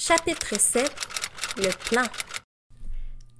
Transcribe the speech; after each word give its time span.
Chapitre 0.00 0.60
7 0.60 0.88
Le 1.56 1.70
plan. 1.90 2.04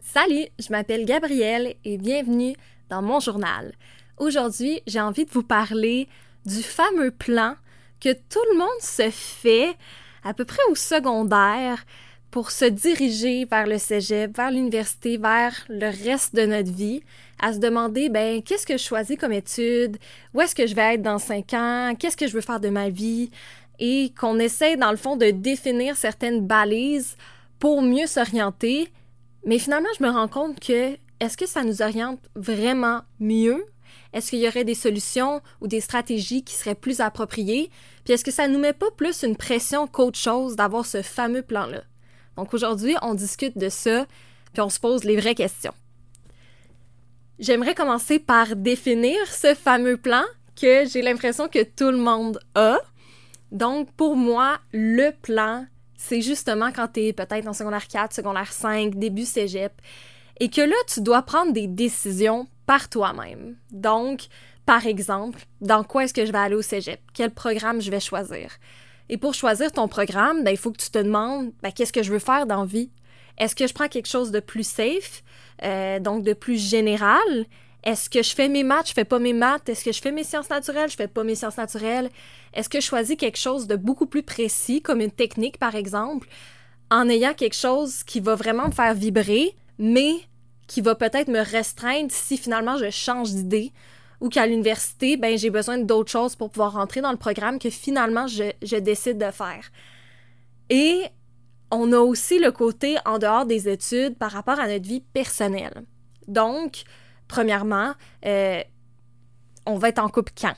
Salut, 0.00 0.46
je 0.58 0.72
m'appelle 0.72 1.04
Gabrielle 1.04 1.76
et 1.84 1.98
bienvenue 1.98 2.56
dans 2.88 3.00
mon 3.00 3.20
journal. 3.20 3.72
Aujourd'hui, 4.16 4.82
j'ai 4.88 5.00
envie 5.00 5.24
de 5.24 5.30
vous 5.30 5.44
parler 5.44 6.08
du 6.46 6.64
fameux 6.64 7.12
plan 7.12 7.54
que 8.00 8.12
tout 8.12 8.42
le 8.50 8.58
monde 8.58 8.80
se 8.80 9.08
fait 9.08 9.76
à 10.24 10.34
peu 10.34 10.44
près 10.44 10.58
au 10.68 10.74
secondaire 10.74 11.84
pour 12.32 12.50
se 12.50 12.64
diriger 12.64 13.44
vers 13.44 13.68
le 13.68 13.78
cégep, 13.78 14.36
vers 14.36 14.50
l'université, 14.50 15.16
vers 15.16 15.54
le 15.68 15.86
reste 15.86 16.34
de 16.34 16.44
notre 16.44 16.72
vie, 16.72 17.02
à 17.40 17.52
se 17.52 17.58
demander, 17.58 18.08
ben, 18.08 18.42
qu'est-ce 18.42 18.66
que 18.66 18.76
je 18.76 18.82
choisis 18.82 19.16
comme 19.16 19.32
étude? 19.32 19.96
Où 20.34 20.40
est-ce 20.40 20.56
que 20.56 20.66
je 20.66 20.74
vais 20.74 20.94
être 20.94 21.02
dans 21.02 21.18
cinq 21.18 21.54
ans? 21.54 21.94
Qu'est-ce 21.96 22.16
que 22.16 22.26
je 22.26 22.32
veux 22.32 22.40
faire 22.40 22.60
de 22.60 22.68
ma 22.68 22.90
vie? 22.90 23.30
Et 23.78 24.12
qu'on 24.18 24.38
essaie, 24.38 24.76
dans 24.76 24.90
le 24.90 24.96
fond, 24.96 25.16
de 25.16 25.30
définir 25.30 25.96
certaines 25.96 26.46
balises 26.46 27.16
pour 27.58 27.82
mieux 27.82 28.06
s'orienter. 28.06 28.88
Mais 29.44 29.58
finalement, 29.58 29.88
je 29.98 30.04
me 30.04 30.10
rends 30.10 30.28
compte 30.28 30.60
que 30.60 30.96
est-ce 31.20 31.36
que 31.36 31.46
ça 31.46 31.64
nous 31.64 31.82
oriente 31.82 32.20
vraiment 32.34 33.02
mieux? 33.20 33.64
Est-ce 34.12 34.30
qu'il 34.30 34.38
y 34.40 34.48
aurait 34.48 34.64
des 34.64 34.74
solutions 34.74 35.42
ou 35.60 35.68
des 35.68 35.80
stratégies 35.80 36.42
qui 36.42 36.54
seraient 36.54 36.74
plus 36.74 37.00
appropriées? 37.00 37.70
Puis 38.04 38.14
est-ce 38.14 38.24
que 38.24 38.30
ça 38.30 38.48
nous 38.48 38.58
met 38.58 38.72
pas 38.72 38.90
plus 38.96 39.22
une 39.22 39.36
pression 39.36 39.86
qu'autre 39.86 40.18
chose 40.18 40.56
d'avoir 40.56 40.86
ce 40.86 41.02
fameux 41.02 41.42
plan-là? 41.42 41.82
Donc 42.36 42.54
aujourd'hui, 42.54 42.94
on 43.02 43.14
discute 43.14 43.58
de 43.58 43.68
ça, 43.68 44.06
puis 44.52 44.62
on 44.62 44.70
se 44.70 44.80
pose 44.80 45.04
les 45.04 45.16
vraies 45.16 45.34
questions. 45.34 45.74
J'aimerais 47.38 47.74
commencer 47.74 48.18
par 48.18 48.56
définir 48.56 49.14
ce 49.26 49.54
fameux 49.54 49.96
plan 49.96 50.22
que 50.60 50.86
j'ai 50.86 51.02
l'impression 51.02 51.48
que 51.48 51.62
tout 51.62 51.90
le 51.90 51.98
monde 51.98 52.40
a. 52.54 52.78
Donc 53.52 53.90
pour 53.92 54.16
moi, 54.16 54.58
le 54.72 55.10
plan, 55.10 55.66
c'est 55.96 56.20
justement 56.20 56.70
quand 56.72 56.88
tu 56.94 57.00
es 57.00 57.12
peut-être 57.12 57.46
en 57.46 57.52
secondaire 57.52 57.88
4, 57.88 58.14
secondaire 58.14 58.52
5, 58.52 58.94
début 58.94 59.24
cégep, 59.24 59.72
et 60.40 60.48
que 60.48 60.60
là, 60.60 60.76
tu 60.86 61.00
dois 61.00 61.22
prendre 61.22 61.52
des 61.52 61.66
décisions 61.66 62.46
par 62.66 62.88
toi-même. 62.88 63.56
Donc, 63.70 64.26
par 64.66 64.86
exemple, 64.86 65.40
dans 65.60 65.82
quoi 65.82 66.04
est-ce 66.04 66.14
que 66.14 66.26
je 66.26 66.32
vais 66.32 66.38
aller 66.38 66.54
au 66.54 66.62
cégep? 66.62 67.00
Quel 67.14 67.30
programme 67.30 67.80
je 67.80 67.90
vais 67.90 68.00
choisir? 68.00 68.50
Et 69.08 69.16
pour 69.16 69.34
choisir 69.34 69.72
ton 69.72 69.88
programme, 69.88 70.44
ben, 70.44 70.50
il 70.50 70.56
faut 70.56 70.70
que 70.70 70.82
tu 70.82 70.90
te 70.90 70.98
demandes 70.98 71.52
ben, 71.62 71.72
qu'est-ce 71.72 71.92
que 71.92 72.02
je 72.02 72.12
veux 72.12 72.18
faire 72.18 72.46
dans 72.46 72.64
vie? 72.64 72.90
Est-ce 73.38 73.54
que 73.54 73.66
je 73.66 73.72
prends 73.72 73.88
quelque 73.88 74.08
chose 74.08 74.30
de 74.30 74.40
plus 74.40 74.66
safe, 74.66 75.22
euh, 75.62 75.98
donc 76.00 76.24
de 76.24 76.34
plus 76.34 76.58
général? 76.58 77.46
Est-ce 77.84 78.10
que 78.10 78.22
je 78.22 78.34
fais 78.34 78.48
mes 78.48 78.64
maths, 78.64 78.88
je 78.88 78.92
fais 78.92 79.04
pas 79.04 79.18
mes 79.18 79.32
maths? 79.32 79.68
Est-ce 79.68 79.84
que 79.84 79.92
je 79.92 80.00
fais 80.00 80.12
mes 80.12 80.24
sciences 80.24 80.50
naturelles, 80.50 80.90
je 80.90 80.96
fais 80.96 81.08
pas 81.08 81.24
mes 81.24 81.34
sciences 81.34 81.56
naturelles? 81.56 82.10
Est-ce 82.52 82.68
que 82.68 82.80
je 82.80 82.86
choisis 82.86 83.16
quelque 83.16 83.38
chose 83.38 83.66
de 83.66 83.76
beaucoup 83.76 84.06
plus 84.06 84.22
précis, 84.22 84.82
comme 84.82 85.00
une 85.00 85.10
technique 85.10 85.58
par 85.58 85.74
exemple, 85.74 86.28
en 86.90 87.08
ayant 87.08 87.34
quelque 87.34 87.56
chose 87.56 88.02
qui 88.02 88.20
va 88.20 88.34
vraiment 88.34 88.66
me 88.66 88.72
faire 88.72 88.94
vibrer, 88.94 89.54
mais 89.78 90.14
qui 90.66 90.80
va 90.80 90.94
peut-être 90.94 91.28
me 91.28 91.40
restreindre 91.40 92.10
si 92.10 92.36
finalement 92.36 92.76
je 92.76 92.90
change 92.90 93.30
d'idée 93.30 93.72
ou 94.20 94.28
qu'à 94.28 94.46
l'université, 94.46 95.16
ben, 95.16 95.38
j'ai 95.38 95.50
besoin 95.50 95.78
d'autres 95.78 96.10
choses 96.10 96.34
pour 96.34 96.50
pouvoir 96.50 96.72
rentrer 96.72 97.00
dans 97.00 97.12
le 97.12 97.16
programme 97.16 97.58
que 97.58 97.70
finalement 97.70 98.26
je, 98.26 98.76
décide 98.78 99.18
de 99.18 99.30
faire. 99.30 99.70
Et 100.70 101.04
on 101.70 101.92
a 101.92 101.98
aussi 101.98 102.38
le 102.38 102.50
côté 102.50 102.96
en 103.04 103.18
dehors 103.18 103.46
des 103.46 103.68
études 103.68 104.16
par 104.18 104.32
rapport 104.32 104.58
à 104.58 104.66
notre 104.66 104.86
vie 104.86 105.00
personnelle. 105.00 105.84
Donc, 106.26 106.82
premièrement, 107.28 107.92
euh, 108.26 108.62
on 109.66 109.76
va 109.76 109.90
être 109.90 109.98
en 109.98 110.08
couple 110.08 110.32
quand? 110.38 110.54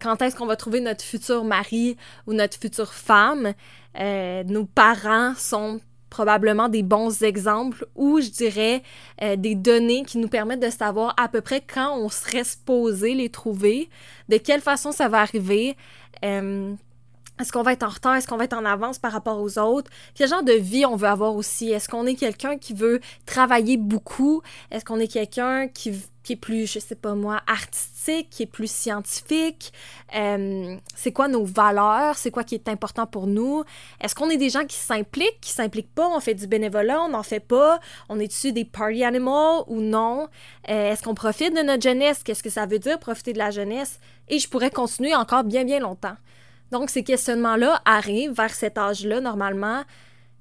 Quand 0.00 0.20
est-ce 0.22 0.36
qu'on 0.36 0.46
va 0.46 0.56
trouver 0.56 0.80
notre 0.80 1.04
futur 1.04 1.44
mari 1.44 1.96
ou 2.26 2.32
notre 2.32 2.58
future 2.58 2.92
femme? 2.92 3.54
Euh, 3.98 4.44
nos 4.44 4.66
parents 4.66 5.34
sont 5.36 5.80
probablement 6.10 6.68
des 6.68 6.82
bons 6.82 7.22
exemples 7.22 7.86
ou 7.94 8.20
je 8.20 8.28
dirais 8.28 8.82
euh, 9.22 9.36
des 9.36 9.54
données 9.54 10.04
qui 10.04 10.18
nous 10.18 10.28
permettent 10.28 10.60
de 10.60 10.70
savoir 10.70 11.14
à 11.18 11.28
peu 11.28 11.40
près 11.40 11.60
quand 11.60 11.96
on 11.98 12.08
serait 12.08 12.44
supposé 12.44 13.14
les 13.14 13.28
trouver, 13.28 13.90
de 14.28 14.36
quelle 14.36 14.60
façon 14.60 14.92
ça 14.92 15.08
va 15.08 15.20
arriver. 15.20 15.76
Est-ce 17.38 17.52
qu'on 17.52 17.62
va 17.62 17.72
être 17.72 17.82
en 17.82 17.88
retard? 17.88 18.14
Est-ce 18.14 18.26
qu'on 18.26 18.38
va 18.38 18.44
être 18.44 18.56
en 18.56 18.64
avance 18.64 18.98
par 18.98 19.12
rapport 19.12 19.40
aux 19.40 19.58
autres? 19.58 19.90
Quel 20.14 20.28
genre 20.28 20.42
de 20.42 20.52
vie 20.52 20.86
on 20.86 20.96
veut 20.96 21.08
avoir 21.08 21.36
aussi? 21.36 21.70
Est-ce 21.70 21.88
qu'on 21.88 22.06
est 22.06 22.14
quelqu'un 22.14 22.56
qui 22.56 22.72
veut 22.72 23.00
travailler 23.26 23.76
beaucoup? 23.76 24.42
Est-ce 24.70 24.84
qu'on 24.84 24.98
est 24.98 25.08
quelqu'un 25.08 25.68
qui, 25.68 25.90
est 26.30 26.36
plus, 26.36 26.66
je 26.66 26.78
sais 26.78 26.94
pas 26.94 27.14
moi, 27.14 27.42
artistique, 27.46 28.30
qui 28.30 28.44
est 28.44 28.46
plus 28.50 28.70
scientifique? 28.70 29.74
Euh, 30.16 30.76
c'est 30.94 31.12
quoi 31.12 31.28
nos 31.28 31.44
valeurs? 31.44 32.16
C'est 32.16 32.30
quoi 32.30 32.42
qui 32.42 32.54
est 32.54 32.68
important 32.70 33.06
pour 33.06 33.26
nous? 33.26 33.64
Est-ce 34.00 34.14
qu'on 34.14 34.30
est 34.30 34.38
des 34.38 34.48
gens 34.48 34.64
qui 34.64 34.76
s'impliquent, 34.76 35.40
qui 35.42 35.50
s'impliquent 35.50 35.94
pas? 35.94 36.08
On 36.08 36.20
fait 36.20 36.34
du 36.34 36.46
bénévolat, 36.46 37.02
on 37.02 37.10
n'en 37.10 37.22
fait 37.22 37.40
pas? 37.40 37.80
On 38.08 38.18
est-tu 38.18 38.52
des 38.52 38.64
party 38.64 39.04
animals 39.04 39.62
ou 39.66 39.82
non? 39.82 40.28
Euh, 40.70 40.92
est-ce 40.92 41.02
qu'on 41.02 41.14
profite 41.14 41.54
de 41.54 41.60
notre 41.60 41.82
jeunesse? 41.82 42.22
Qu'est-ce 42.24 42.42
que 42.42 42.48
ça 42.50 42.64
veut 42.64 42.78
dire 42.78 42.98
profiter 42.98 43.34
de 43.34 43.38
la 43.38 43.50
jeunesse? 43.50 44.00
Et 44.28 44.38
je 44.38 44.48
pourrais 44.48 44.70
continuer 44.70 45.14
encore 45.14 45.44
bien, 45.44 45.64
bien 45.64 45.80
longtemps. 45.80 46.16
Donc, 46.70 46.90
ces 46.90 47.04
questionnements-là 47.04 47.80
arrivent 47.84 48.32
vers 48.32 48.52
cet 48.52 48.78
âge-là, 48.78 49.20
normalement, 49.20 49.84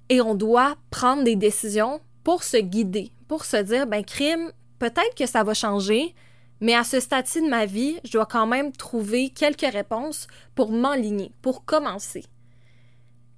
et 0.09 0.21
on 0.21 0.35
doit 0.35 0.75
prendre 0.89 1.23
des 1.23 1.35
décisions 1.35 2.01
pour 2.23 2.43
se 2.43 2.57
guider, 2.57 3.11
pour 3.27 3.45
se 3.45 3.57
dire, 3.57 3.87
ben, 3.87 4.03
crime, 4.03 4.51
peut-être 4.79 5.15
que 5.15 5.25
ça 5.25 5.43
va 5.43 5.53
changer, 5.53 6.15
mais 6.61 6.75
à 6.75 6.83
ce 6.83 6.99
stade-ci 6.99 7.41
de 7.41 7.49
ma 7.49 7.65
vie, 7.65 7.99
je 8.03 8.11
dois 8.11 8.25
quand 8.25 8.47
même 8.47 8.71
trouver 8.71 9.29
quelques 9.29 9.71
réponses 9.71 10.27
pour 10.55 10.71
m'enligner, 10.71 11.31
pour 11.41 11.65
commencer. 11.65 12.25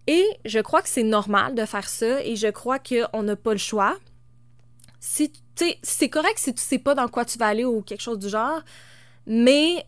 Et 0.07 0.25
je 0.45 0.59
crois 0.59 0.81
que 0.81 0.89
c'est 0.89 1.03
normal 1.03 1.55
de 1.55 1.65
faire 1.65 1.89
ça 1.89 2.23
et 2.23 2.35
je 2.35 2.47
crois 2.47 2.79
qu'on 2.79 3.23
n'a 3.23 3.35
pas 3.35 3.51
le 3.51 3.57
choix. 3.57 3.97
Si 4.99 5.31
c'est 5.81 6.09
correct 6.09 6.37
si 6.37 6.53
tu 6.53 6.61
sais 6.61 6.79
pas 6.79 6.95
dans 6.95 7.07
quoi 7.07 7.25
tu 7.25 7.37
vas 7.37 7.47
aller 7.47 7.65
ou 7.65 7.81
quelque 7.81 8.01
chose 8.01 8.19
du 8.19 8.29
genre, 8.29 8.61
mais 9.25 9.85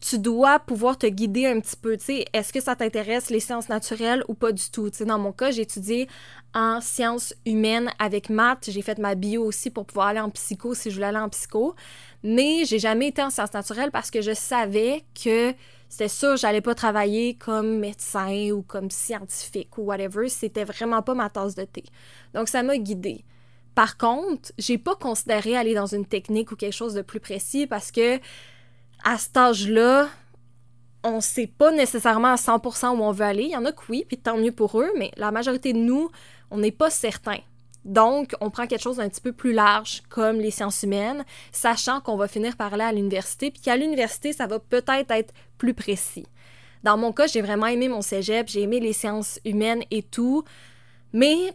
tu 0.00 0.18
dois 0.18 0.58
pouvoir 0.58 0.96
te 0.96 1.06
guider 1.06 1.46
un 1.46 1.60
petit 1.60 1.76
peu. 1.76 1.96
Est-ce 2.32 2.52
que 2.52 2.60
ça 2.60 2.74
t'intéresse 2.74 3.30
les 3.30 3.40
sciences 3.40 3.68
naturelles 3.68 4.24
ou 4.28 4.34
pas 4.34 4.52
du 4.52 4.70
tout? 4.70 4.90
dans 5.00 5.18
mon 5.18 5.32
cas, 5.32 5.50
j'ai 5.50 5.62
étudié 5.62 6.08
en 6.54 6.80
sciences 6.80 7.34
humaines 7.44 7.90
avec 7.98 8.30
maths. 8.30 8.70
J'ai 8.70 8.82
fait 8.82 8.98
ma 8.98 9.14
bio 9.14 9.44
aussi 9.44 9.70
pour 9.70 9.84
pouvoir 9.84 10.08
aller 10.08 10.20
en 10.20 10.30
psycho 10.30 10.74
si 10.74 10.90
je 10.90 10.94
voulais 10.94 11.08
aller 11.08 11.18
en 11.18 11.28
psycho. 11.28 11.74
Mais 12.22 12.64
j'ai 12.64 12.78
jamais 12.78 13.08
été 13.08 13.22
en 13.22 13.30
sciences 13.30 13.52
naturelles 13.52 13.90
parce 13.90 14.10
que 14.10 14.22
je 14.22 14.32
savais 14.32 15.04
que 15.22 15.54
c'était 15.90 16.08
sûr, 16.08 16.36
j'allais 16.36 16.60
pas 16.60 16.74
travailler 16.74 17.34
comme 17.34 17.78
médecin 17.78 18.52
ou 18.52 18.62
comme 18.62 18.90
scientifique 18.90 19.76
ou 19.76 19.82
whatever. 19.82 20.28
C'était 20.28 20.64
vraiment 20.64 21.02
pas 21.02 21.14
ma 21.14 21.28
tasse 21.28 21.56
de 21.56 21.64
thé. 21.64 21.84
Donc, 22.32 22.48
ça 22.48 22.62
m'a 22.62 22.78
guidée. 22.78 23.24
Par 23.74 23.96
contre, 23.96 24.52
j'ai 24.56 24.78
pas 24.78 24.94
considéré 24.94 25.56
aller 25.56 25.74
dans 25.74 25.86
une 25.86 26.06
technique 26.06 26.52
ou 26.52 26.56
quelque 26.56 26.74
chose 26.74 26.94
de 26.94 27.02
plus 27.02 27.20
précis 27.20 27.66
parce 27.66 27.90
que 27.90 28.20
à 29.04 29.18
cet 29.18 29.36
âge-là, 29.36 30.08
on 31.02 31.16
ne 31.16 31.20
sait 31.20 31.46
pas 31.46 31.70
nécessairement 31.72 32.32
à 32.32 32.36
100% 32.36 32.98
où 32.98 33.02
on 33.02 33.12
veut 33.12 33.24
aller. 33.24 33.44
Il 33.44 33.50
y 33.50 33.56
en 33.56 33.64
a 33.64 33.72
que 33.72 33.82
oui, 33.88 34.04
puis 34.06 34.18
tant 34.18 34.36
mieux 34.36 34.52
pour 34.52 34.80
eux, 34.80 34.90
mais 34.98 35.10
la 35.16 35.30
majorité 35.30 35.72
de 35.72 35.78
nous, 35.78 36.10
on 36.50 36.58
n'est 36.58 36.72
pas 36.72 36.90
certain. 36.90 37.38
Donc, 37.84 38.34
on 38.42 38.50
prend 38.50 38.66
quelque 38.66 38.82
chose 38.82 38.98
d'un 38.98 39.08
petit 39.08 39.22
peu 39.22 39.32
plus 39.32 39.52
large, 39.52 40.02
comme 40.10 40.38
les 40.38 40.50
sciences 40.50 40.82
humaines, 40.82 41.24
sachant 41.50 42.00
qu'on 42.00 42.16
va 42.16 42.28
finir 42.28 42.56
par 42.56 42.74
aller 42.74 42.84
à 42.84 42.92
l'université, 42.92 43.50
puis 43.50 43.62
qu'à 43.62 43.76
l'université, 43.76 44.32
ça 44.34 44.46
va 44.46 44.58
peut-être 44.58 45.10
être 45.10 45.32
plus 45.56 45.72
précis. 45.72 46.26
Dans 46.82 46.98
mon 46.98 47.12
cas, 47.12 47.26
j'ai 47.26 47.40
vraiment 47.40 47.66
aimé 47.66 47.88
mon 47.88 48.02
cégep, 48.02 48.48
j'ai 48.48 48.62
aimé 48.62 48.80
les 48.80 48.92
sciences 48.92 49.40
humaines 49.44 49.82
et 49.90 50.02
tout, 50.02 50.44
mais 51.12 51.54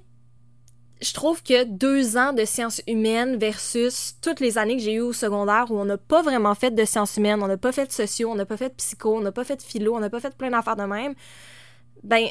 je 1.01 1.13
trouve 1.13 1.43
que 1.43 1.65
deux 1.65 2.17
ans 2.17 2.33
de 2.33 2.45
sciences 2.45 2.81
humaines 2.87 3.37
versus 3.37 4.15
toutes 4.21 4.39
les 4.39 4.57
années 4.57 4.77
que 4.77 4.81
j'ai 4.81 4.93
eues 4.93 5.01
au 5.01 5.13
secondaire 5.13 5.65
où 5.69 5.77
on 5.77 5.85
n'a 5.85 5.97
pas 5.97 6.21
vraiment 6.21 6.55
fait 6.55 6.71
de 6.71 6.85
sciences 6.85 7.17
humaines, 7.17 7.43
on 7.43 7.47
n'a 7.47 7.57
pas 7.57 7.71
fait 7.71 7.85
de 7.85 7.91
sociaux, 7.91 8.31
on 8.31 8.35
n'a 8.35 8.45
pas 8.45 8.57
fait 8.57 8.69
de 8.69 8.75
psycho, 8.75 9.17
on 9.17 9.21
n'a 9.21 9.31
pas 9.31 9.43
fait 9.43 9.57
de 9.57 9.61
philo, 9.61 9.95
on 9.95 9.99
n'a 9.99 10.09
pas 10.09 10.19
fait 10.19 10.35
plein 10.35 10.51
d'affaires 10.51 10.77
de 10.77 10.83
même, 10.83 11.13
ben 12.03 12.27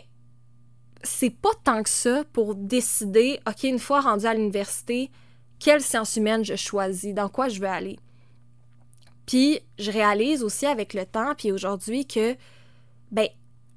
c'est 1.03 1.31
pas 1.31 1.51
tant 1.63 1.83
que 1.83 1.91
ça 1.91 2.25
pour 2.33 2.55
décider, 2.55 3.39
OK, 3.47 3.65
une 3.65 3.79
fois 3.79 4.01
rendu 4.01 4.25
à 4.25 4.33
l'université, 4.33 5.11
quelle 5.59 5.83
sciences 5.83 6.17
humaines 6.17 6.45
je 6.45 6.57
choisis, 6.57 7.13
dans 7.15 7.29
quoi 7.29 7.49
je 7.49 7.61
veux 7.61 7.69
aller. 7.69 7.99
Puis 9.27 9.61
je 9.79 9.91
réalise 9.91 10.43
aussi 10.43 10.67
avec 10.67 10.95
le 10.95 11.05
temps, 11.05 11.35
puis 11.37 11.53
aujourd'hui, 11.53 12.07
que 12.07 12.37
ben 13.11 13.29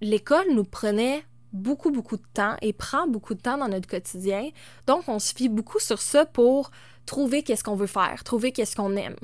l'école 0.02 0.48
nous 0.54 0.64
prenait 0.64 1.24
beaucoup, 1.54 1.92
beaucoup 1.92 2.18
de 2.18 2.26
temps 2.34 2.56
et 2.62 2.74
prend 2.74 3.08
beaucoup 3.08 3.34
de 3.34 3.42
temps 3.42 3.58
dans 3.58 3.68
notre 3.68 3.88
quotidien. 3.88 4.50
Donc, 4.86 5.04
on 5.08 5.20
se 5.20 5.34
fie 5.34 5.50
beaucoup 5.50 5.80
sur 5.80 6.02
ça 6.02 6.26
pour 6.26 6.72
trouver 7.06 7.44
qu'est-ce 7.44 7.64
qu'on 7.64 7.76
veut 7.76 7.88
faire, 7.88 8.24
trouver 8.24 8.52
qu'est-ce 8.52 8.76
qu'on 8.76 8.96
aime. 8.96 9.16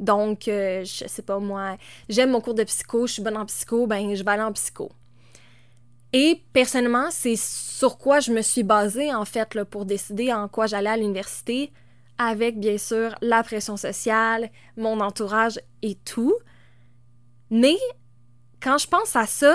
Donc, 0.00 0.48
euh, 0.48 0.84
je 0.84 1.06
sais 1.08 1.22
pas 1.22 1.38
moi, 1.38 1.76
j'aime 2.08 2.30
mon 2.30 2.40
cours 2.40 2.54
de 2.54 2.64
psycho, 2.64 3.06
je 3.06 3.14
suis 3.14 3.22
bonne 3.22 3.36
en 3.36 3.46
psycho, 3.46 3.86
ben 3.86 4.14
je 4.14 4.22
vais 4.22 4.30
aller 4.30 4.42
en 4.42 4.52
psycho. 4.52 4.90
Et 6.12 6.42
personnellement, 6.52 7.08
c'est 7.10 7.36
sur 7.36 7.98
quoi 7.98 8.20
je 8.20 8.32
me 8.32 8.42
suis 8.42 8.62
basée 8.62 9.12
en 9.14 9.24
fait 9.24 9.62
pour 9.64 9.84
décider 9.84 10.32
en 10.32 10.48
quoi 10.48 10.66
j'allais 10.66 10.90
à 10.90 10.96
l'université, 10.96 11.72
avec 12.16 12.58
bien 12.58 12.78
sûr 12.78 13.14
la 13.20 13.42
pression 13.42 13.76
sociale, 13.76 14.50
mon 14.76 15.00
entourage 15.00 15.60
et 15.82 15.96
tout. 15.96 16.34
Mais 17.50 17.76
quand 18.60 18.78
je 18.78 18.86
pense 18.86 19.16
à 19.16 19.26
ça, 19.26 19.54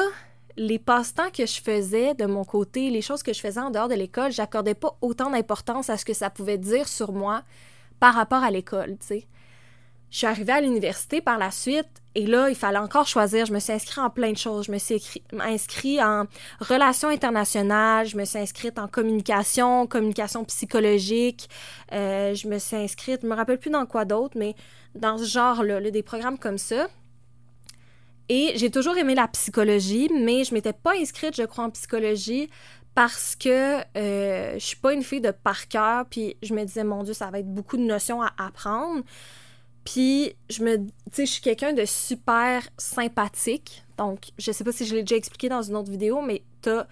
les 0.58 0.80
passe-temps 0.80 1.30
que 1.32 1.46
je 1.46 1.62
faisais 1.62 2.14
de 2.14 2.26
mon 2.26 2.44
côté, 2.44 2.90
les 2.90 3.02
choses 3.02 3.24
que 3.24 3.34
je 3.34 3.40
faisais 3.40 3.60
en 3.60 3.72
dehors 3.72 3.88
de 3.88 3.96
l'école, 3.96 4.32
j'accordais 4.32 4.76
pas 4.76 4.98
autant 5.02 5.30
d'importance 5.30 5.90
à 5.90 5.98
ce 5.98 6.06
que 6.06 6.14
ça 6.14 6.30
pouvait 6.30 6.58
dire 6.58 6.88
sur 6.88 7.12
moi 7.12 7.44
par 8.00 8.14
rapport 8.14 8.44
à 8.44 8.52
l'école, 8.52 8.98
tu 9.00 9.08
sais. 9.08 9.28
Je 10.14 10.20
suis 10.20 10.28
arrivée 10.28 10.54
à 10.54 10.62
l'université 10.62 11.22
par 11.22 11.40
la 11.40 11.50
suite 11.50 11.90
et 12.14 12.28
là, 12.28 12.48
il 12.48 12.56
fallait 12.56 12.78
encore 12.78 13.08
choisir. 13.08 13.48
Je 13.48 13.54
me 13.54 13.58
suis 13.58 13.74
inscrite 13.74 13.98
en 13.98 14.12
plein 14.12 14.32
de 14.32 14.38
choses. 14.38 14.68
Je 14.68 14.72
me 14.72 14.78
suis 14.78 15.02
inscrite 15.40 16.00
en 16.00 16.26
relations 16.60 17.10
internationales, 17.10 18.06
je 18.06 18.16
me 18.16 18.24
suis 18.24 18.38
inscrite 18.38 18.78
en 18.78 18.88
communication, 18.88 19.88
communication 19.88 20.44
psychologique. 20.46 21.50
Euh, 21.94 22.36
je 22.36 22.48
me 22.48 22.60
suis 22.60 22.76
inscrite, 22.76 23.22
je 23.24 23.28
me 23.28 23.36
rappelle 23.36 23.58
plus 23.58 23.72
dans 23.72 23.88
quoi 23.88 24.06
d'autre, 24.06 24.38
mais 24.38 24.54
dans 24.94 25.18
ce 25.18 25.24
genre-là, 25.24 25.82
des 25.90 26.04
programmes 26.04 26.38
comme 26.38 26.60
ça. 26.60 26.88
Et 28.30 28.54
j'ai 28.56 28.72
toujours 28.72 28.98
aimé 28.98 29.16
la 29.16 29.28
psychologie, 29.28 30.10
mais 30.14 30.44
je 30.44 30.54
m'étais 30.54 30.74
pas 30.74 30.94
inscrite, 30.96 31.36
je 31.36 31.44
crois, 31.44 31.66
en 31.66 31.70
psychologie 31.70 32.50
parce 32.96 33.36
que 33.36 33.80
euh, 33.98 34.54
je 34.54 34.64
suis 34.66 34.78
pas 34.78 34.94
une 34.94 35.04
fille 35.04 35.22
de 35.22 35.32
par 35.32 35.68
cœur, 35.68 36.06
puis 36.06 36.38
je 36.44 36.54
me 36.54 36.64
disais, 36.64 36.84
mon 36.84 37.04
Dieu, 37.04 37.14
ça 37.14 37.30
va 37.32 37.40
être 37.40 37.52
beaucoup 37.52 37.78
de 37.78 37.84
notions 37.84 38.22
à 38.22 38.32
apprendre. 38.38 39.04
Puis, 39.84 40.34
je 40.50 40.64
me. 40.64 40.78
Tu 41.12 41.26
je 41.26 41.32
suis 41.32 41.42
quelqu'un 41.42 41.74
de 41.74 41.86
super 41.86 42.62
sympathique. 42.78 43.84
Donc, 43.98 44.32
je 44.38 44.52
sais 44.52 44.64
pas 44.64 44.72
si 44.72 44.86
je 44.86 44.96
l'ai 44.96 45.02
déjà 45.02 45.18
expliqué 45.18 45.50
dans 45.50 45.62
une 45.62 45.76
autre 45.76 45.92
vidéo, 45.92 46.22
mais 46.22 46.44
t'as 46.62 46.86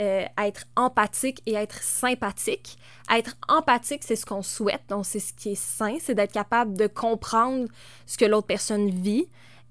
euh, 0.00 0.24
être 0.38 0.64
empathique 0.76 1.42
et 1.44 1.54
être 1.54 1.82
sympathique. 1.82 2.78
Être 3.12 3.36
empathique, 3.48 4.02
c'est 4.04 4.16
ce 4.16 4.24
qu'on 4.24 4.42
souhaite, 4.42 4.82
donc 4.88 5.04
c'est 5.04 5.18
ce 5.18 5.32
qui 5.32 5.50
est 5.50 5.60
sain, 5.60 5.96
c'est 6.00 6.14
d'être 6.14 6.32
capable 6.32 6.76
de 6.76 6.86
comprendre 6.86 7.68
ce 8.06 8.16
que 8.16 8.24
l'autre 8.24 8.46
personne 8.46 8.90
vit 8.90 9.26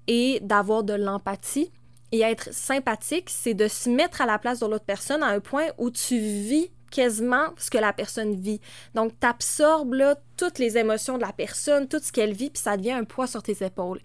et 0.08 0.40
d'avoir 0.42 0.82
de 0.82 0.94
l'empathie. 0.94 1.70
Et 2.10 2.22
être 2.22 2.52
sympathique, 2.52 3.28
c'est 3.28 3.54
de 3.54 3.68
se 3.68 3.88
mettre 3.90 4.22
à 4.22 4.26
la 4.26 4.38
place 4.38 4.60
de 4.60 4.66
l'autre 4.66 4.86
personne 4.86 5.22
à 5.22 5.26
un 5.26 5.40
point 5.40 5.66
où 5.76 5.90
tu 5.90 6.18
vis 6.18 6.70
quasiment 6.90 7.48
ce 7.58 7.70
que 7.70 7.76
la 7.78 7.92
personne 7.92 8.34
vit. 8.34 8.60
Donc, 8.94 9.12
tu 9.20 9.26
absorbes 9.26 10.16
toutes 10.38 10.58
les 10.58 10.78
émotions 10.78 11.18
de 11.18 11.22
la 11.22 11.32
personne, 11.32 11.86
tout 11.86 12.00
ce 12.02 12.10
qu'elle 12.10 12.32
vit, 12.32 12.48
puis 12.48 12.62
ça 12.62 12.78
devient 12.78 12.92
un 12.92 13.04
poids 13.04 13.26
sur 13.26 13.42
tes 13.42 13.64
épaules. 13.64 14.00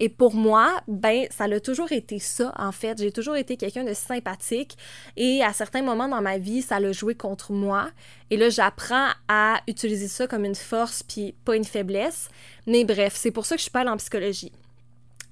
Et 0.00 0.08
pour 0.08 0.34
moi, 0.34 0.80
ben, 0.86 1.26
ça 1.30 1.48
l'a 1.48 1.58
toujours 1.58 1.90
été 1.90 2.18
ça, 2.18 2.52
en 2.56 2.70
fait. 2.70 2.98
J'ai 2.98 3.10
toujours 3.10 3.34
été 3.34 3.56
quelqu'un 3.56 3.82
de 3.82 3.94
sympathique 3.94 4.76
et 5.16 5.42
à 5.42 5.52
certains 5.52 5.82
moments 5.82 6.08
dans 6.08 6.22
ma 6.22 6.38
vie, 6.38 6.62
ça 6.62 6.78
l'a 6.78 6.92
joué 6.92 7.16
contre 7.16 7.52
moi. 7.52 7.90
Et 8.30 8.36
là, 8.36 8.48
j'apprends 8.48 9.08
à 9.26 9.60
utiliser 9.66 10.06
ça 10.06 10.28
comme 10.28 10.44
une 10.44 10.54
force 10.54 11.02
puis 11.02 11.34
pas 11.44 11.56
une 11.56 11.64
faiblesse. 11.64 12.28
Mais 12.66 12.84
bref, 12.84 13.14
c'est 13.16 13.32
pour 13.32 13.44
ça 13.44 13.56
que 13.56 13.58
je 13.58 13.64
suis 13.64 13.72
pas 13.72 13.80
allée 13.80 13.90
en 13.90 13.96
psychologie. 13.96 14.52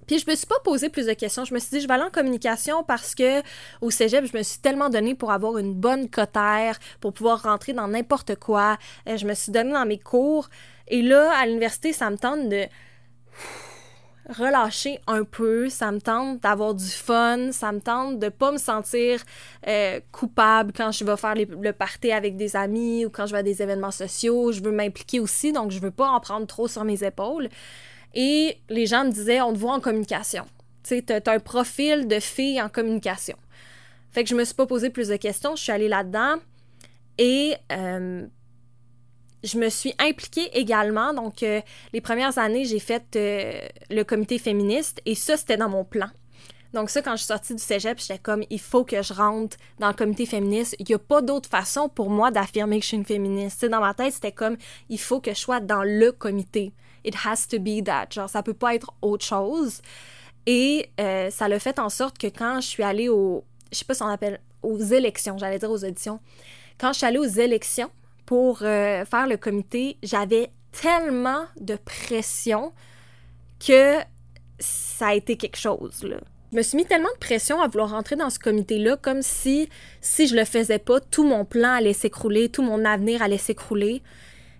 Puis 0.06 0.18
je 0.18 0.30
me 0.30 0.34
suis 0.34 0.46
pas 0.46 0.58
posé 0.64 0.88
plus 0.88 1.06
de 1.06 1.12
questions. 1.12 1.44
Je 1.44 1.54
me 1.54 1.58
suis 1.58 1.70
dit, 1.70 1.80
je 1.80 1.88
vais 1.88 1.94
aller 1.94 2.04
en 2.04 2.10
communication 2.10 2.82
parce 2.84 3.14
que 3.14 3.42
au 3.80 3.90
cégep, 3.90 4.24
je 4.24 4.36
me 4.36 4.42
suis 4.42 4.58
tellement 4.58 4.88
donné 4.88 5.14
pour 5.14 5.32
avoir 5.32 5.58
une 5.58 5.74
bonne 5.74 6.08
cotère, 6.08 6.78
pour 7.00 7.12
pouvoir 7.12 7.42
rentrer 7.42 7.72
dans 7.72 7.88
n'importe 7.88 8.36
quoi. 8.36 8.78
Euh, 9.08 9.16
je 9.16 9.26
me 9.26 9.34
suis 9.34 9.52
donné 9.52 9.72
dans 9.72 9.86
mes 9.86 9.98
cours. 9.98 10.48
Et 10.88 11.02
là, 11.02 11.32
à 11.36 11.46
l'université, 11.46 11.92
ça 11.92 12.10
me 12.10 12.16
tente 12.16 12.48
de 12.48 12.66
relâcher 14.28 14.98
un 15.06 15.24
peu, 15.24 15.68
ça 15.68 15.92
me 15.92 16.00
tente 16.00 16.40
d'avoir 16.40 16.74
du 16.74 16.88
fun, 16.88 17.52
ça 17.52 17.70
me 17.72 17.80
tente 17.80 18.18
de 18.18 18.28
pas 18.28 18.50
me 18.50 18.58
sentir 18.58 19.22
euh, 19.66 20.00
coupable 20.10 20.72
quand 20.76 20.90
je 20.90 21.04
vais 21.04 21.16
faire 21.16 21.34
le 21.36 21.72
party 21.72 22.10
avec 22.10 22.36
des 22.36 22.56
amis 22.56 23.06
ou 23.06 23.10
quand 23.10 23.26
je 23.26 23.32
vais 23.32 23.38
à 23.38 23.42
des 23.42 23.62
événements 23.62 23.90
sociaux. 23.90 24.52
Je 24.52 24.62
veux 24.62 24.72
m'impliquer 24.72 25.20
aussi, 25.20 25.52
donc 25.52 25.70
je 25.70 25.78
veux 25.80 25.90
pas 25.90 26.08
en 26.08 26.20
prendre 26.20 26.46
trop 26.46 26.66
sur 26.66 26.84
mes 26.84 27.04
épaules. 27.04 27.48
Et 28.16 28.58
les 28.70 28.86
gens 28.86 29.04
me 29.04 29.10
disaient, 29.12 29.40
on 29.42 29.52
te 29.52 29.58
voit 29.58 29.74
en 29.74 29.80
communication. 29.80 30.44
Tu 30.82 30.96
sais, 30.96 31.02
t'as 31.02 31.32
un 31.32 31.38
profil 31.38 32.08
de 32.08 32.18
fille 32.18 32.60
en 32.60 32.68
communication. 32.68 33.36
Fait 34.10 34.24
que 34.24 34.30
je 34.30 34.34
me 34.34 34.44
suis 34.44 34.54
pas 34.54 34.66
posé 34.66 34.88
plus 34.88 35.08
de 35.08 35.16
questions, 35.16 35.54
je 35.54 35.62
suis 35.62 35.72
allée 35.72 35.88
là-dedans 35.88 36.36
et 37.18 37.54
euh, 37.70 38.26
je 39.44 39.58
me 39.58 39.68
suis 39.68 39.94
impliquée 39.98 40.48
également. 40.54 41.12
Donc, 41.12 41.42
euh, 41.42 41.60
les 41.92 42.00
premières 42.00 42.38
années, 42.38 42.64
j'ai 42.64 42.78
fait 42.78 43.04
euh, 43.16 43.68
le 43.90 44.02
comité 44.04 44.38
féministe 44.38 45.02
et 45.04 45.14
ça, 45.14 45.36
c'était 45.36 45.58
dans 45.58 45.68
mon 45.68 45.84
plan. 45.84 46.08
Donc 46.72 46.90
ça, 46.90 47.00
quand 47.00 47.12
je 47.12 47.18
suis 47.18 47.26
sortie 47.26 47.54
du 47.54 47.62
cégep, 47.62 47.98
j'étais 47.98 48.18
comme, 48.18 48.42
il 48.50 48.60
faut 48.60 48.84
que 48.84 49.02
je 49.02 49.12
rentre 49.12 49.56
dans 49.78 49.88
le 49.88 49.94
comité 49.94 50.26
féministe. 50.26 50.76
Il 50.78 50.86
n'y 50.88 50.94
a 50.94 50.98
pas 50.98 51.22
d'autre 51.22 51.48
façon 51.48 51.88
pour 51.88 52.10
moi 52.10 52.30
d'affirmer 52.30 52.78
que 52.78 52.82
je 52.82 52.88
suis 52.88 52.96
une 52.96 53.04
féministe. 53.04 53.64
dans 53.64 53.80
ma 53.80 53.94
tête, 53.94 54.14
c'était 54.14 54.32
comme, 54.32 54.56
il 54.88 54.98
faut 54.98 55.20
que 55.20 55.32
je 55.32 55.38
sois 55.38 55.60
dans 55.60 55.82
le 55.82 56.12
comité. 56.12 56.72
It 57.06 57.14
has 57.24 57.46
to 57.48 57.58
be 57.58 57.82
that. 57.84 58.08
Genre, 58.10 58.28
ça 58.28 58.42
peut 58.42 58.54
pas 58.54 58.74
être 58.74 58.92
autre 59.00 59.24
chose. 59.24 59.80
Et 60.44 60.90
euh, 61.00 61.30
ça 61.30 61.48
l'a 61.48 61.58
fait 61.58 61.78
en 61.78 61.88
sorte 61.88 62.18
que 62.18 62.26
quand 62.26 62.60
je 62.60 62.66
suis 62.66 62.82
allée 62.82 63.08
au, 63.08 63.44
je 63.72 63.78
sais 63.78 63.84
pas 63.84 63.94
si 63.94 64.02
on 64.02 64.08
appelle, 64.08 64.40
aux 64.62 64.78
élections, 64.78 65.38
j'allais 65.38 65.58
dire 65.58 65.70
aux 65.70 65.84
auditions, 65.84 66.20
quand 66.78 66.92
je 66.92 66.98
suis 66.98 67.06
allée 67.06 67.18
aux 67.18 67.24
élections, 67.24 67.90
pour 68.26 68.58
euh, 68.62 69.04
faire 69.04 69.26
le 69.26 69.36
comité, 69.36 69.96
j'avais 70.02 70.50
tellement 70.72 71.44
de 71.60 71.76
pression 71.76 72.72
que 73.64 73.94
ça 74.58 75.08
a 75.08 75.14
été 75.14 75.36
quelque 75.36 75.56
chose. 75.56 76.02
Là. 76.02 76.16
Je 76.52 76.56
me 76.56 76.62
suis 76.62 76.76
mis 76.76 76.86
tellement 76.86 77.12
de 77.14 77.18
pression 77.18 77.60
à 77.60 77.68
vouloir 77.68 77.90
rentrer 77.90 78.16
dans 78.16 78.30
ce 78.30 78.38
comité-là, 78.38 78.96
comme 78.96 79.22
si, 79.22 79.68
si 80.00 80.26
je 80.26 80.36
le 80.36 80.44
faisais 80.44 80.78
pas, 80.78 81.00
tout 81.00 81.26
mon 81.26 81.44
plan 81.44 81.72
allait 81.72 81.92
s'écrouler, 81.92 82.48
tout 82.48 82.62
mon 82.62 82.84
avenir 82.84 83.22
allait 83.22 83.38
s'écrouler. 83.38 84.02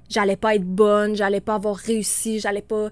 J'allais 0.08 0.36
pas 0.36 0.54
être 0.54 0.64
bonne, 0.64 1.16
j'allais 1.16 1.40
pas 1.40 1.54
avoir 1.54 1.76
réussi, 1.76 2.40
j'allais 2.40 2.62
pas. 2.62 2.90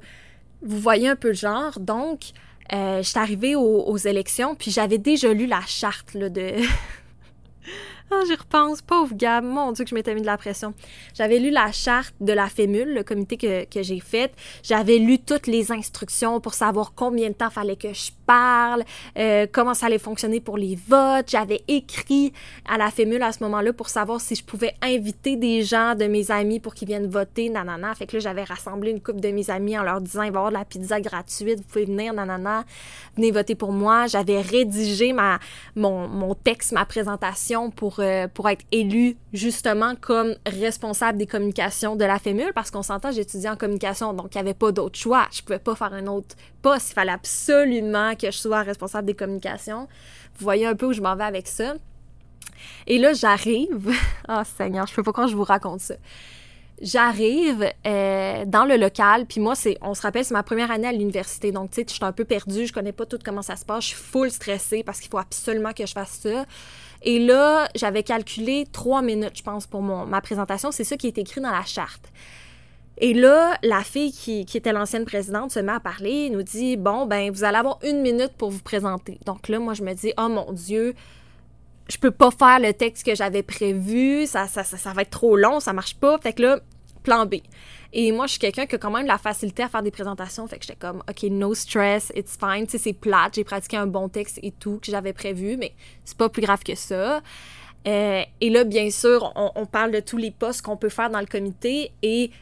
Vous 0.62 0.78
voyez 0.78 1.08
un 1.08 1.16
peu 1.16 1.28
le 1.28 1.34
genre. 1.34 1.78
Donc, 1.78 2.32
euh, 2.72 3.02
je 3.02 3.08
suis 3.08 3.18
arrivée 3.18 3.54
aux, 3.54 3.82
aux 3.82 3.96
élections, 3.96 4.54
puis 4.54 4.70
j'avais 4.70 4.98
déjà 4.98 5.32
lu 5.32 5.46
la 5.46 5.60
charte 5.66 6.14
là, 6.14 6.28
de. 6.28 6.52
Ah, 8.10 8.20
j'y 8.26 8.34
repense, 8.34 8.82
pauvre 8.82 9.14
Gab, 9.14 9.44
mon 9.44 9.72
Dieu 9.72 9.82
que 9.84 9.90
je 9.90 9.94
m'étais 9.94 10.14
mis 10.14 10.20
de 10.20 10.26
la 10.26 10.36
pression. 10.36 10.74
J'avais 11.14 11.38
lu 11.38 11.50
la 11.50 11.72
charte 11.72 12.14
de 12.20 12.34
la 12.34 12.48
FEMUL, 12.48 12.92
le 12.92 13.02
comité 13.02 13.38
que, 13.38 13.64
que 13.64 13.82
j'ai 13.82 13.98
fait. 13.98 14.32
J'avais 14.62 14.98
lu 14.98 15.18
toutes 15.18 15.46
les 15.46 15.72
instructions 15.72 16.38
pour 16.38 16.52
savoir 16.52 16.92
combien 16.94 17.30
de 17.30 17.34
temps 17.34 17.48
fallait 17.48 17.76
que 17.76 17.94
je 17.94 18.10
parle, 18.26 18.84
euh, 19.18 19.46
comment 19.50 19.72
ça 19.72 19.86
allait 19.86 19.98
fonctionner 19.98 20.40
pour 20.40 20.58
les 20.58 20.76
votes. 20.76 21.30
J'avais 21.30 21.64
écrit 21.66 22.32
à 22.68 22.76
la 22.76 22.90
FEMUL 22.90 23.22
à 23.22 23.32
ce 23.32 23.42
moment-là 23.44 23.72
pour 23.72 23.88
savoir 23.88 24.20
si 24.20 24.34
je 24.34 24.44
pouvais 24.44 24.74
inviter 24.82 25.36
des 25.36 25.62
gens 25.62 25.94
de 25.94 26.04
mes 26.04 26.30
amis 26.30 26.60
pour 26.60 26.74
qu'ils 26.74 26.88
viennent 26.88 27.08
voter, 27.08 27.48
nanana. 27.48 27.94
Fait 27.94 28.06
que 28.06 28.16
là, 28.16 28.20
j'avais 28.20 28.44
rassemblé 28.44 28.90
une 28.90 29.00
couple 29.00 29.20
de 29.20 29.30
mes 29.30 29.48
amis 29.48 29.78
en 29.78 29.82
leur 29.82 30.02
disant, 30.02 30.22
il 30.22 30.30
va 30.30 30.36
y 30.36 30.38
avoir 30.40 30.50
de 30.50 30.58
la 30.58 30.64
pizza 30.66 31.00
gratuite, 31.00 31.58
vous 31.58 31.64
pouvez 31.64 31.86
venir, 31.86 32.12
nanana, 32.12 32.64
venez 33.16 33.30
voter 33.30 33.54
pour 33.54 33.72
moi. 33.72 34.06
J'avais 34.08 34.42
rédigé 34.42 35.14
ma, 35.14 35.38
mon, 35.74 36.06
mon 36.06 36.34
texte, 36.34 36.72
ma 36.72 36.84
présentation 36.84 37.70
pour 37.70 37.93
euh, 37.98 38.28
pour, 38.28 38.48
être 38.48 38.64
élu 38.72 39.16
justement 39.32 39.94
comme 40.00 40.34
responsable 40.46 41.18
des 41.18 41.26
communications 41.26 41.96
de 41.96 42.04
la 42.04 42.18
FEMUL 42.18 42.52
parce 42.54 42.70
qu'on 42.70 42.82
s'entend, 42.82 43.12
j'étudiais 43.12 43.50
en 43.50 43.56
communication, 43.56 44.12
donc 44.12 44.34
il 44.34 44.38
n'y 44.38 44.42
avait 44.42 44.54
pas 44.54 44.72
d'autre 44.72 44.98
choix. 44.98 45.26
Je 45.32 45.42
pouvais 45.42 45.58
pas 45.58 45.74
faire 45.74 45.92
un 45.92 46.06
autre 46.06 46.36
poste. 46.62 46.90
Il 46.90 46.94
fallait 46.94 47.12
absolument 47.12 48.14
que 48.14 48.30
je 48.30 48.38
sois 48.38 48.62
responsable 48.62 49.06
des 49.06 49.14
communications. 49.14 49.88
Vous 50.38 50.44
voyez 50.44 50.66
un 50.66 50.74
peu 50.74 50.86
où 50.86 50.92
je 50.92 51.00
m'en 51.00 51.16
vais 51.16 51.24
avec 51.24 51.46
ça. 51.46 51.74
Et 52.86 52.98
là, 52.98 53.12
j'arrive. 53.12 53.92
oh 54.28 54.42
Seigneur, 54.56 54.86
je 54.86 54.94
peux 54.94 55.02
pas 55.02 55.12
quand 55.12 55.26
je 55.26 55.36
vous 55.36 55.44
raconte 55.44 55.80
ça. 55.80 55.94
J'arrive 56.80 57.64
euh, 57.86 58.44
dans 58.46 58.64
le 58.64 58.76
local, 58.76 59.26
puis 59.26 59.40
moi, 59.40 59.54
c'est, 59.54 59.78
on 59.80 59.94
se 59.94 60.02
rappelle, 60.02 60.24
c'est 60.24 60.34
ma 60.34 60.42
première 60.42 60.72
année 60.72 60.88
à 60.88 60.92
l'université, 60.92 61.52
donc 61.52 61.70
tu 61.70 61.76
sais, 61.76 61.86
je 61.88 61.94
suis 61.94 62.04
un 62.04 62.10
peu 62.10 62.24
perdue, 62.24 62.66
je 62.66 62.72
connais 62.72 62.92
pas 62.92 63.06
tout 63.06 63.18
comment 63.24 63.42
ça 63.42 63.54
se 63.54 63.64
passe, 63.64 63.84
je 63.84 63.88
suis 63.90 63.96
full 63.96 64.28
stressée 64.30 64.82
parce 64.82 64.98
qu'il 65.00 65.08
faut 65.08 65.18
absolument 65.18 65.72
que 65.72 65.86
je 65.86 65.92
fasse 65.92 66.18
ça. 66.22 66.44
Et 67.04 67.18
là, 67.18 67.68
j'avais 67.74 68.02
calculé 68.02 68.66
trois 68.72 69.02
minutes, 69.02 69.36
je 69.36 69.42
pense, 69.42 69.66
pour 69.66 69.82
mon, 69.82 70.06
ma 70.06 70.22
présentation. 70.22 70.72
C'est 70.72 70.84
ça 70.84 70.96
qui 70.96 71.06
est 71.06 71.18
écrit 71.18 71.40
dans 71.40 71.50
la 71.50 71.64
charte. 71.64 72.10
Et 72.98 73.12
là, 73.12 73.58
la 73.62 73.82
fille 73.82 74.12
qui, 74.12 74.40
était 74.54 74.72
l'ancienne 74.72 75.04
présidente 75.04 75.50
se 75.50 75.60
met 75.60 75.72
à 75.72 75.80
parler, 75.80 76.30
nous 76.30 76.42
dit 76.42 76.76
Bon, 76.76 77.06
ben, 77.06 77.30
vous 77.30 77.44
allez 77.44 77.58
avoir 77.58 77.78
une 77.84 78.00
minute 78.00 78.32
pour 78.38 78.50
vous 78.50 78.62
présenter. 78.62 79.18
Donc 79.26 79.48
là, 79.48 79.58
moi, 79.58 79.74
je 79.74 79.82
me 79.82 79.92
dis 79.92 80.12
Oh 80.16 80.28
mon 80.28 80.50
Dieu, 80.52 80.94
je 81.88 81.98
peux 81.98 82.10
pas 82.10 82.30
faire 82.30 82.58
le 82.60 82.72
texte 82.72 83.04
que 83.04 83.14
j'avais 83.14 83.42
prévu, 83.42 84.26
ça, 84.26 84.46
ça, 84.46 84.64
ça, 84.64 84.78
ça, 84.78 84.92
va 84.92 85.02
être 85.02 85.10
trop 85.10 85.36
long, 85.36 85.60
ça 85.60 85.72
marche 85.72 85.96
pas. 85.96 86.16
Fait 86.18 86.32
que 86.32 86.42
là, 86.42 86.60
plan 87.02 87.26
B. 87.26 87.36
Et 87.96 88.10
moi, 88.10 88.26
je 88.26 88.32
suis 88.32 88.40
quelqu'un 88.40 88.66
qui 88.66 88.74
a 88.74 88.78
quand 88.78 88.90
même 88.90 89.06
la 89.06 89.18
facilité 89.18 89.62
à 89.62 89.68
faire 89.68 89.82
des 89.82 89.92
présentations. 89.92 90.48
Fait 90.48 90.58
que 90.58 90.64
j'étais 90.66 90.78
comme, 90.78 91.04
OK, 91.08 91.22
no 91.30 91.54
stress, 91.54 92.12
it's 92.16 92.36
fine. 92.36 92.66
Tu 92.66 92.72
sais, 92.72 92.78
c'est 92.78 92.92
plate. 92.92 93.36
J'ai 93.36 93.44
pratiqué 93.44 93.76
un 93.76 93.86
bon 93.86 94.08
texte 94.08 94.40
et 94.42 94.50
tout 94.50 94.80
que 94.82 94.90
j'avais 94.90 95.12
prévu, 95.12 95.56
mais 95.56 95.72
c'est 96.04 96.18
pas 96.18 96.28
plus 96.28 96.42
grave 96.42 96.64
que 96.64 96.74
ça. 96.74 97.22
Euh, 97.86 98.22
et 98.40 98.50
là, 98.50 98.64
bien 98.64 98.90
sûr, 98.90 99.32
on, 99.36 99.64
parle 99.66 99.92
de 99.92 100.00
tous 100.00 100.16
les 100.16 100.32
postes 100.32 100.62
qu'on 100.62 100.76
peut 100.76 100.88
faire 100.88 101.08
dans 101.08 101.20
le 101.20 101.26
comité 101.26 101.92
et 102.02 102.32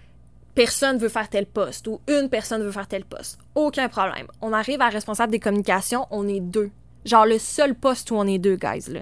personne 0.55 0.97
veut 0.97 1.11
faire 1.11 1.29
tel 1.29 1.45
poste 1.45 1.87
ou 1.87 2.01
une 2.09 2.31
personne 2.31 2.63
veut 2.63 2.73
faire 2.73 2.89
tel 2.89 3.05
poste. 3.05 3.39
Aucun 3.55 3.91
problème. 3.91 4.29
On 4.41 4.55
arrive 4.55 4.81
à 4.81 4.89
responsable 4.89 5.33
des 5.33 5.41
communications, 5.41 6.07
on 6.11 6.29
est 6.29 6.41
deux. 6.41 6.71
Genre 7.05 7.27
le 7.27 7.39
seul 7.39 7.75
poste 7.75 8.11
où 8.11 8.15
on 8.15 8.27
est 8.27 8.39
deux, 8.39 8.57
guys, 8.57 8.91
là. 8.91 9.01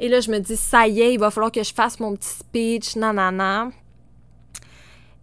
Et 0.00 0.08
là, 0.08 0.20
je 0.20 0.30
me 0.32 0.40
dis, 0.40 0.56
ça 0.56 0.88
y 0.88 1.00
est, 1.00 1.14
il 1.14 1.20
va 1.20 1.30
falloir 1.30 1.52
que 1.52 1.62
je 1.62 1.72
fasse 1.72 2.00
mon 2.00 2.16
petit 2.16 2.28
speech, 2.28 2.96
nanana. 2.96 3.70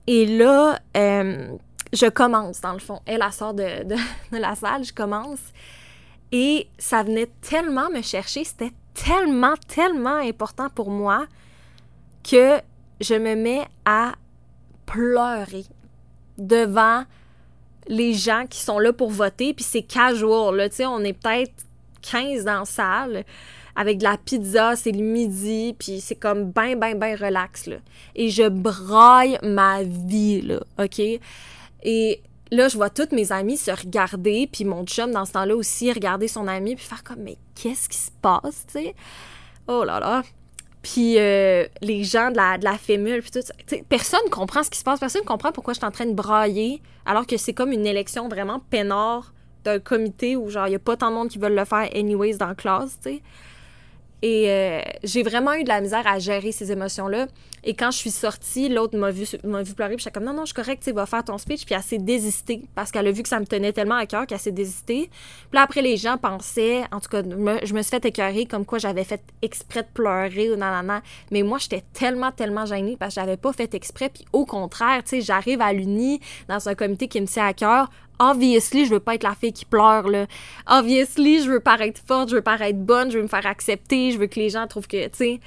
Et 0.07 0.25
là, 0.25 0.79
euh, 0.97 1.55
je 1.93 2.07
commence, 2.07 2.61
dans 2.61 2.73
le 2.73 2.79
fond. 2.79 2.99
Elle, 3.05 3.23
sort 3.31 3.53
de, 3.53 3.83
de, 4.31 4.37
la 4.37 4.55
salle, 4.55 4.83
je 4.83 4.93
commence. 4.93 5.39
Et 6.31 6.67
ça 6.77 7.03
venait 7.03 7.29
tellement 7.41 7.89
me 7.89 8.01
chercher, 8.01 8.43
c'était 8.43 8.73
tellement, 8.93 9.53
tellement 9.67 10.15
important 10.15 10.69
pour 10.69 10.89
moi 10.89 11.27
que 12.23 12.59
je 13.01 13.15
me 13.15 13.35
mets 13.35 13.65
à 13.85 14.13
pleurer 14.85 15.65
devant 16.37 17.03
les 17.87 18.13
gens 18.13 18.45
qui 18.49 18.61
sont 18.61 18.79
là 18.79 18.93
pour 18.93 19.11
voter, 19.11 19.53
puis 19.53 19.63
c'est 19.63 19.83
casual, 19.83 20.55
là, 20.55 20.69
tu 20.69 20.77
sais, 20.77 20.85
on 20.85 21.01
est 21.01 21.13
peut-être 21.13 21.53
15 22.01 22.45
dans 22.45 22.59
la 22.59 22.65
salle, 22.65 23.25
avec 23.75 23.97
de 23.99 24.03
la 24.03 24.17
pizza, 24.17 24.75
c'est 24.75 24.91
le 24.91 25.03
midi, 25.03 25.75
puis 25.77 25.99
c'est 25.99 26.15
comme 26.15 26.51
ben, 26.51 26.77
ben, 26.79 26.97
ben 26.97 27.15
relax, 27.15 27.67
là. 27.67 27.77
Et 28.15 28.29
je 28.29 28.47
braille 28.47 29.37
ma 29.43 29.83
vie, 29.83 30.41
là, 30.41 30.59
OK? 30.79 31.01
Et 31.83 32.21
là, 32.51 32.67
je 32.67 32.77
vois 32.77 32.89
toutes 32.89 33.11
mes 33.11 33.31
amies 33.31 33.57
se 33.57 33.71
regarder, 33.71 34.47
puis 34.51 34.63
mon 34.63 34.85
chum, 34.85 35.11
dans 35.11 35.25
ce 35.25 35.33
temps-là 35.33 35.55
aussi, 35.55 35.91
regarder 35.91 36.27
son 36.27 36.47
ami, 36.47 36.75
puis 36.75 36.85
faire 36.85 37.03
comme, 37.03 37.21
mais 37.21 37.37
qu'est-ce 37.55 37.89
qui 37.89 37.97
se 37.97 38.11
passe, 38.21 38.65
tu 38.67 38.73
sais? 38.73 38.95
Oh 39.67 39.83
là 39.83 39.99
là! 39.99 40.23
Puis 40.83 41.17
euh, 41.17 41.65
les 41.81 42.03
gens 42.03 42.29
de 42.29 42.35
la, 42.35 42.57
de 42.57 42.65
la 42.65 42.77
fémule, 42.77 43.21
puis 43.21 43.31
tout 43.31 43.41
ça. 43.41 43.53
Personne 43.87 44.29
comprend 44.29 44.63
ce 44.63 44.69
qui 44.69 44.77
se 44.77 44.83
passe. 44.83 44.99
Personne 44.99 45.23
comprend 45.23 45.53
pourquoi 45.53 45.73
je 45.73 45.79
suis 45.79 45.87
en 45.87 45.91
train 45.91 46.05
de 46.05 46.13
brailler, 46.13 46.81
alors 47.05 47.25
que 47.25 47.37
c'est 47.37 47.53
comme 47.53 47.71
une 47.71 47.87
élection 47.87 48.27
vraiment 48.27 48.59
peinard 48.69 49.33
d'un 49.63 49.79
comité 49.79 50.35
où, 50.35 50.49
genre, 50.49 50.67
il 50.67 50.71
n'y 50.71 50.75
a 50.75 50.79
pas 50.79 50.97
tant 50.97 51.09
de 51.09 51.15
monde 51.15 51.29
qui 51.29 51.39
veulent 51.39 51.55
le 51.55 51.63
faire 51.63 51.89
anyways 51.95 52.35
dans 52.35 52.47
la 52.47 52.55
classe, 52.55 52.99
tu 53.01 53.11
sais. 53.11 53.21
Et 54.23 54.49
euh, 54.49 54.79
j'ai 55.03 55.21
vraiment 55.21 55.51
eu 55.53 55.65
de 55.65 55.67
la 55.67 55.81
misère 55.81 56.07
à 56.07 56.17
gérer 56.17 56.53
ces 56.53 56.71
émotions-là. 56.71 57.27
Et 57.65 57.73
quand 57.73 57.91
je 57.91 57.97
suis 57.97 58.09
sortie, 58.09 58.69
l'autre 58.69 58.97
m'a 58.97 59.11
vu, 59.11 59.25
vu 59.25 59.73
pleurer, 59.73 59.95
puis 59.95 60.03
j'étais 60.03 60.11
comme 60.11 60.23
non, 60.23 60.31
non, 60.31 60.43
je 60.43 60.47
suis 60.47 60.53
correcte, 60.53 60.81
tu 60.81 60.93
vas 60.93 61.05
faire 61.05 61.25
ton 61.25 61.37
speech. 61.37 61.65
Puis 61.65 61.75
elle 61.75 61.83
s'est 61.83 61.97
désistée 61.97 62.61
parce 62.73 62.89
qu'elle 62.89 63.05
a 63.05 63.11
vu 63.11 63.21
que 63.21 63.27
ça 63.27 63.41
me 63.41 63.45
tenait 63.45 63.73
tellement 63.73 63.97
à 63.97 64.05
cœur 64.05 64.25
qu'elle 64.25 64.39
s'est 64.39 64.53
désistée. 64.53 65.09
Puis 65.51 65.59
après, 65.59 65.81
les 65.81 65.97
gens 65.97 66.17
pensaient, 66.17 66.83
en 66.93 67.01
tout 67.01 67.09
cas, 67.09 67.21
je 67.21 67.73
me 67.73 67.81
suis 67.81 67.89
fait 67.89 68.05
écœurer 68.05 68.45
comme 68.45 68.65
quoi 68.65 68.79
j'avais 68.79 69.03
fait 69.03 69.21
exprès 69.41 69.81
de 69.81 69.89
pleurer 69.93 70.49
ou 70.53 70.55
nanana. 70.55 71.01
Mais 71.29 71.43
moi, 71.43 71.57
j'étais 71.57 71.83
tellement, 71.91 72.31
tellement 72.31 72.65
gênée 72.65 72.95
parce 72.97 73.15
que 73.15 73.19
j'avais 73.19 73.35
pas 73.35 73.51
fait 73.51 73.73
exprès. 73.73 74.07
Puis 74.07 74.23
au 74.31 74.45
contraire, 74.45 75.03
tu 75.03 75.09
sais, 75.09 75.21
j'arrive 75.21 75.59
à 75.59 75.73
l'Uni 75.73 76.21
dans 76.47 76.69
un 76.69 76.75
comité 76.75 77.09
qui 77.09 77.19
me 77.19 77.27
tient 77.27 77.47
à 77.47 77.53
cœur 77.53 77.89
obviously, 78.31 78.85
je 78.85 78.91
veux 78.91 78.99
pas 78.99 79.15
être 79.15 79.23
la 79.23 79.35
fille 79.35 79.53
qui 79.53 79.65
pleure, 79.65 80.07
là. 80.07 80.27
Obviously, 80.67 81.43
je 81.43 81.49
veux 81.49 81.59
paraître 81.59 82.01
forte, 82.05 82.29
je 82.29 82.35
veux 82.35 82.41
paraître 82.41 82.79
bonne, 82.79 83.11
je 83.11 83.17
veux 83.17 83.23
me 83.23 83.27
faire 83.27 83.45
accepter, 83.45 84.11
je 84.11 84.17
veux 84.17 84.27
que 84.27 84.39
les 84.39 84.49
gens 84.49 84.67
trouvent 84.67 84.87
que, 84.87 85.07
tu 85.07 85.15
sais. 85.15 85.39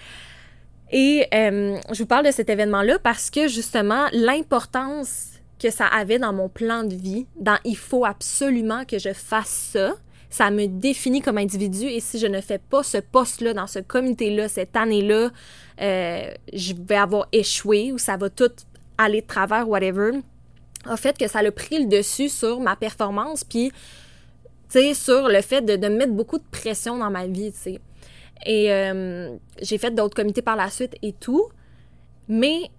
Et 0.93 1.27
euh, 1.35 1.79
je 1.93 1.99
vous 1.99 2.07
parle 2.07 2.27
de 2.27 2.31
cet 2.31 2.49
événement-là 2.49 2.99
parce 2.99 3.31
que, 3.31 3.49
justement, 3.49 4.07
l'importance 4.13 5.31
que 5.59 5.71
ça 5.71 5.87
avait 5.87 6.19
dans 6.19 6.33
mon 6.33 6.49
plan 6.49 6.85
de 6.85 6.95
vie, 6.95 7.27
dans 7.37 7.59
il 7.65 7.77
faut 7.77 8.05
absolument 8.05 8.85
que 8.85 8.99
je 8.99 9.13
fasse 9.13 9.71
ça, 9.73 9.95
ça 10.29 10.51
me 10.51 10.67
définit 10.67 11.23
comme 11.23 11.39
individu 11.39 11.87
et 11.87 12.01
si 12.01 12.19
je 12.19 12.27
ne 12.27 12.41
fais 12.41 12.59
pas 12.59 12.83
ce 12.83 12.99
poste-là 12.99 13.55
dans 13.55 13.67
ce 13.67 13.79
comité-là 13.79 14.49
cette 14.49 14.77
année-là, 14.77 15.31
euh, 15.81 16.31
je 16.53 16.75
vais 16.79 16.97
avoir 16.97 17.27
échoué 17.33 17.93
ou 17.93 17.99
ça 17.99 18.17
va 18.17 18.29
tout 18.29 18.51
aller 18.99 19.23
de 19.23 19.27
travers, 19.27 19.69
whatever 19.69 20.13
a 20.89 20.97
fait 20.97 21.17
que 21.17 21.29
ça 21.29 21.41
a 21.41 21.51
pris 21.51 21.79
le 21.79 21.87
dessus 21.87 22.29
sur 22.29 22.61
ma 22.61 22.77
performance, 22.77 23.45
puis, 23.45 23.71
tu 23.71 24.81
sais, 24.81 24.95
sur 24.95 25.29
le 25.29 25.41
fait 25.41 25.63
de, 25.63 25.89
mettre 25.89 26.13
beaucoup 26.13 26.39
de 26.39 26.45
pression 26.51 26.99
dans 26.99 27.11
ma 27.11 27.27
vie, 27.27 27.53
tu 27.53 27.59
sais. 27.59 27.81
Et 28.45 28.73
euh, 28.73 29.35
j'ai 29.63 29.79
fait 29.79 29.91
d'autres 29.93 30.15
comités 30.15 30.43
par 30.43 30.57
la 30.57 30.69
suite 30.71 30.95
et 31.03 31.13
tout, 31.13 31.49
mais 32.29 32.71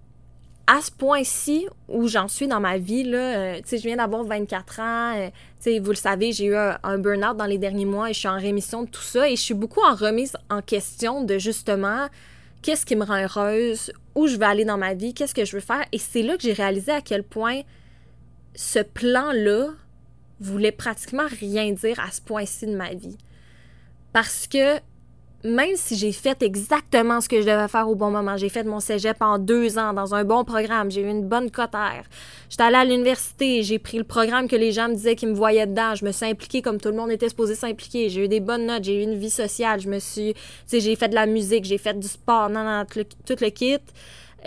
à 0.66 0.80
ce 0.82 0.90
point-ci 0.90 1.66
où 1.88 2.06
j'en 2.08 2.28
suis 2.28 2.46
dans 2.46 2.60
ma 2.60 2.76
vie, 2.76 3.02
là, 3.02 3.18
euh, 3.18 3.56
tu 3.56 3.62
sais, 3.70 3.78
je 3.78 3.84
viens 3.84 3.96
d'avoir 3.96 4.22
24 4.22 4.80
ans, 4.80 5.16
euh, 5.16 5.28
tu 5.28 5.32
sais, 5.60 5.78
vous 5.78 5.90
le 5.90 5.96
savez, 5.96 6.32
j'ai 6.32 6.46
eu 6.46 6.56
un, 6.56 6.78
un 6.82 6.98
burn-out 6.98 7.36
dans 7.36 7.46
les 7.46 7.58
derniers 7.58 7.86
mois 7.86 8.10
et 8.10 8.12
je 8.12 8.18
suis 8.18 8.28
en 8.28 8.38
rémission 8.38 8.82
de 8.82 8.88
tout 8.88 9.02
ça 9.02 9.28
et 9.28 9.34
je 9.34 9.40
suis 9.40 9.54
beaucoup 9.54 9.80
en 9.80 9.94
remise 9.94 10.36
en 10.50 10.60
question 10.60 11.24
de 11.24 11.38
justement 11.38 12.08
qu'est-ce 12.62 12.84
qui 12.84 12.96
me 12.96 13.04
rend 13.04 13.22
heureuse, 13.22 13.92
où 14.14 14.26
je 14.26 14.36
veux 14.36 14.42
aller 14.42 14.64
dans 14.64 14.78
ma 14.78 14.94
vie, 14.94 15.14
qu'est-ce 15.14 15.34
que 15.34 15.44
je 15.44 15.56
veux 15.56 15.62
faire. 15.62 15.84
Et 15.92 15.98
c'est 15.98 16.22
là 16.22 16.36
que 16.36 16.42
j'ai 16.42 16.52
réalisé 16.52 16.92
à 16.92 17.00
quel 17.00 17.22
point 17.22 17.62
ce 18.58 18.80
plan-là 18.80 19.68
voulait 20.40 20.72
pratiquement 20.72 21.28
rien 21.38 21.70
dire 21.70 22.00
à 22.00 22.10
ce 22.10 22.20
point-ci 22.20 22.66
de 22.66 22.74
ma 22.74 22.92
vie. 22.92 23.16
Parce 24.12 24.48
que 24.48 24.80
même 25.44 25.76
si 25.76 25.94
j'ai 25.94 26.10
fait 26.10 26.42
exactement 26.42 27.20
ce 27.20 27.28
que 27.28 27.40
je 27.40 27.46
devais 27.46 27.68
faire 27.68 27.88
au 27.88 27.94
bon 27.94 28.10
moment, 28.10 28.36
j'ai 28.36 28.48
fait 28.48 28.64
mon 28.64 28.80
cégep 28.80 29.16
en 29.20 29.38
deux 29.38 29.78
ans 29.78 29.92
dans 29.92 30.12
un 30.12 30.24
bon 30.24 30.42
programme, 30.42 30.90
j'ai 30.90 31.02
eu 31.02 31.08
une 31.08 31.28
bonne 31.28 31.52
cotère, 31.52 32.02
j'étais 32.50 32.64
allée 32.64 32.74
à 32.74 32.84
l'université, 32.84 33.62
j'ai 33.62 33.78
pris 33.78 33.96
le 33.96 34.02
programme 34.02 34.48
que 34.48 34.56
les 34.56 34.72
gens 34.72 34.88
me 34.88 34.94
disaient 34.94 35.14
qu'ils 35.14 35.28
me 35.28 35.34
voyaient 35.34 35.68
dedans, 35.68 35.94
je 35.94 36.04
me 36.04 36.10
suis 36.10 36.26
impliquée 36.26 36.60
comme 36.60 36.80
tout 36.80 36.88
le 36.88 36.96
monde 36.96 37.12
était 37.12 37.28
supposé 37.28 37.54
s'impliquer, 37.54 38.08
j'ai 38.08 38.24
eu 38.24 38.28
des 38.28 38.40
bonnes 38.40 38.66
notes, 38.66 38.82
j'ai 38.82 39.00
eu 39.00 39.04
une 39.04 39.16
vie 39.16 39.30
sociale, 39.30 39.78
je 39.80 39.88
me 39.88 40.00
suis, 40.00 40.34
j'ai 40.68 40.96
fait 40.96 41.08
de 41.08 41.14
la 41.14 41.26
musique, 41.26 41.64
j'ai 41.64 41.78
fait 41.78 41.96
du 41.96 42.08
sport, 42.08 42.50
non, 42.50 42.64
non, 42.64 42.84
tout 42.90 42.98
le, 42.98 43.04
tout 43.04 43.36
le 43.40 43.50
kit. 43.50 43.78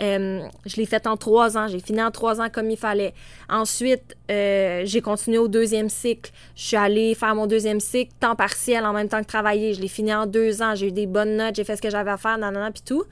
Euh, 0.00 0.46
je 0.64 0.76
l'ai 0.76 0.86
fait 0.86 1.06
en 1.06 1.16
trois 1.16 1.58
ans. 1.58 1.68
J'ai 1.68 1.80
fini 1.80 2.02
en 2.02 2.10
trois 2.10 2.40
ans 2.40 2.48
comme 2.50 2.70
il 2.70 2.76
fallait. 2.76 3.14
Ensuite, 3.48 4.16
euh, 4.30 4.82
j'ai 4.84 5.00
continué 5.00 5.38
au 5.38 5.48
deuxième 5.48 5.88
cycle. 5.88 6.32
Je 6.56 6.62
suis 6.62 6.76
allée 6.76 7.14
faire 7.14 7.34
mon 7.34 7.46
deuxième 7.46 7.80
cycle, 7.80 8.12
temps 8.18 8.36
partiel, 8.36 8.84
en 8.86 8.92
même 8.92 9.08
temps 9.08 9.20
que 9.20 9.26
travailler. 9.26 9.74
Je 9.74 9.80
l'ai 9.80 9.88
fini 9.88 10.14
en 10.14 10.26
deux 10.26 10.62
ans. 10.62 10.74
J'ai 10.74 10.88
eu 10.88 10.92
des 10.92 11.06
bonnes 11.06 11.36
notes. 11.36 11.56
J'ai 11.56 11.64
fait 11.64 11.76
ce 11.76 11.82
que 11.82 11.90
j'avais 11.90 12.10
à 12.10 12.16
faire, 12.16 12.38
nanana, 12.38 12.70
puis 12.70 12.82
tout. 12.84 13.04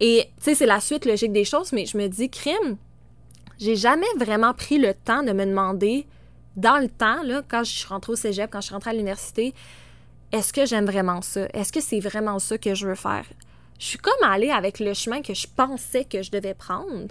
Et, 0.00 0.28
tu 0.38 0.44
sais, 0.44 0.54
c'est 0.54 0.66
la 0.66 0.80
suite 0.80 1.06
logique 1.06 1.32
des 1.32 1.44
choses, 1.44 1.72
mais 1.72 1.86
je 1.86 1.96
me 1.96 2.08
dis, 2.08 2.28
crime, 2.28 2.76
j'ai 3.58 3.76
jamais 3.76 4.06
vraiment 4.18 4.52
pris 4.52 4.78
le 4.78 4.94
temps 4.94 5.22
de 5.22 5.32
me 5.32 5.46
demander, 5.46 6.06
dans 6.56 6.78
le 6.78 6.88
temps, 6.88 7.22
là, 7.22 7.42
quand 7.48 7.62
je 7.62 7.70
suis 7.70 7.86
rentrée 7.86 8.12
au 8.12 8.16
cégep, 8.16 8.50
quand 8.50 8.60
je 8.60 8.66
suis 8.66 8.74
rentrée 8.74 8.90
à 8.90 8.94
l'université, 8.94 9.54
est-ce 10.32 10.52
que 10.52 10.66
j'aime 10.66 10.86
vraiment 10.86 11.22
ça? 11.22 11.46
Est-ce 11.52 11.72
que 11.72 11.80
c'est 11.80 12.00
vraiment 12.00 12.38
ça 12.38 12.58
que 12.58 12.74
je 12.74 12.88
veux 12.88 12.94
faire? 12.94 13.26
Je 13.82 13.88
suis 13.88 13.98
comme 13.98 14.22
allée 14.22 14.50
avec 14.50 14.78
le 14.78 14.94
chemin 14.94 15.22
que 15.22 15.34
je 15.34 15.48
pensais 15.48 16.04
que 16.04 16.22
je 16.22 16.30
devais 16.30 16.54
prendre. 16.54 17.08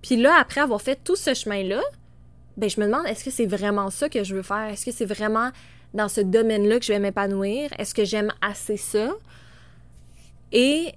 Puis 0.00 0.16
là, 0.16 0.34
après 0.40 0.62
avoir 0.62 0.80
fait 0.80 0.98
tout 1.04 1.14
ce 1.14 1.34
chemin-là, 1.34 1.82
ben 2.56 2.70
je 2.70 2.80
me 2.80 2.86
demande 2.86 3.06
est-ce 3.06 3.22
que 3.22 3.30
c'est 3.30 3.44
vraiment 3.44 3.90
ça 3.90 4.08
que 4.08 4.24
je 4.24 4.34
veux 4.34 4.42
faire? 4.42 4.70
Est-ce 4.70 4.86
que 4.86 4.92
c'est 4.92 5.04
vraiment 5.04 5.50
dans 5.92 6.08
ce 6.08 6.22
domaine-là 6.22 6.78
que 6.78 6.86
je 6.86 6.94
vais 6.94 6.98
m'épanouir? 7.00 7.68
Est-ce 7.78 7.94
que 7.94 8.06
j'aime 8.06 8.32
assez 8.40 8.78
ça? 8.78 9.10
Et 10.52 10.94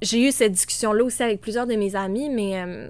j'ai 0.00 0.26
eu 0.26 0.32
cette 0.32 0.52
discussion-là 0.52 1.04
aussi 1.04 1.22
avec 1.22 1.42
plusieurs 1.42 1.66
de 1.66 1.74
mes 1.74 1.94
amis, 1.96 2.30
mais 2.30 2.62
euh, 2.62 2.88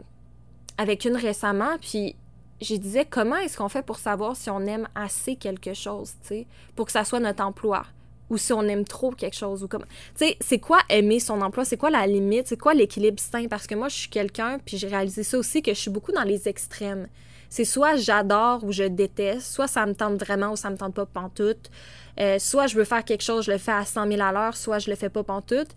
avec 0.78 1.04
une 1.04 1.16
récemment, 1.16 1.78
puis 1.80 2.14
je 2.60 2.76
disais 2.76 3.06
comment 3.10 3.38
est-ce 3.38 3.56
qu'on 3.56 3.68
fait 3.68 3.82
pour 3.82 3.98
savoir 3.98 4.36
si 4.36 4.48
on 4.50 4.60
aime 4.60 4.86
assez 4.94 5.34
quelque 5.34 5.74
chose, 5.74 6.12
tu 6.22 6.28
sais, 6.28 6.46
pour 6.76 6.86
que 6.86 6.92
ça 6.92 7.04
soit 7.04 7.18
notre 7.18 7.42
emploi? 7.42 7.86
Ou 8.30 8.38
si 8.38 8.52
on 8.52 8.62
aime 8.62 8.84
trop 8.84 9.10
quelque 9.10 9.36
chose 9.36 9.62
ou 9.62 9.68
comme 9.68 9.84
tu 10.16 10.26
c'est 10.40 10.58
quoi 10.58 10.78
aimer 10.88 11.20
son 11.20 11.40
emploi? 11.42 11.64
C'est 11.64 11.76
quoi 11.76 11.90
la 11.90 12.06
limite? 12.06 12.46
C'est 12.46 12.56
quoi 12.56 12.72
l'équilibre 12.72 13.20
sain? 13.20 13.46
Parce 13.48 13.66
que 13.66 13.74
moi 13.74 13.88
je 13.88 13.96
suis 13.96 14.08
quelqu'un 14.08 14.58
puis 14.64 14.78
j'ai 14.78 14.88
réalisé 14.88 15.22
ça 15.22 15.36
aussi 15.36 15.62
que 15.62 15.74
je 15.74 15.78
suis 15.78 15.90
beaucoup 15.90 16.12
dans 16.12 16.22
les 16.22 16.48
extrêmes. 16.48 17.08
C'est 17.48 17.64
soit 17.64 17.96
j'adore 17.96 18.62
ou 18.64 18.72
je 18.72 18.84
déteste 18.84 19.52
soit 19.52 19.66
ça 19.66 19.84
me 19.84 19.94
tente 19.94 20.18
vraiment 20.18 20.52
ou 20.52 20.56
ça 20.56 20.70
me 20.70 20.76
tente 20.76 20.94
pas 20.94 21.06
pantoute. 21.06 21.70
Euh, 22.18 22.38
soit 22.38 22.68
je 22.68 22.76
veux 22.76 22.84
faire 22.84 23.04
quelque 23.04 23.22
chose 23.24 23.44
je 23.46 23.50
le 23.50 23.58
fais 23.58 23.72
à 23.72 23.84
100 23.84 24.06
000 24.06 24.22
à 24.22 24.32
l'heure 24.32 24.56
soit 24.56 24.78
je 24.78 24.88
le 24.88 24.96
fais 24.96 25.10
pas 25.10 25.24
pantoute. 25.24 25.70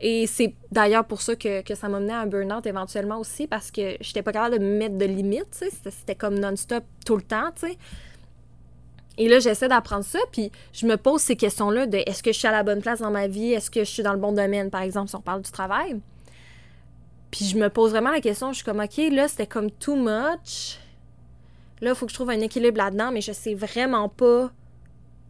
Et 0.00 0.28
c'est 0.28 0.54
d'ailleurs 0.70 1.04
pour 1.04 1.20
ça 1.20 1.34
que, 1.34 1.60
que 1.62 1.74
ça 1.74 1.88
m'a 1.88 1.98
mené 1.98 2.12
à 2.12 2.20
un 2.20 2.26
burn-out 2.26 2.64
éventuellement 2.66 3.18
aussi 3.18 3.48
parce 3.48 3.72
que 3.72 3.96
j'étais 4.00 4.22
pas 4.22 4.32
capable 4.32 4.58
de 4.58 4.64
me 4.64 4.78
mettre 4.78 4.96
de 4.96 5.04
limites 5.04 5.64
c'était 5.82 6.14
comme 6.14 6.38
non-stop 6.38 6.84
tout 7.04 7.16
le 7.16 7.22
temps 7.22 7.50
tu 7.54 7.66
sais 7.66 7.78
et 9.18 9.28
là, 9.28 9.40
j'essaie 9.40 9.66
d'apprendre 9.66 10.04
ça, 10.04 10.20
puis 10.30 10.52
je 10.72 10.86
me 10.86 10.96
pose 10.96 11.20
ces 11.20 11.34
questions-là 11.34 11.86
de 11.86 11.98
est-ce 12.06 12.22
que 12.22 12.32
je 12.32 12.38
suis 12.38 12.46
à 12.46 12.52
la 12.52 12.62
bonne 12.62 12.80
place 12.80 13.00
dans 13.00 13.10
ma 13.10 13.26
vie? 13.26 13.52
Est-ce 13.52 13.68
que 13.68 13.80
je 13.80 13.90
suis 13.90 14.04
dans 14.04 14.12
le 14.12 14.20
bon 14.20 14.30
domaine, 14.30 14.70
par 14.70 14.82
exemple, 14.82 15.08
si 15.08 15.16
on 15.16 15.20
parle 15.20 15.42
du 15.42 15.50
travail? 15.50 16.00
Puis 17.32 17.44
je 17.44 17.58
me 17.58 17.68
pose 17.68 17.90
vraiment 17.90 18.12
la 18.12 18.20
question, 18.20 18.52
je 18.52 18.58
suis 18.58 18.64
comme, 18.64 18.78
OK, 18.78 18.96
là, 19.10 19.26
c'était 19.26 19.48
comme 19.48 19.72
too 19.72 19.96
much. 19.96 20.78
Là, 21.80 21.90
il 21.90 21.94
faut 21.96 22.06
que 22.06 22.12
je 22.12 22.14
trouve 22.16 22.30
un 22.30 22.40
équilibre 22.40 22.78
là-dedans, 22.78 23.10
mais 23.10 23.20
je 23.20 23.32
sais 23.32 23.54
vraiment 23.54 24.08
pas 24.08 24.52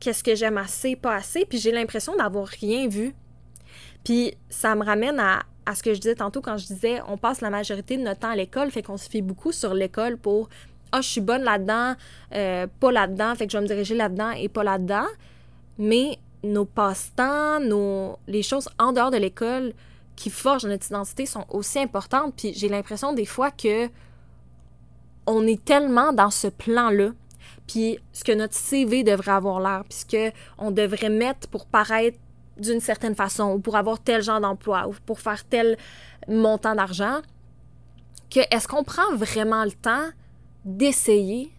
qu'est-ce 0.01 0.23
que 0.23 0.35
j'aime 0.35 0.59
assez, 0.59 0.95
pas 0.95 1.15
assez, 1.15 1.47
puis 1.47 1.59
j'ai 1.59 1.73
l'impression 1.73 2.15
d'avoir 2.15 2.47
rien 2.47 2.89
vu. 2.89 3.15
Puis 4.05 4.35
ça 4.51 4.75
me 4.75 4.85
ramène 4.85 5.19
à, 5.19 5.45
à 5.65 5.75
ce 5.75 5.83
que 5.83 5.95
je 5.95 6.01
disais 6.01 6.15
tantôt 6.15 6.43
quand 6.43 6.59
je 6.59 6.67
disais 6.67 7.01
on 7.09 7.17
passe 7.17 7.41
la 7.41 7.51
majorité 7.51 7.97
de 7.97 8.03
notre 8.03 8.21
temps 8.21 8.31
à 8.31 8.37
l'école, 8.37 8.71
fait 8.71 8.83
qu'on 8.83 8.99
se 8.99 9.09
fie 9.09 9.23
beaucoup 9.23 9.53
sur 9.53 9.73
l'école 9.73 10.19
pour 10.19 10.51
ah, 10.93 11.01
je 11.01 11.09
suis 11.09 11.21
bonne 11.21 11.43
là-dedans, 11.43 11.95
euh, 12.35 12.67
pas 12.81 12.93
là-dedans, 12.93 13.35
fait 13.35 13.47
que 13.47 13.53
je 13.53 13.59
vais 13.59 13.63
me 13.63 13.69
diriger 13.69 13.95
là-dedans 13.95 14.31
et 14.31 14.49
pas 14.49 14.65
là-dedans. 14.65 15.07
Mais 15.79 16.19
nos 16.43 16.65
passe-temps, 16.65 17.61
nos, 17.61 18.19
les 18.27 18.43
choses 18.43 18.69
en 18.79 18.93
dehors 18.93 19.11
de 19.11 19.17
l'école 19.17 19.73
qui 20.17 20.31
forgent 20.31 20.67
notre 20.67 20.87
identité 20.87 21.27
sont 21.27 21.45
aussi 21.51 21.79
importantes. 21.79 22.35
Puis 22.37 22.53
j'ai 22.55 22.69
l'impression 22.69 23.13
des 23.13 23.27
fois 23.27 23.51
que 23.51 23.89
on 25.27 25.47
est 25.47 25.63
tellement 25.63 26.13
dans 26.13 26.31
ce 26.31 26.49
plan-là, 26.49 27.11
puis 27.67 27.99
ce 28.13 28.25
que 28.25 28.33
notre 28.33 28.55
CV 28.55 29.05
devrait 29.05 29.33
avoir 29.33 29.61
l'air, 29.61 29.85
puis 29.89 29.99
ce 29.99 30.33
qu'on 30.59 30.71
devrait 30.71 31.11
mettre 31.11 31.49
pour 31.49 31.67
paraître 31.67 32.19
d'une 32.57 32.81
certaine 32.81 33.15
façon, 33.15 33.53
ou 33.53 33.59
pour 33.61 33.77
avoir 33.77 34.01
tel 34.01 34.23
genre 34.23 34.41
d'emploi, 34.41 34.89
ou 34.89 34.95
pour 35.07 35.21
faire 35.21 35.45
tel 35.45 35.77
montant 36.29 36.75
d'argent, 36.75 37.21
que 38.31 38.41
est-ce 38.51 38.67
qu'on 38.67 38.85
prend 38.85 39.15
vraiment 39.15 39.65
le 39.65 39.73
temps 39.73 40.09
d'essayer 40.65 41.53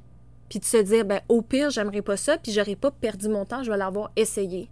puis 0.49 0.59
de 0.59 0.65
se 0.65 0.77
dire, 0.77 1.05
ben, 1.05 1.21
au 1.29 1.41
pire, 1.41 1.69
j'aimerais 1.69 2.01
pas 2.01 2.17
ça, 2.17 2.37
puis 2.37 2.51
j'aurais 2.51 2.75
pas 2.75 2.89
perdu 2.91 3.29
mon 3.29 3.45
temps, 3.45 3.63
je 3.63 3.71
vais 3.71 3.77
l'avoir 3.77 4.11
essayé. 4.15 4.67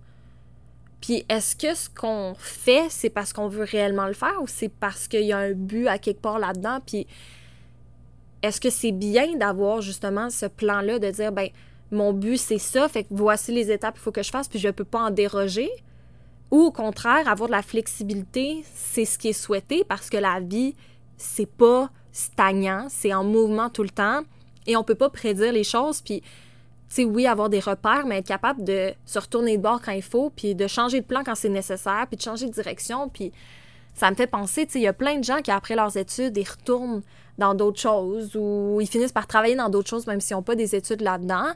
Puis 0.99 1.23
est-ce 1.29 1.55
que 1.55 1.75
ce 1.75 1.89
qu'on 1.89 2.33
fait, 2.37 2.87
c'est 2.89 3.11
parce 3.11 3.31
qu'on 3.31 3.47
veut 3.47 3.63
réellement 3.63 4.07
le 4.07 4.13
faire 4.13 4.41
ou 4.41 4.47
c'est 4.47 4.69
parce 4.69 5.07
qu'il 5.07 5.21
y 5.21 5.31
a 5.31 5.37
un 5.37 5.53
but 5.53 5.87
à 5.87 5.99
quelque 5.99 6.21
part 6.21 6.39
là-dedans? 6.39 6.79
Puis 6.85 7.05
est-ce 8.41 8.59
que 8.59 8.71
c'est 8.71 8.91
bien 8.91 9.37
d'avoir 9.37 9.81
justement 9.81 10.31
ce 10.31 10.47
plan-là 10.47 10.97
de 10.97 11.11
dire, 11.11 11.31
ben, 11.31 11.49
mon 11.91 12.11
but 12.11 12.37
c'est 12.37 12.57
ça, 12.57 12.89
fait 12.89 13.03
que 13.03 13.09
voici 13.11 13.53
les 13.53 13.71
étapes 13.71 13.93
qu'il 13.93 14.03
faut 14.03 14.11
que 14.11 14.23
je 14.23 14.31
fasse, 14.31 14.47
puis 14.47 14.59
je 14.59 14.69
peux 14.69 14.83
pas 14.83 15.03
en 15.03 15.11
déroger? 15.11 15.69
Ou 16.49 16.61
au 16.61 16.71
contraire, 16.71 17.27
avoir 17.27 17.47
de 17.47 17.53
la 17.53 17.61
flexibilité, 17.61 18.63
c'est 18.73 19.05
ce 19.05 19.19
qui 19.19 19.29
est 19.29 19.33
souhaité 19.33 19.83
parce 19.87 20.09
que 20.09 20.17
la 20.17 20.39
vie, 20.39 20.75
c'est 21.17 21.49
pas 21.49 21.91
stagnant, 22.17 22.87
c'est 22.89 23.13
en 23.13 23.23
mouvement 23.23 23.69
tout 23.69 23.83
le 23.83 23.89
temps 23.89 24.21
et 24.65 24.75
on 24.75 24.83
peut 24.83 24.95
pas 24.95 25.09
prédire 25.09 25.51
les 25.53 25.63
choses. 25.63 26.01
Puis, 26.01 26.21
tu 26.21 26.27
sais, 26.89 27.03
oui, 27.05 27.27
avoir 27.27 27.49
des 27.49 27.59
repères, 27.59 28.05
mais 28.05 28.17
être 28.19 28.27
capable 28.27 28.63
de 28.63 28.93
se 29.05 29.19
retourner 29.19 29.57
de 29.57 29.61
bord 29.61 29.81
quand 29.81 29.91
il 29.91 30.01
faut, 30.01 30.29
puis 30.29 30.55
de 30.55 30.67
changer 30.67 31.01
de 31.01 31.05
plan 31.05 31.23
quand 31.23 31.35
c'est 31.35 31.49
nécessaire, 31.49 32.05
puis 32.07 32.17
de 32.17 32.21
changer 32.21 32.47
de 32.47 32.51
direction. 32.51 33.09
Puis, 33.09 33.31
ça 33.93 34.09
me 34.09 34.15
fait 34.15 34.27
penser, 34.27 34.65
tu 34.65 34.73
sais, 34.73 34.79
il 34.79 34.83
y 34.83 34.87
a 34.87 34.93
plein 34.93 35.17
de 35.17 35.23
gens 35.23 35.41
qui, 35.41 35.51
après 35.51 35.75
leurs 35.75 35.95
études, 35.97 36.35
ils 36.37 36.47
retournent 36.47 37.01
dans 37.37 37.53
d'autres 37.53 37.79
choses 37.79 38.35
ou 38.35 38.79
ils 38.81 38.87
finissent 38.87 39.11
par 39.11 39.27
travailler 39.27 39.55
dans 39.55 39.69
d'autres 39.69 39.89
choses, 39.89 40.07
même 40.07 40.21
s'ils 40.21 40.35
n'ont 40.35 40.43
pas 40.43 40.55
des 40.55 40.75
études 40.75 41.01
là-dedans 41.01 41.53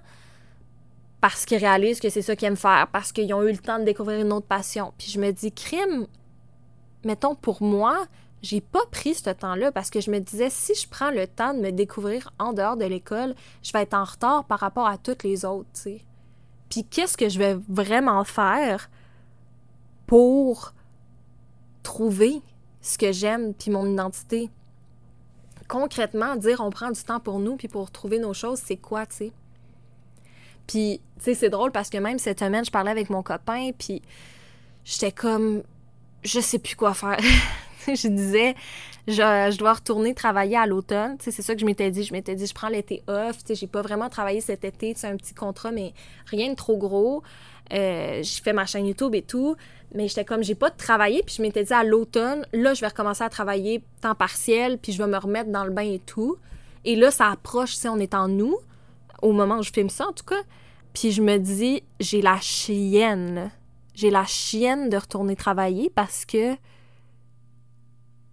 parce 1.21 1.45
qu'ils 1.45 1.59
réalisent 1.59 1.99
que 1.99 2.09
c'est 2.09 2.23
ça 2.23 2.35
qu'ils 2.35 2.47
aiment 2.47 2.57
faire, 2.57 2.87
parce 2.91 3.11
qu'ils 3.11 3.31
ont 3.33 3.43
eu 3.43 3.51
le 3.51 3.59
temps 3.59 3.77
de 3.77 3.83
découvrir 3.83 4.19
une 4.19 4.33
autre 4.33 4.47
passion. 4.47 4.91
Puis 4.97 5.11
je 5.11 5.19
me 5.19 5.31
dis, 5.31 5.51
crime, 5.51 6.07
mettons 7.05 7.35
pour 7.35 7.61
moi, 7.61 8.05
j'ai 8.41 8.61
pas 8.61 8.85
pris 8.91 9.13
ce 9.13 9.29
temps-là 9.29 9.71
parce 9.71 9.89
que 9.89 10.01
je 10.01 10.09
me 10.09 10.19
disais, 10.19 10.49
si 10.49 10.73
je 10.73 10.87
prends 10.87 11.11
le 11.11 11.27
temps 11.27 11.53
de 11.53 11.59
me 11.59 11.71
découvrir 11.71 12.33
en 12.39 12.53
dehors 12.53 12.77
de 12.77 12.85
l'école, 12.85 13.35
je 13.63 13.71
vais 13.71 13.83
être 13.83 13.93
en 13.93 14.03
retard 14.03 14.45
par 14.45 14.59
rapport 14.59 14.87
à 14.87 14.97
toutes 14.97 15.23
les 15.23 15.45
autres, 15.45 15.69
tu 15.73 15.81
sais. 15.81 16.01
Puis 16.69 16.85
qu'est-ce 16.85 17.17
que 17.17 17.29
je 17.29 17.37
vais 17.37 17.57
vraiment 17.69 18.23
faire 18.23 18.89
pour 20.07 20.73
trouver 21.83 22.41
ce 22.81 22.97
que 22.97 23.11
j'aime 23.11 23.53
puis 23.53 23.69
mon 23.69 23.85
identité? 23.85 24.49
Concrètement, 25.67 26.35
dire 26.35 26.61
on 26.61 26.69
prend 26.69 26.91
du 26.91 27.01
temps 27.03 27.19
pour 27.19 27.39
nous 27.39 27.57
puis 27.57 27.67
pour 27.67 27.91
trouver 27.91 28.19
nos 28.19 28.33
choses, 28.33 28.59
c'est 28.63 28.77
quoi, 28.77 29.05
tu 29.05 29.15
sais? 29.15 29.31
Puis, 30.67 31.01
tu 31.17 31.23
sais, 31.25 31.33
c'est 31.33 31.49
drôle 31.49 31.71
parce 31.71 31.89
que 31.89 31.97
même 31.97 32.17
cette 32.17 32.39
semaine, 32.39 32.63
je 32.63 32.71
parlais 32.71 32.91
avec 32.91 33.09
mon 33.09 33.23
copain, 33.23 33.71
puis 33.77 34.01
j'étais 34.85 35.11
comme, 35.11 35.63
je 36.23 36.39
sais 36.39 36.59
plus 36.59 36.75
quoi 36.75 36.93
faire. 36.93 37.19
je 37.95 38.07
disais, 38.07 38.55
je, 39.07 39.57
dois 39.57 39.73
retourner 39.73 40.13
travailler 40.13 40.57
à 40.57 40.65
l'automne. 40.65 41.17
C'est 41.19 41.31
ça 41.31 41.53
que 41.53 41.61
je 41.61 41.65
m'étais 41.65 41.91
dit. 41.91 42.03
Je 42.03 42.13
m'étais 42.13 42.35
dit, 42.35 42.45
je 42.45 42.53
prends 42.53 42.69
l'été 42.69 43.03
off. 43.07 43.43
Tu 43.43 43.55
j'ai 43.55 43.67
pas 43.67 43.81
vraiment 43.81 44.09
travaillé 44.09 44.41
cet 44.41 44.63
été. 44.63 44.93
C'est 44.95 45.07
un 45.07 45.17
petit 45.17 45.33
contrat, 45.33 45.71
mais 45.71 45.93
rien 46.25 46.49
de 46.49 46.55
trop 46.55 46.77
gros. 46.77 47.23
Euh, 47.73 48.21
j'ai 48.21 48.41
fait 48.41 48.53
ma 48.53 48.65
chaîne 48.65 48.85
YouTube 48.85 49.15
et 49.15 49.21
tout. 49.21 49.55
Mais 49.93 50.07
j'étais 50.07 50.25
comme, 50.25 50.43
j'ai 50.43 50.55
pas 50.55 50.69
de 50.69 50.77
travailler. 50.77 51.23
Puis 51.25 51.35
je 51.37 51.41
m'étais 51.41 51.63
dit, 51.63 51.73
à 51.73 51.83
l'automne, 51.83 52.45
là, 52.53 52.73
je 52.73 52.81
vais 52.81 52.87
recommencer 52.87 53.23
à 53.23 53.29
travailler 53.29 53.83
temps 54.01 54.15
partiel. 54.15 54.77
Puis 54.77 54.91
je 54.91 54.97
vais 54.97 55.09
me 55.09 55.17
remettre 55.17 55.51
dans 55.51 55.65
le 55.65 55.71
bain 55.71 55.81
et 55.81 55.99
tout. 55.99 56.37
Et 56.85 56.95
là, 56.95 57.11
ça 57.11 57.29
approche, 57.29 57.73
sais, 57.73 57.89
on 57.89 57.97
est 57.97 58.13
en 58.13 58.27
nous. 58.27 58.55
Au 59.21 59.33
moment 59.33 59.59
où 59.59 59.63
je 59.63 59.71
filme 59.71 59.89
ça, 59.89 60.07
en 60.07 60.13
tout 60.13 60.25
cas. 60.25 60.41
Puis 60.93 61.11
je 61.11 61.21
me 61.21 61.37
dis, 61.37 61.83
j'ai 61.99 62.21
la 62.21 62.39
chienne. 62.39 63.51
J'ai 63.93 64.09
la 64.09 64.25
chienne 64.25 64.89
de 64.89 64.97
retourner 64.97 65.35
travailler 65.35 65.91
parce 65.93 66.25
que, 66.25 66.55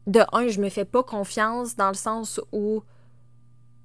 de 0.09 0.23
un, 0.33 0.49
je 0.49 0.61
me 0.61 0.71
fais 0.71 0.85
pas 0.85 1.03
confiance 1.03 1.77
dans 1.77 1.88
le 1.88 1.95
sens 1.95 2.41
où 2.50 2.83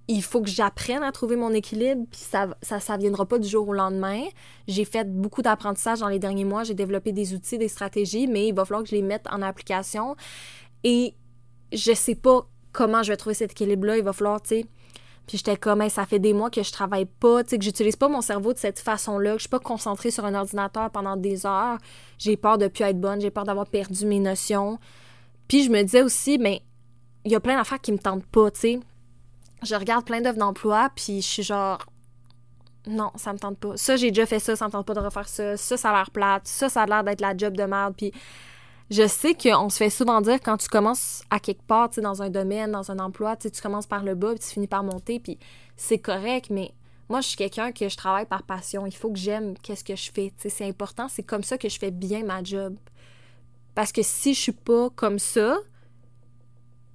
il 0.08 0.24
faut 0.24 0.42
que 0.42 0.50
j'apprenne 0.50 1.04
à 1.04 1.12
trouver 1.12 1.36
mon 1.36 1.52
équilibre, 1.52 2.06
puis 2.10 2.20
ça, 2.20 2.48
ça, 2.62 2.80
ça 2.80 2.98
viendra 2.98 3.26
pas 3.26 3.40
du 3.40 3.48
jour 3.48 3.68
au 3.68 3.74
lendemain. 3.74 4.24
J'ai 4.68 4.86
fait 4.86 5.10
beaucoup 5.10 5.42
d'apprentissage 5.42 6.00
dans 6.00 6.08
les 6.08 6.20
derniers 6.20 6.46
mois, 6.46 6.64
j'ai 6.64 6.74
développé 6.74 7.12
des 7.12 7.34
outils, 7.34 7.58
des 7.58 7.68
stratégies, 7.68 8.28
mais 8.28 8.48
il 8.48 8.54
va 8.54 8.66
falloir 8.66 8.84
que 8.84 8.90
je 8.90 8.96
les 8.96 9.02
mette 9.02 9.26
en 9.30 9.42
application. 9.42 10.16
Et 10.84 11.14
je 11.72 11.94
sais 11.94 12.16
pas 12.16 12.48
comment 12.72 13.04
je 13.04 13.12
vais 13.12 13.18
trouver 13.18 13.36
cet 13.36 13.52
équilibre-là. 13.52 13.98
Il 13.98 14.04
va 14.04 14.14
falloir, 14.14 14.42
tu 14.42 14.50
sais, 14.50 14.66
puis 15.28 15.38
j'étais 15.38 15.56
comme, 15.56 15.88
ça 15.90 16.06
fait 16.06 16.20
des 16.20 16.34
mois 16.34 16.50
que 16.50 16.64
je 16.64 16.72
travaille 16.72 17.06
pas, 17.06 17.44
tu 17.44 17.52
sais, 17.52 17.58
que 17.58 17.64
j'utilise 17.64 17.96
pas 17.96 18.10
mon 18.10 18.22
cerveau 18.22 18.52
de 18.54 18.60
cette 18.60 18.80
façon-là, 18.80 19.32
que 19.32 19.38
je 19.38 19.44
suis 19.44 19.50
pas 19.50 19.60
concentrée 19.60 20.12
sur 20.12 20.26
un 20.26 20.36
ordinateur 20.36 20.90
pendant 20.90 21.16
des 21.16 21.46
heures. 21.46 21.78
J'ai 22.18 22.36
peur 22.36 22.58
de 22.58 22.68
plus 22.68 22.84
être 22.84 23.00
bonne, 23.00 23.22
j'ai 23.22 23.32
peur 23.32 23.46
d'avoir 23.46 23.68
perdu 23.68 24.06
mes 24.06 24.20
notions. 24.20 24.80
Puis 25.48 25.64
je 25.64 25.70
me 25.70 25.82
disais 25.84 26.02
aussi, 26.02 26.38
mais 26.38 26.62
il 27.26 27.32
y 27.32 27.36
a 27.36 27.40
plein 27.40 27.58
d'affaires 27.58 27.82
qui 27.82 27.92
me 27.92 27.98
tentent 27.98 28.26
pas, 28.26 28.52
tu 28.52 28.60
sais. 28.60 28.80
Je 29.64 29.76
regarde 29.76 30.06
plein 30.06 30.22
d'offres 30.22 30.40
d'emploi, 30.40 30.90
puis 30.96 31.22
je 31.22 31.28
suis 31.28 31.44
genre, 31.44 31.86
non, 32.88 33.12
ça 33.16 33.32
me 33.34 33.40
tente 33.40 33.58
pas. 33.58 33.78
Ça, 33.78 33.96
j'ai 33.96 34.12
déjà 34.12 34.26
fait 34.26 34.40
ça, 34.40 34.56
ça 34.56 34.68
me 34.68 34.72
tente 34.72 34.86
pas 34.86 34.94
de 34.94 35.00
refaire 35.00 35.28
ça. 35.28 35.56
Ça, 35.56 35.78
ça 35.78 35.90
a 35.92 35.94
l'air 35.94 36.12
plate. 36.12 36.48
Ça, 36.48 36.68
ça 36.70 36.84
a 36.84 36.86
l'air 36.86 37.04
d'être 37.04 37.22
la 37.22 37.36
job 37.36 37.56
de 37.56 37.64
merde. 37.64 37.94
Puis 37.96 38.12
je 38.90 39.08
sais 39.08 39.36
qu'on 39.36 39.70
se 39.70 39.78
fait 39.78 39.90
souvent 39.90 40.20
dire 40.22 40.40
quand 40.42 40.58
tu 40.58 40.68
commences 40.68 41.24
à 41.30 41.40
quelque 41.40 41.64
part, 41.64 41.90
tu 41.90 41.96
sais, 41.96 42.02
dans 42.02 42.22
un 42.22 42.30
domaine, 42.30 42.72
dans 42.72 42.92
un 42.92 43.00
emploi, 43.00 43.38
tu 43.38 43.50
commences 43.62 43.88
par 43.88 44.04
le 44.04 44.16
bas, 44.16 44.32
puis 44.32 44.40
tu 44.40 44.50
finis 44.50 44.68
par 44.68 44.84
monter, 44.84 45.20
puis 45.20 45.38
c'est 45.78 46.00
correct, 46.00 46.48
mais 46.50 46.74
moi, 47.10 47.22
je 47.22 47.28
suis 47.28 47.38
quelqu'un 47.38 47.72
que 47.72 47.88
je 47.88 47.98
travaille 47.98 48.26
par 48.26 48.44
passion. 48.44 48.86
Il 48.86 48.96
faut 48.96 49.12
que 49.12 49.20
j'aime 49.20 49.58
qu'est-ce 49.60 49.84
que 49.84 49.96
je 49.96 50.12
fais. 50.12 50.34
Tu 50.36 50.44
sais, 50.44 50.50
c'est 50.50 50.68
important. 50.68 51.08
C'est 51.08 51.24
comme 51.24 51.44
ça 51.44 51.58
que 51.58 51.70
je 51.70 51.78
fais 51.78 51.92
bien 51.92 52.24
ma 52.24 52.44
job. 52.44 52.76
Parce 53.76 53.92
que 53.92 54.02
si 54.04 54.34
je 54.34 54.40
suis 54.40 54.52
pas 54.52 54.90
comme 54.92 55.20
ça, 55.20 55.58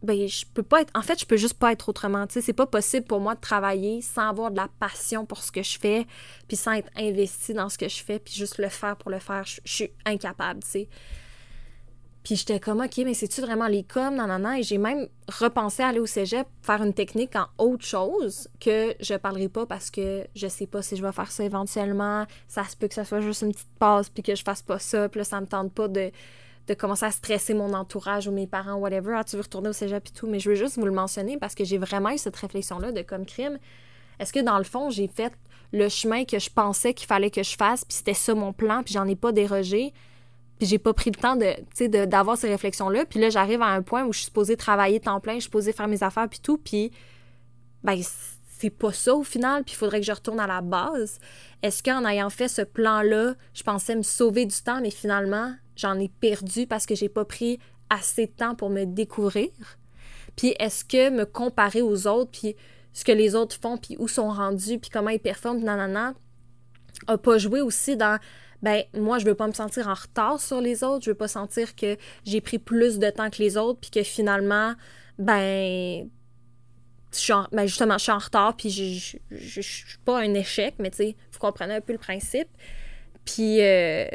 ben 0.02 0.28
je 0.28 0.44
peux 0.46 0.62
pas 0.62 0.82
être. 0.82 0.92
En 0.94 1.02
fait, 1.02 1.18
je 1.18 1.26
peux 1.26 1.36
juste 1.36 1.58
pas 1.58 1.72
être 1.72 1.88
autrement. 1.88 2.26
Tu 2.26 2.34
sais, 2.34 2.40
c'est 2.40 2.52
pas 2.52 2.66
possible 2.66 3.06
pour 3.06 3.20
moi 3.20 3.34
de 3.34 3.40
travailler 3.40 4.00
sans 4.00 4.28
avoir 4.28 4.50
de 4.50 4.56
la 4.56 4.68
passion 4.78 5.26
pour 5.26 5.42
ce 5.42 5.50
que 5.50 5.62
je 5.62 5.78
fais, 5.78 6.06
puis 6.46 6.56
sans 6.56 6.72
être 6.72 6.90
investi 6.96 7.52
dans 7.52 7.68
ce 7.68 7.78
que 7.78 7.88
je 7.88 8.02
fais, 8.02 8.18
puis 8.18 8.34
juste 8.34 8.58
le 8.58 8.68
faire 8.68 8.96
pour 8.96 9.10
le 9.10 9.18
faire. 9.18 9.44
Je, 9.44 9.60
suis 9.64 9.90
incapable, 10.04 10.62
tu 10.62 10.70
sais. 10.70 10.88
Puis 12.22 12.36
j'étais 12.36 12.60
comme, 12.60 12.80
OK, 12.80 12.98
mais 12.98 13.14
c'est-tu 13.14 13.40
vraiment 13.40 13.68
les 13.68 13.84
coms? 13.84 14.14
Non, 14.14 14.26
non, 14.26 14.38
non. 14.38 14.52
Et 14.52 14.62
j'ai 14.62 14.76
même 14.76 15.08
repensé 15.28 15.82
à 15.82 15.88
aller 15.88 16.00
au 16.00 16.06
cégep, 16.06 16.46
faire 16.62 16.82
une 16.82 16.92
technique 16.92 17.34
en 17.36 17.46
autre 17.56 17.86
chose 17.86 18.48
que 18.60 18.94
je 19.00 19.14
parlerai 19.14 19.48
pas 19.48 19.64
parce 19.66 19.90
que 19.90 20.26
je 20.36 20.46
sais 20.46 20.66
pas 20.66 20.82
si 20.82 20.96
je 20.96 21.02
vais 21.02 21.12
faire 21.12 21.30
ça 21.30 21.42
éventuellement. 21.42 22.26
Ça 22.46 22.64
se 22.64 22.76
peut 22.76 22.86
que 22.86 22.94
ça 22.94 23.04
soit 23.04 23.22
juste 23.22 23.42
une 23.42 23.52
petite 23.52 23.78
passe 23.78 24.10
puis 24.10 24.22
que 24.22 24.34
je 24.34 24.42
fasse 24.42 24.62
pas 24.62 24.78
ça. 24.78 25.08
Puis 25.08 25.20
là, 25.20 25.24
ça 25.24 25.40
me 25.40 25.46
tente 25.46 25.72
pas 25.72 25.88
de, 25.88 26.10
de 26.68 26.74
commencer 26.74 27.06
à 27.06 27.10
stresser 27.10 27.54
mon 27.54 27.72
entourage 27.72 28.28
ou 28.28 28.32
mes 28.32 28.46
parents, 28.46 28.74
whatever. 28.74 29.14
Ah, 29.16 29.24
tu 29.24 29.36
veux 29.36 29.42
retourner 29.42 29.70
au 29.70 29.72
cégep 29.72 30.06
et 30.06 30.10
tout. 30.10 30.26
Mais 30.26 30.38
je 30.38 30.50
veux 30.50 30.54
juste 30.54 30.76
vous 30.76 30.84
le 30.84 30.92
mentionner 30.92 31.38
parce 31.38 31.54
que 31.54 31.64
j'ai 31.64 31.78
vraiment 31.78 32.10
eu 32.10 32.18
cette 32.18 32.36
réflexion-là 32.36 32.92
de 32.92 33.02
comme 33.02 33.24
crime. 33.24 33.58
Est-ce 34.20 34.32
que 34.32 34.40
dans 34.40 34.58
le 34.58 34.64
fond, 34.64 34.90
j'ai 34.90 35.08
fait 35.08 35.32
le 35.72 35.88
chemin 35.88 36.24
que 36.24 36.38
je 36.38 36.50
pensais 36.50 36.92
qu'il 36.94 37.06
fallait 37.06 37.30
que 37.30 37.42
je 37.42 37.56
fasse, 37.56 37.84
puis 37.84 37.96
c'était 37.96 38.14
ça 38.14 38.34
mon 38.34 38.52
plan, 38.52 38.82
puis 38.82 38.94
j'en 38.94 39.06
ai 39.06 39.16
pas 39.16 39.32
dérogé? 39.32 39.92
Puis 40.58 40.66
j'ai 40.66 40.78
pas 40.78 40.92
pris 40.92 41.10
le 41.10 41.20
temps 41.20 41.36
de, 41.36 42.04
d'avoir 42.04 42.36
ces 42.36 42.48
réflexions-là. 42.48 43.06
Puis 43.06 43.20
là, 43.20 43.30
j'arrive 43.30 43.62
à 43.62 43.68
un 43.68 43.82
point 43.82 44.04
où 44.04 44.12
je 44.12 44.18
suis 44.18 44.26
supposée 44.26 44.56
travailler 44.56 45.00
temps 45.00 45.20
plein, 45.20 45.34
je 45.34 45.40
suis 45.40 45.44
supposée 45.44 45.72
faire 45.72 45.88
mes 45.88 46.02
affaires, 46.02 46.28
puis 46.28 46.40
tout. 46.40 46.58
Puis, 46.58 46.90
ben, 47.84 48.00
c'est 48.58 48.70
pas 48.70 48.92
ça 48.92 49.14
au 49.14 49.22
final. 49.22 49.62
Puis 49.62 49.74
il 49.74 49.76
faudrait 49.76 50.00
que 50.00 50.06
je 50.06 50.12
retourne 50.12 50.40
à 50.40 50.48
la 50.48 50.60
base. 50.60 51.20
Est-ce 51.62 51.82
qu'en 51.82 52.04
ayant 52.04 52.28
fait 52.28 52.48
ce 52.48 52.62
plan-là, 52.62 53.34
je 53.54 53.62
pensais 53.62 53.94
me 53.94 54.02
sauver 54.02 54.46
du 54.46 54.56
temps, 54.60 54.80
mais 54.80 54.90
finalement, 54.90 55.54
j'en 55.78 55.98
ai 55.98 56.10
perdu 56.20 56.66
parce 56.66 56.84
que 56.84 56.94
j'ai 56.94 57.08
pas 57.08 57.24
pris 57.24 57.58
assez 57.88 58.26
de 58.26 58.32
temps 58.32 58.54
pour 58.54 58.68
me 58.68 58.84
découvrir? 58.84 59.50
Puis 60.36 60.54
est-ce 60.58 60.84
que 60.84 61.10
me 61.10 61.24
comparer 61.24 61.80
aux 61.80 62.06
autres, 62.06 62.30
puis 62.30 62.56
ce 62.92 63.04
que 63.04 63.12
les 63.12 63.34
autres 63.34 63.56
font, 63.60 63.78
puis 63.78 63.96
où 63.98 64.08
sont 64.08 64.28
rendus, 64.28 64.78
puis 64.78 64.90
comment 64.90 65.10
ils 65.10 65.20
performent, 65.20 65.62
nanana, 65.62 66.14
a 67.06 67.16
pas 67.16 67.38
joué 67.38 67.60
aussi 67.60 67.96
dans 67.96 68.18
ben 68.60 68.82
moi 68.92 69.20
je 69.20 69.24
veux 69.24 69.36
pas 69.36 69.46
me 69.46 69.52
sentir 69.52 69.86
en 69.86 69.94
retard 69.94 70.40
sur 70.40 70.60
les 70.60 70.82
autres, 70.82 71.04
je 71.04 71.10
veux 71.10 71.16
pas 71.16 71.28
sentir 71.28 71.76
que 71.76 71.96
j'ai 72.24 72.40
pris 72.40 72.58
plus 72.58 72.98
de 72.98 73.08
temps 73.08 73.30
que 73.30 73.38
les 73.38 73.56
autres 73.56 73.78
puis 73.78 73.90
que 73.90 74.02
finalement 74.02 74.74
ben 75.16 76.08
je 77.12 77.18
suis 77.18 77.32
ben, 77.52 77.66
justement 77.66 77.98
je 77.98 78.02
suis 78.02 78.12
en 78.12 78.18
retard 78.18 78.56
puis 78.56 78.70
je, 78.70 79.16
je, 79.30 79.60
suis 79.60 79.98
pas 80.04 80.18
un 80.18 80.34
échec 80.34 80.74
mais 80.80 80.90
tu 80.90 80.96
sais 80.96 81.16
vous 81.30 81.38
comprenez 81.38 81.74
un 81.74 81.80
peu 81.80 81.92
le 81.92 82.00
principe. 82.00 82.48
Puis 83.24 83.60
euh, 83.60 84.06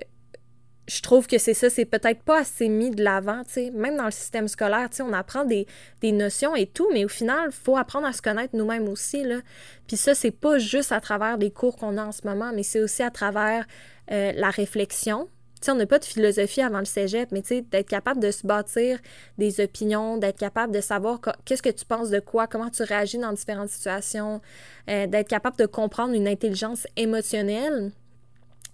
je 0.87 1.01
trouve 1.01 1.27
que 1.27 1.37
c'est 1.37 1.53
ça, 1.53 1.69
c'est 1.69 1.85
peut-être 1.85 2.23
pas 2.23 2.41
assez 2.41 2.67
mis 2.67 2.91
de 2.91 3.03
l'avant, 3.03 3.43
tu 3.45 3.53
sais. 3.53 3.71
Même 3.71 3.95
dans 3.95 4.05
le 4.05 4.11
système 4.11 4.47
scolaire, 4.47 4.89
tu 4.89 4.97
sais, 4.97 5.03
on 5.03 5.13
apprend 5.13 5.45
des, 5.45 5.65
notions 6.11 6.55
et 6.55 6.67
tout, 6.67 6.89
mais 6.91 7.05
au 7.05 7.09
final, 7.09 7.51
faut 7.51 7.77
apprendre 7.77 8.05
à 8.05 8.13
se 8.13 8.21
connaître 8.21 8.55
nous-mêmes 8.55 8.89
aussi, 8.89 9.23
là. 9.23 9.39
Puis 9.87 9.95
ça, 9.95 10.13
c'est 10.13 10.31
pas 10.31 10.57
juste 10.57 10.91
à 10.91 10.99
travers 10.99 11.37
des 11.37 11.51
cours 11.51 11.77
qu'on 11.77 11.97
a 11.97 12.03
en 12.03 12.11
ce 12.11 12.27
moment, 12.27 12.51
mais 12.53 12.63
c'est 12.63 12.81
aussi 12.81 13.01
à 13.01 13.11
travers 13.11 13.65
euh, 14.11 14.33
la 14.35 14.49
réflexion. 14.49 15.29
Tu 15.61 15.67
sais, 15.67 15.71
on 15.71 15.75
n'a 15.75 15.85
pas 15.85 15.99
de 15.99 16.05
philosophie 16.05 16.61
avant 16.61 16.79
le 16.79 16.85
cégep, 16.85 17.31
mais 17.31 17.41
tu 17.41 17.47
sais, 17.47 17.61
d'être 17.61 17.87
capable 17.87 18.19
de 18.19 18.31
se 18.31 18.45
bâtir 18.45 18.99
des 19.37 19.61
opinions, 19.61 20.17
d'être 20.17 20.37
capable 20.37 20.73
de 20.73 20.81
savoir 20.81 21.21
qu'est-ce 21.45 21.63
que 21.63 21.69
tu 21.69 21.85
penses 21.85 22.09
de 22.09 22.19
quoi, 22.19 22.47
comment 22.47 22.69
tu 22.69 22.83
réagis 22.83 23.17
dans 23.17 23.31
différentes 23.31 23.69
situations, 23.69 24.41
euh, 24.89 25.07
d'être 25.07 25.29
capable 25.29 25.55
de 25.55 25.65
comprendre 25.65 26.13
une 26.13 26.27
intelligence 26.27 26.85
émotionnelle, 26.97 27.93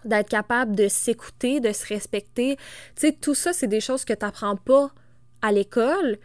d'être 0.06 0.30
capable 0.30 0.76
de 0.76 0.88
s'écouter, 0.88 1.60
de 1.60 1.72
se 1.72 1.86
respecter. 1.88 2.56
Tu 2.96 3.08
sais, 3.08 3.12
tout 3.12 3.36
ça, 3.36 3.54
c'est 3.54 3.68
des 3.68 3.82
choses 3.82 4.06
que 4.06 4.14
tu 4.14 4.26
n'apprends 4.26 4.56
pas 4.56 4.92
à 5.42 5.52
l'école, 5.52 6.18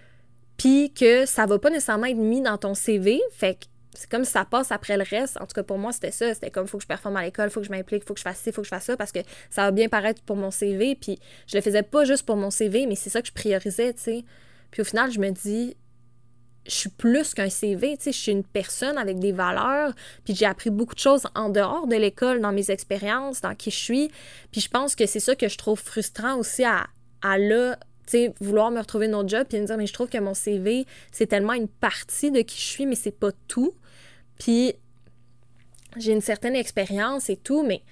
puis 0.56 0.92
que 0.92 1.26
ça 1.26 1.46
va 1.46 1.58
pas 1.58 1.70
nécessairement 1.70 2.06
être 2.06 2.16
mis 2.16 2.40
dans 2.40 2.58
ton 2.58 2.74
CV. 2.74 3.20
Fait 3.32 3.54
que 3.54 3.66
c'est 3.94 4.10
comme 4.10 4.24
si 4.24 4.32
ça 4.32 4.44
passe 4.44 4.72
après 4.72 4.96
le 4.96 5.04
reste. 5.08 5.36
En 5.40 5.46
tout 5.46 5.54
cas, 5.54 5.62
pour 5.62 5.78
moi, 5.78 5.92
c'était 5.92 6.10
ça. 6.10 6.34
C'était 6.34 6.50
comme, 6.50 6.66
faut 6.66 6.78
que 6.78 6.82
je 6.82 6.88
performe 6.88 7.16
à 7.16 7.24
l'école, 7.24 7.50
faut 7.50 7.60
que 7.60 7.66
je 7.66 7.70
m'implique, 7.70 8.04
faut 8.04 8.14
que 8.14 8.20
je 8.20 8.24
fasse 8.24 8.38
ci, 8.38 8.52
faut 8.52 8.62
que 8.62 8.66
je 8.66 8.70
fasse 8.70 8.84
ça, 8.84 8.96
parce 8.96 9.12
que 9.12 9.20
ça 9.50 9.62
va 9.62 9.70
bien 9.70 9.88
paraître 9.88 10.22
pour 10.22 10.36
mon 10.36 10.50
CV. 10.50 10.96
Puis 10.96 11.18
je 11.46 11.56
le 11.56 11.62
faisais 11.62 11.82
pas 11.82 12.04
juste 12.04 12.24
pour 12.24 12.36
mon 12.36 12.50
CV, 12.50 12.86
mais 12.86 12.96
c'est 12.96 13.10
ça 13.10 13.22
que 13.22 13.28
je 13.28 13.32
priorisais, 13.32 13.92
tu 13.94 14.02
sais. 14.02 14.24
Puis 14.70 14.82
au 14.82 14.84
final, 14.84 15.10
je 15.12 15.20
me 15.20 15.30
dis, 15.30 15.76
je 16.66 16.74
suis 16.74 16.90
plus 16.90 17.34
qu'un 17.34 17.50
CV, 17.50 17.96
tu 17.96 18.04
sais, 18.04 18.12
je 18.12 18.18
suis 18.18 18.32
une 18.32 18.44
personne 18.44 18.96
avec 18.96 19.18
des 19.18 19.32
valeurs, 19.32 19.92
puis 20.24 20.34
j'ai 20.34 20.46
appris 20.46 20.70
beaucoup 20.70 20.94
de 20.94 21.00
choses 21.00 21.26
en 21.34 21.50
dehors 21.50 21.86
de 21.86 21.96
l'école, 21.96 22.40
dans 22.40 22.52
mes 22.52 22.70
expériences, 22.70 23.40
dans 23.40 23.54
qui 23.54 23.70
je 23.70 23.76
suis. 23.76 24.10
Puis 24.50 24.60
je 24.62 24.68
pense 24.68 24.96
que 24.96 25.06
c'est 25.06 25.20
ça 25.20 25.36
que 25.36 25.48
je 25.48 25.58
trouve 25.58 25.78
frustrant 25.78 26.36
aussi 26.36 26.64
à, 26.64 26.86
à 27.22 27.38
là, 27.38 27.76
tu 28.06 28.12
sais, 28.12 28.34
vouloir 28.40 28.70
me 28.70 28.78
retrouver 28.78 29.06
une 29.06 29.14
autre 29.14 29.28
job, 29.28 29.46
puis 29.48 29.60
me 29.60 29.66
dire, 29.66 29.76
mais 29.76 29.86
je 29.86 29.92
trouve 29.92 30.08
que 30.08 30.18
mon 30.18 30.34
CV, 30.34 30.86
c'est 31.12 31.26
tellement 31.26 31.52
une 31.52 31.68
partie 31.68 32.30
de 32.30 32.40
qui 32.40 32.58
je 32.58 32.66
suis, 32.66 32.86
mais 32.86 32.96
c'est 32.96 33.18
pas 33.18 33.30
tout. 33.46 33.74
Puis 34.38 34.74
j'ai 35.96 36.12
une 36.12 36.20
certaine 36.20 36.56
expérience 36.56 37.28
et 37.28 37.36
tout, 37.36 37.62
mais 37.62 37.82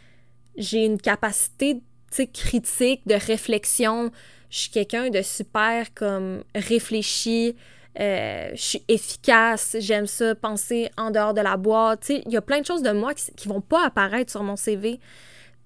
j'ai 0.57 0.85
une 0.85 1.01
capacité, 1.01 1.77
tu 1.77 1.83
sais, 2.11 2.27
critique, 2.27 3.03
de 3.07 3.15
réflexion. 3.15 4.11
Je 4.51 4.59
suis 4.59 4.71
quelqu'un 4.71 5.11
de 5.11 5.23
super 5.23 5.93
comme 5.95 6.43
réfléchi, 6.55 7.55
euh, 8.01 8.51
je 8.55 8.63
suis 8.63 8.85
efficace, 8.89 9.77
j'aime 9.79 10.07
ça, 10.07 10.35
penser 10.35 10.91
en 10.97 11.11
dehors 11.11 11.35
de 11.35 11.41
la 11.41 11.57
boîte. 11.57 12.09
Il 12.09 12.33
y 12.33 12.37
a 12.37 12.43
plein 12.43 12.61
de 12.61 12.67
choses 12.67 12.83
de 12.83 12.93
moi 12.93 13.15
qui, 13.15 13.31
qui 13.33 13.49
vont 13.49 13.61
pas 13.61 13.85
apparaître 13.87 14.31
sur 14.31 14.43
mon 14.43 14.57
CV. 14.57 14.99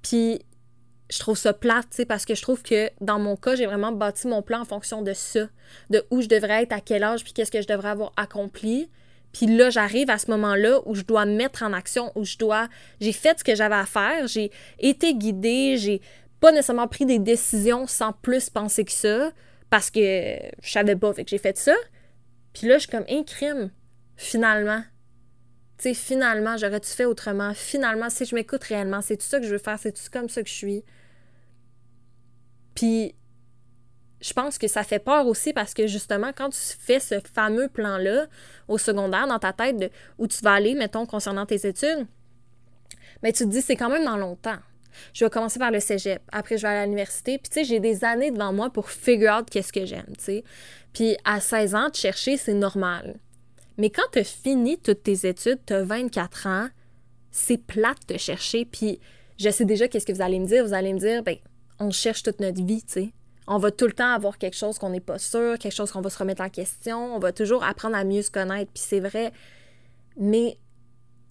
Puis 0.03 0.41
je 1.11 1.19
trouve 1.21 1.37
ça 1.37 1.53
plate, 1.53 2.03
parce 2.09 2.25
que 2.25 2.35
je 2.35 2.43
trouve 2.43 2.63
que 2.63 2.91
dans 3.01 3.19
mon 3.19 3.37
cas, 3.37 3.55
j'ai 3.55 3.67
vraiment 3.67 3.93
bâti 3.93 4.27
mon 4.27 4.43
plan 4.43 4.61
en 4.61 4.65
fonction 4.65 5.03
de 5.03 5.13
ça, 5.13 5.49
de 5.91 6.05
où 6.11 6.21
je 6.21 6.27
devrais 6.27 6.65
être, 6.65 6.73
à 6.73 6.81
quel 6.81 7.05
âge, 7.05 7.23
puis 7.23 7.33
qu'est-ce 7.33 7.51
que 7.51 7.63
je 7.63 7.69
devrais 7.69 7.91
avoir 7.91 8.13
accompli. 8.17 8.91
Puis 9.33 9.47
là, 9.47 9.71
j'arrive 9.71 10.11
à 10.11 10.19
ce 10.19 10.31
moment-là 10.31 10.81
où 10.87 10.95
je 10.95 11.03
dois 11.03 11.27
mettre 11.27 11.63
en 11.63 11.73
action, 11.73 12.11
où 12.17 12.25
je 12.25 12.39
dois. 12.39 12.69
J'ai 13.01 13.13
fait 13.13 13.39
ce 13.39 13.45
que 13.45 13.55
j'avais 13.55 13.77
à 13.77 13.87
faire, 13.87 14.27
j'ai 14.27 14.51
été 14.81 15.15
guidée, 15.15 15.77
j'ai 15.77 16.01
pas 16.41 16.51
nécessairement 16.51 16.89
pris 16.89 17.07
des 17.07 17.19
décisions 17.19 17.87
sans 17.87 18.13
plus 18.13 18.51
penser 18.51 18.85
que 18.85 18.93
ça, 18.93 19.31
parce 19.71 19.91
que 19.91 20.01
je 20.01 20.71
savais 20.71 20.97
pas, 20.97 21.13
fait 21.13 21.25
que 21.25 21.31
j'ai 21.31 21.39
fait 21.39 21.57
ça. 21.57 21.75
Puis 22.57 22.69
là, 22.69 22.77
je 22.77 22.85
suis 22.85 22.91
comme 22.91 23.05
un 23.11 23.23
crime, 23.23 23.71
finalement. 24.17 24.81
Tu 25.77 25.83
sais, 25.83 25.95
finalement, 25.95 26.57
j'aurais-tu 26.57 26.91
fait 26.91 27.05
autrement? 27.05 27.53
Finalement, 27.53 28.09
si 28.09 28.25
je 28.25 28.35
m'écoute 28.35 28.65
réellement, 28.65 29.03
c'est 29.03 29.19
tout 29.19 29.27
ça 29.27 29.39
que 29.39 29.45
je 29.45 29.53
veux 29.53 29.59
faire, 29.59 29.79
c'est 29.79 29.93
tout 29.93 30.01
comme 30.11 30.31
ça 30.31 30.43
que 30.43 30.49
je 30.49 30.55
suis. 30.55 30.85
Puis, 32.75 33.15
je 34.23 34.33
pense 34.33 34.57
que 34.57 34.69
ça 34.69 34.85
fait 34.85 34.99
peur 34.99 35.27
aussi 35.27 35.53
parce 35.53 35.75
que 35.75 35.87
justement, 35.87 36.33
quand 36.35 36.49
tu 36.49 36.59
fais 36.59 36.99
ce 36.99 37.21
fameux 37.21 37.69
plan-là 37.69 38.27
au 38.69 38.79
secondaire 38.79 39.27
dans 39.27 39.39
ta 39.39 39.53
tête 39.53 39.93
où 40.17 40.27
tu 40.27 40.41
vas 40.43 40.55
aller, 40.55 40.75
mettons, 40.75 41.05
concernant 41.05 41.45
tes 41.45 41.67
études, 41.69 42.07
mais 43.23 43.35
tu 43.35 43.45
te 43.45 43.51
dis, 43.51 43.61
c'est 43.61 43.77
quand 43.77 43.91
même 43.91 44.07
dans 44.07 44.17
longtemps. 44.17 44.59
Je 45.13 45.25
vais 45.25 45.31
commencer 45.31 45.59
par 45.59 45.71
le 45.71 45.81
cégep, 45.81 46.23
après 46.33 46.59
je 46.59 46.63
vais 46.63 46.69
à 46.69 46.85
l'université, 46.85 47.39
puis 47.39 47.49
tu 47.51 47.61
sais, 47.61 47.65
j'ai 47.65 47.81
des 47.81 48.05
années 48.05 48.31
devant 48.31 48.53
moi 48.53 48.71
pour 48.71 48.91
figure 48.91 49.39
out 49.39 49.51
qu'est-ce 49.51 49.73
que 49.73 49.85
j'aime, 49.85 50.13
tu 50.19 50.25
sais. 50.25 50.45
Puis 50.93 51.17
à 51.25 51.41
16 51.41 51.75
ans, 51.75 51.89
de 51.91 51.95
chercher, 51.95 52.37
c'est 52.37 52.55
normal. 52.55 53.19
Mais 53.79 53.91
quand 53.91 54.09
tu 54.13 54.21
as 54.21 54.25
fini 54.25 54.79
toutes 54.79 55.03
tes 55.03 55.29
études, 55.29 55.61
tu 55.67 55.75
as 55.75 55.83
24 55.83 56.47
ans, 56.47 56.69
c'est 57.31 57.59
plate 57.59 58.09
de 58.09 58.17
chercher. 58.17 58.65
Puis 58.65 59.01
je 59.39 59.51
sais 59.51 59.65
déjà 59.65 59.89
qu'est-ce 59.89 60.07
que 60.07 60.13
vous 60.13 60.23
allez 60.23 60.39
me 60.39 60.47
dire. 60.47 60.65
Vous 60.65 60.73
allez 60.73 60.93
me 60.93 60.99
dire, 60.99 61.23
ben, 61.23 61.37
on 61.79 61.91
cherche 61.91 62.23
toute 62.23 62.41
notre 62.41 62.65
vie, 62.65 62.83
tu 62.83 62.93
sais. 62.93 63.13
On 63.47 63.59
va 63.59 63.71
tout 63.71 63.87
le 63.87 63.93
temps 63.93 64.13
avoir 64.13 64.39
quelque 64.39 64.57
chose 64.57 64.79
qu'on 64.79 64.91
n'est 64.91 65.01
pas 65.01 65.19
sûr, 65.19 65.59
quelque 65.59 65.75
chose 65.75 65.93
qu'on 65.93 66.01
va 66.01 66.11
se 66.11 66.19
remettre 66.19 66.43
en 66.43 66.49
question. 66.49 67.15
On 67.15 67.19
va 67.19 67.33
toujours 67.33 67.63
apprendre 67.63 67.97
à 67.97 68.03
mieux 68.03 68.23
se 68.23 68.31
connaître. 68.31 68.73
Puis 68.73 68.83
c'est 68.85 69.01
vrai. 69.01 69.33
Mais 70.17 70.59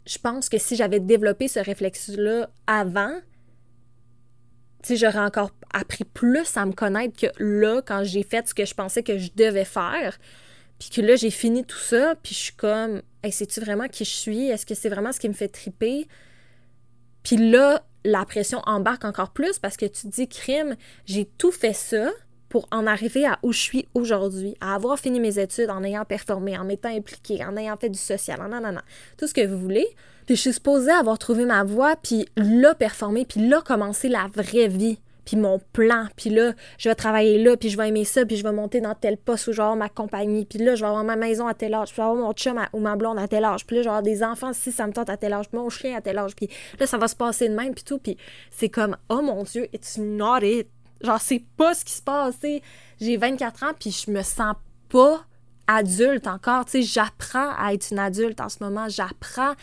je 0.05 0.17
pense 0.19 0.47
que 0.47 0.57
si 0.57 0.75
j'avais 0.75 0.99
développé 0.99 1.47
ce 1.47 1.59
réflexe-là 1.59 2.49
avant, 2.67 3.19
j'aurais 4.93 5.19
encore 5.19 5.51
appris 5.73 6.03
plus 6.03 6.55
à 6.57 6.65
me 6.65 6.73
connaître 6.73 7.19
que 7.19 7.27
là, 7.43 7.81
quand 7.81 8.03
j'ai 8.03 8.23
fait 8.23 8.47
ce 8.47 8.53
que 8.53 8.65
je 8.65 8.73
pensais 8.73 9.03
que 9.03 9.17
je 9.17 9.31
devais 9.35 9.65
faire. 9.65 10.17
Puis 10.79 10.89
que 10.89 11.01
là, 11.01 11.15
j'ai 11.15 11.31
fini 11.31 11.63
tout 11.65 11.77
ça, 11.77 12.15
puis 12.21 12.35
je 12.35 12.39
suis 12.39 12.53
comme, 12.53 13.01
hey, 13.23 13.31
sais-tu 13.31 13.61
vraiment 13.61 13.87
qui 13.87 14.05
je 14.05 14.09
suis? 14.09 14.49
Est-ce 14.49 14.65
que 14.65 14.75
c'est 14.75 14.89
vraiment 14.89 15.11
ce 15.11 15.19
qui 15.19 15.29
me 15.29 15.33
fait 15.33 15.47
triper? 15.47 16.07
Puis 17.23 17.37
là, 17.37 17.83
la 18.03 18.25
pression 18.25 18.61
embarque 18.65 19.05
encore 19.05 19.31
plus 19.31 19.57
parce 19.57 19.77
que 19.77 19.85
tu 19.85 20.07
dis, 20.07 20.27
crime, 20.27 20.75
j'ai 21.05 21.25
tout 21.25 21.51
fait 21.51 21.73
ça 21.73 22.11
pour 22.49 22.67
en 22.71 22.85
arriver 22.87 23.25
à 23.25 23.39
où 23.41 23.51
je 23.51 23.59
suis 23.59 23.87
aujourd'hui, 23.93 24.55
à 24.61 24.75
avoir 24.75 24.99
fini 24.99 25.19
mes 25.19 25.39
études 25.39 25.69
en 25.69 25.83
ayant 25.83 26.05
performé, 26.05 26.57
en 26.57 26.63
m'étant 26.63 26.95
impliqué, 26.95 27.43
en 27.43 27.57
ayant 27.57 27.77
fait 27.77 27.89
du 27.89 27.99
social, 27.99 28.39
en 28.41 28.49
nanana, 28.49 28.83
tout 29.17 29.27
ce 29.27 29.33
que 29.33 29.45
vous 29.45 29.57
voulez. 29.57 29.87
Puis 30.25 30.35
je 30.35 30.41
suis 30.41 30.53
supposée 30.53 30.91
avoir 30.91 31.19
trouvé 31.19 31.45
ma 31.45 31.63
voie, 31.63 31.95
puis 31.95 32.25
là 32.35 32.73
performer, 32.73 33.25
puis 33.25 33.47
là 33.47 33.61
commencer 33.61 34.07
la 34.07 34.27
vraie 34.33 34.67
vie, 34.67 34.99
puis 35.23 35.37
mon 35.37 35.59
plan, 35.73 36.07
puis 36.15 36.29
là 36.29 36.53
je 36.77 36.89
vais 36.89 36.95
travailler 36.95 37.43
là, 37.43 37.57
puis 37.57 37.69
je 37.69 37.77
vais 37.77 37.89
aimer 37.89 38.05
ça, 38.05 38.25
puis 38.25 38.37
je 38.37 38.43
vais 38.43 38.51
monter 38.51 38.81
dans 38.81 38.95
tel 38.95 39.17
poste 39.17 39.47
où 39.47 39.51
je 39.51 39.57
vais 39.57 39.63
avoir 39.63 39.75
ma 39.75 39.89
compagnie, 39.89 40.45
puis 40.45 40.59
là 40.59 40.75
je 40.75 40.81
vais 40.81 40.87
avoir 40.87 41.03
ma 41.03 41.15
maison 41.15 41.47
à 41.47 41.53
tel 41.53 41.73
âge, 41.73 41.89
puis 41.89 41.97
je 41.97 42.01
vais 42.01 42.07
avoir 42.07 42.23
mon 42.23 42.33
chum 42.33 42.59
ou 42.73 42.79
ma 42.79 42.95
blonde 42.95 43.19
à 43.19 43.27
tel 43.27 43.43
âge, 43.43 43.65
puis 43.65 43.75
là 43.75 43.81
je 43.81 43.85
vais 43.87 43.89
avoir 43.89 44.03
des 44.03 44.23
enfants 44.23 44.53
si 44.53 44.71
ça 44.71 44.87
me 44.87 44.93
tente 44.93 45.09
à 45.09 45.17
tel 45.17 45.33
âge, 45.33 45.49
puis 45.49 45.57
mon 45.57 45.69
chien 45.69 45.97
à 45.97 46.01
tel 46.01 46.17
âge, 46.17 46.35
puis 46.35 46.49
là 46.79 46.87
ça 46.87 46.97
va 46.97 47.07
se 47.07 47.15
passer 47.15 47.49
de 47.49 47.55
même, 47.55 47.73
puis 47.73 47.83
tout, 47.83 47.99
puis 47.99 48.17
c'est 48.51 48.69
comme 48.69 48.95
oh 49.09 49.21
mon 49.21 49.43
dieu, 49.43 49.67
it's 49.73 49.97
not 49.97 50.39
it. 50.41 50.67
Genre 51.01 51.19
c'est 51.19 51.43
pas 51.57 51.73
ce 51.73 51.83
qui 51.83 51.93
se 51.93 52.01
passe, 52.01 52.35
j'ai 52.99 53.17
24 53.17 53.63
ans, 53.63 53.73
puis 53.79 53.91
je 53.91 54.09
me 54.09 54.21
sens 54.21 54.55
pas 54.89 55.25
adulte 55.67 56.27
encore, 56.27 56.65
tu 56.65 56.71
sais, 56.71 56.81
j'apprends 56.83 57.51
à 57.57 57.73
être 57.73 57.89
une 57.91 57.99
adulte 57.99 58.39
en 58.39 58.49
ce 58.49 58.63
moment, 58.63 58.87
j'apprends 58.87 59.53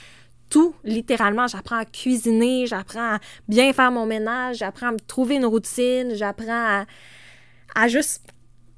tout, 0.52 0.74
littéralement. 0.84 1.46
J'apprends 1.46 1.78
à 1.78 1.86
cuisiner, 1.86 2.66
j'apprends 2.66 3.14
à 3.14 3.18
bien 3.48 3.72
faire 3.72 3.90
mon 3.90 4.04
ménage, 4.04 4.58
j'apprends 4.58 4.88
à 4.88 4.92
me 4.92 5.00
trouver 5.00 5.36
une 5.36 5.46
routine, 5.46 6.14
j'apprends 6.14 6.84
à, 7.74 7.88
juste 7.88 8.22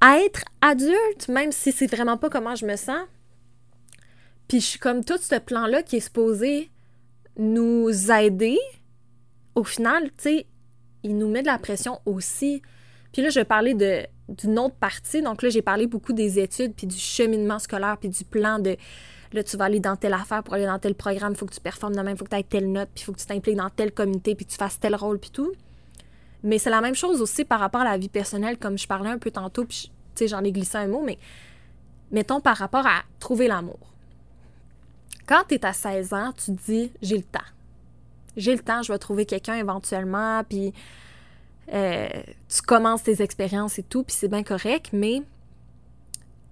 être 0.01 0.45
adulte, 0.63 1.27
même 1.29 1.51
si 1.51 1.73
c'est 1.73 1.89
vraiment 1.89 2.17
pas 2.17 2.31
comment 2.31 2.55
je 2.55 2.65
me 2.65 2.77
sens. 2.77 3.03
Puis 4.47 4.61
je 4.61 4.67
suis 4.67 4.79
comme 4.79 5.05
tout 5.05 5.19
ce 5.21 5.37
plan-là 5.37 5.83
qui 5.83 5.97
est 5.97 6.01
supposé 6.01 6.71
nous 7.37 7.91
aider. 8.13 8.59
Au 9.57 9.65
final, 9.65 10.05
tu 10.11 10.13
sais, 10.19 10.47
il 11.03 11.19
nous 11.19 11.29
met 11.29 11.43
de 11.43 11.49
la 11.49 11.59
pression 11.59 11.99
aussi. 12.07 12.63
Puis 13.13 13.21
là, 13.21 13.31
je 13.31 13.41
vais 13.41 13.45
parler 13.45 13.75
d'une 14.29 14.59
autre 14.61 14.77
partie. 14.77 15.23
Donc 15.23 15.43
là, 15.43 15.49
j'ai 15.49 15.63
parlé 15.63 15.89
beaucoup 15.89 16.13
des 16.13 16.39
études, 16.39 16.75
puis 16.77 16.87
du 16.87 16.99
cheminement 16.99 17.59
scolaire, 17.59 17.97
puis 17.99 18.11
du 18.11 18.25
plan 18.25 18.61
de 18.61 18.77
Là, 19.35 19.42
tu 19.42 19.57
vas 19.57 19.64
aller 19.64 19.81
dans 19.81 19.97
telle 19.97 20.14
affaire 20.14 20.44
pour 20.44 20.55
aller 20.55 20.64
dans 20.64 20.79
tel 20.79 20.94
programme, 20.94 21.33
il 21.33 21.37
faut 21.37 21.44
que 21.44 21.53
tu 21.53 21.61
performes 21.61 21.97
de 21.97 22.01
même, 22.01 22.14
il 22.14 22.16
faut 22.16 22.25
que 22.25 22.31
tu 22.31 22.37
aies 22.37 22.44
telle 22.44 22.70
note, 22.70 22.88
puis 22.94 23.03
il 23.03 23.05
faut 23.05 23.12
que 23.12 23.18
tu 23.18 23.27
t'impliques 23.27 23.57
dans 23.57 23.68
telle 23.68 23.90
communauté, 23.90 24.37
puis 24.37 24.47
tu 24.47 24.55
fasses 24.55 24.79
tel 24.79 24.94
rôle, 24.94 25.18
puis 25.18 25.31
tout. 25.31 25.53
Mais 26.44 26.59
c'est 26.59 26.70
la 26.70 26.81
même 26.81 26.94
chose 26.94 27.20
aussi 27.20 27.44
par 27.44 27.59
rapport 27.59 27.81
à 27.81 27.85
la 27.85 27.99
vie 27.99 28.09
personnelle, 28.09 28.59
comme 28.59 28.79
je 28.79 28.87
parlais 28.87 29.11
un 29.11 29.18
peu 29.18 29.33
tantôt, 29.33 29.64
puis 29.64 29.90
tu 30.14 30.20
sais, 30.20 30.29
j'en 30.29 30.44
ai 30.44 30.53
glissé 30.53 30.79
un 30.79 30.87
mot, 30.87 31.03
mais 31.03 31.18
mettons 32.12 32.40
par 32.40 32.57
rapport 32.57 32.87
à 32.87 33.03
trouver 33.18 33.49
l'amour. 33.49 33.81
Quand 35.27 35.42
tu 35.49 35.57
es 35.57 35.66
à 35.66 35.73
16 35.73 36.12
ans, 36.12 36.33
tu 36.33 36.55
te 36.55 36.64
dis 36.70 36.92
j'ai 37.03 37.16
le 37.16 37.25
temps. 37.25 37.40
J'ai 38.37 38.53
le 38.53 38.62
temps, 38.62 38.83
je 38.83 38.92
vais 38.92 38.99
trouver 38.99 39.27
quelqu'un 39.27 39.57
éventuellement, 39.57 40.44
puis 40.49 40.73
euh, 41.73 42.09
tu 42.49 42.62
commences 42.62 43.03
tes 43.03 43.20
expériences 43.20 43.81
et 43.81 43.83
tout, 43.83 44.05
puis 44.05 44.14
c'est 44.16 44.29
bien 44.29 44.44
correct, 44.44 44.90
mais 44.92 45.23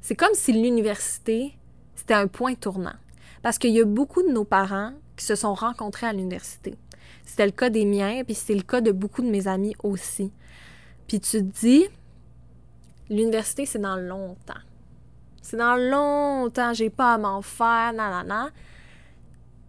c'est 0.00 0.16
comme 0.16 0.34
si 0.34 0.52
l'université 0.52 1.54
c'était 2.02 2.14
un 2.14 2.26
point 2.26 2.56
tournant. 2.56 2.96
Parce 3.42 3.58
qu'il 3.58 3.70
y 3.70 3.80
a 3.80 3.84
beaucoup 3.84 4.24
de 4.24 4.32
nos 4.32 4.42
parents 4.42 4.92
qui 5.14 5.24
se 5.24 5.36
sont 5.36 5.54
rencontrés 5.54 6.08
à 6.08 6.12
l'université. 6.12 6.74
C'était 7.24 7.46
le 7.46 7.52
cas 7.52 7.70
des 7.70 7.84
miens, 7.84 8.24
puis 8.24 8.34
c'est 8.34 8.56
le 8.56 8.62
cas 8.62 8.80
de 8.80 8.90
beaucoup 8.90 9.22
de 9.22 9.28
mes 9.28 9.46
amis 9.46 9.76
aussi. 9.84 10.32
Puis 11.06 11.20
tu 11.20 11.38
te 11.38 11.60
dis, 11.60 11.86
l'université, 13.08 13.66
c'est 13.66 13.78
dans 13.78 13.94
longtemps. 13.94 14.60
C'est 15.42 15.56
dans 15.56 15.76
longtemps, 15.76 16.74
j'ai 16.74 16.90
pas 16.90 17.14
à 17.14 17.18
m'en 17.18 17.40
faire, 17.40 17.92
nanana. 17.92 18.50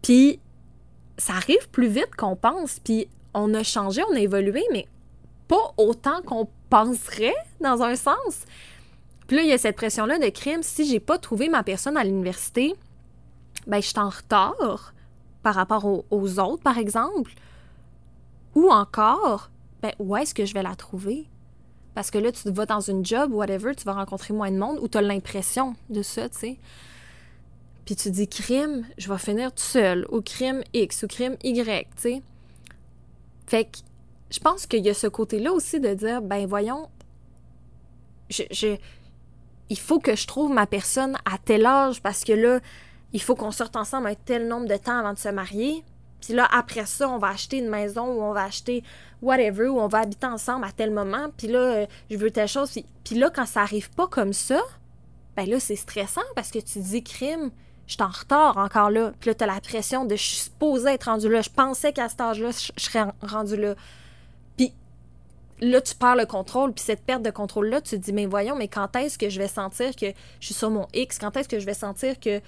Puis 0.01 0.39
ça 1.19 1.33
arrive 1.33 1.69
plus 1.69 1.87
vite 1.87 2.15
qu'on 2.17 2.35
pense, 2.35 2.79
puis 2.79 3.07
on 3.35 3.53
a 3.53 3.61
changé, 3.61 4.01
on 4.09 4.15
a 4.15 4.19
évolué, 4.19 4.63
mais 4.71 4.87
pas 5.47 5.71
autant 5.77 6.23
qu'on 6.23 6.49
penserait 6.71 7.35
dans 7.61 7.83
un 7.83 7.95
sens. 7.95 8.45
Puis 9.27 9.37
là, 9.37 9.43
il 9.43 9.49
y 9.49 9.53
a 9.53 9.57
cette 9.57 9.75
pression-là 9.75 10.19
de 10.19 10.29
crime. 10.29 10.63
Si 10.63 10.85
j'ai 10.85 10.99
pas 10.99 11.17
trouvé 11.17 11.49
ma 11.49 11.63
personne 11.63 11.97
à 11.97 12.03
l'université, 12.03 12.75
ben, 13.67 13.81
je 13.81 13.87
suis 13.87 13.99
en 13.99 14.09
retard 14.09 14.93
par 15.41 15.55
rapport 15.55 15.85
aux, 15.85 16.39
autres, 16.39 16.63
par 16.63 16.77
exemple. 16.77 17.31
Ou 18.55 18.69
encore, 18.69 19.49
ben, 19.81 19.91
où 19.99 20.15
est-ce 20.15 20.33
que 20.33 20.45
je 20.45 20.53
vais 20.53 20.63
la 20.63 20.75
trouver? 20.75 21.25
Parce 21.95 22.09
que 22.11 22.17
là, 22.17 22.31
tu 22.31 22.49
vas 22.51 22.65
dans 22.65 22.79
une 22.79 23.05
job, 23.05 23.33
whatever, 23.33 23.75
tu 23.75 23.83
vas 23.83 23.93
rencontrer 23.93 24.33
moins 24.33 24.51
de 24.51 24.57
monde 24.57 24.79
ou 24.81 24.87
tu 24.87 24.97
as 24.97 25.01
l'impression 25.01 25.75
de 25.89 26.01
ça, 26.01 26.27
tu 26.29 26.39
sais. 26.39 26.59
Puis 27.85 27.95
tu 27.95 28.09
dis 28.09 28.27
crime, 28.27 28.85
je 28.97 29.11
vais 29.11 29.17
finir 29.17 29.51
tout 29.51 29.63
seul, 29.63 30.07
ou 30.09 30.21
crime 30.21 30.63
X, 30.73 31.03
ou 31.03 31.07
crime 31.07 31.35
Y, 31.43 31.87
tu 31.95 32.01
sais. 32.01 32.21
Fait 33.45 33.65
que 33.65 33.79
je 34.31 34.39
pense 34.39 34.65
qu'il 34.65 34.83
y 34.83 34.89
a 34.89 34.93
ce 34.93 35.07
côté-là 35.07 35.51
aussi 35.51 35.79
de 35.79 35.93
dire, 35.93 36.21
ben 36.21 36.47
voyons, 36.47 36.89
je, 38.29 38.77
il 39.69 39.79
faut 39.79 39.99
que 39.99 40.15
je 40.15 40.27
trouve 40.27 40.51
ma 40.51 40.67
personne 40.67 41.17
à 41.25 41.37
tel 41.37 41.65
âge 41.65 42.01
parce 42.01 42.23
que 42.23 42.33
là, 42.33 42.59
il 43.13 43.21
faut 43.21 43.35
qu'on 43.35 43.51
sorte 43.51 43.75
ensemble 43.75 44.07
un 44.07 44.15
tel 44.15 44.47
nombre 44.47 44.67
de 44.67 44.75
temps 44.75 44.97
avant 44.99 45.13
de 45.13 45.19
se 45.19 45.29
marier. 45.29 45.83
Puis 46.21 46.33
là, 46.33 46.47
après 46.51 46.85
ça, 46.85 47.09
on 47.09 47.17
va 47.17 47.29
acheter 47.29 47.57
une 47.57 47.69
maison 47.69 48.05
ou 48.05 48.21
on 48.21 48.33
va 48.33 48.43
acheter 48.43 48.83
whatever, 49.21 49.67
ou 49.67 49.79
on 49.79 49.87
va 49.87 49.99
habiter 49.99 50.27
ensemble 50.27 50.65
à 50.65 50.71
tel 50.71 50.91
moment. 50.91 51.27
Puis 51.37 51.47
là, 51.47 51.85
je 52.09 52.17
veux 52.17 52.31
telle 52.31 52.47
chose. 52.47 52.71
Puis, 53.03 53.15
là, 53.15 53.29
quand 53.29 53.45
ça 53.45 53.61
arrive 53.61 53.89
pas 53.91 54.07
comme 54.07 54.33
ça, 54.33 54.61
ben 55.35 55.49
là, 55.49 55.59
c'est 55.59 55.75
stressant 55.75 56.21
parce 56.35 56.51
que 56.51 56.59
tu 56.59 56.79
dis 56.79 57.03
crime, 57.03 57.51
je 57.87 57.93
suis 57.93 58.03
en 58.03 58.07
retard 58.07 58.57
encore 58.57 58.89
là. 58.89 59.11
Puis 59.19 59.29
là, 59.29 59.35
t'as 59.35 59.47
la 59.47 59.59
pression 59.59 60.05
de 60.05 60.15
je 60.15 60.21
suis 60.21 60.37
supposée 60.37 60.91
être 60.91 61.05
rendu 61.05 61.29
là. 61.29 61.41
Je 61.41 61.49
pensais 61.49 61.91
qu'à 61.91 62.07
cet 62.07 62.21
âge-là, 62.21 62.51
je 62.51 62.81
serais 62.81 63.05
rendu 63.21 63.57
là. 63.57 63.75
Là, 65.63 65.79
tu 65.79 65.95
perds 65.95 66.17
le 66.17 66.25
contrôle. 66.25 66.73
Puis 66.73 66.83
cette 66.83 67.03
perte 67.05 67.23
de 67.23 67.29
contrôle-là, 67.29 67.79
tu 67.79 67.91
te 67.91 68.03
dis, 68.03 68.11
mais 68.13 68.25
voyons, 68.25 68.55
mais 68.55 68.67
quand 68.67 68.95
est-ce 68.95 69.17
que 69.17 69.29
je 69.29 69.39
vais 69.39 69.47
sentir 69.47 69.95
que 69.95 70.07
je 70.39 70.45
suis 70.45 70.53
sur 70.53 70.69
mon 70.69 70.87
X? 70.93 71.17
Quand 71.17 71.37
est-ce 71.37 71.47
que 71.47 71.59
je 71.59 71.65
vais 71.65 71.73
sentir 71.73 72.19
que, 72.19 72.41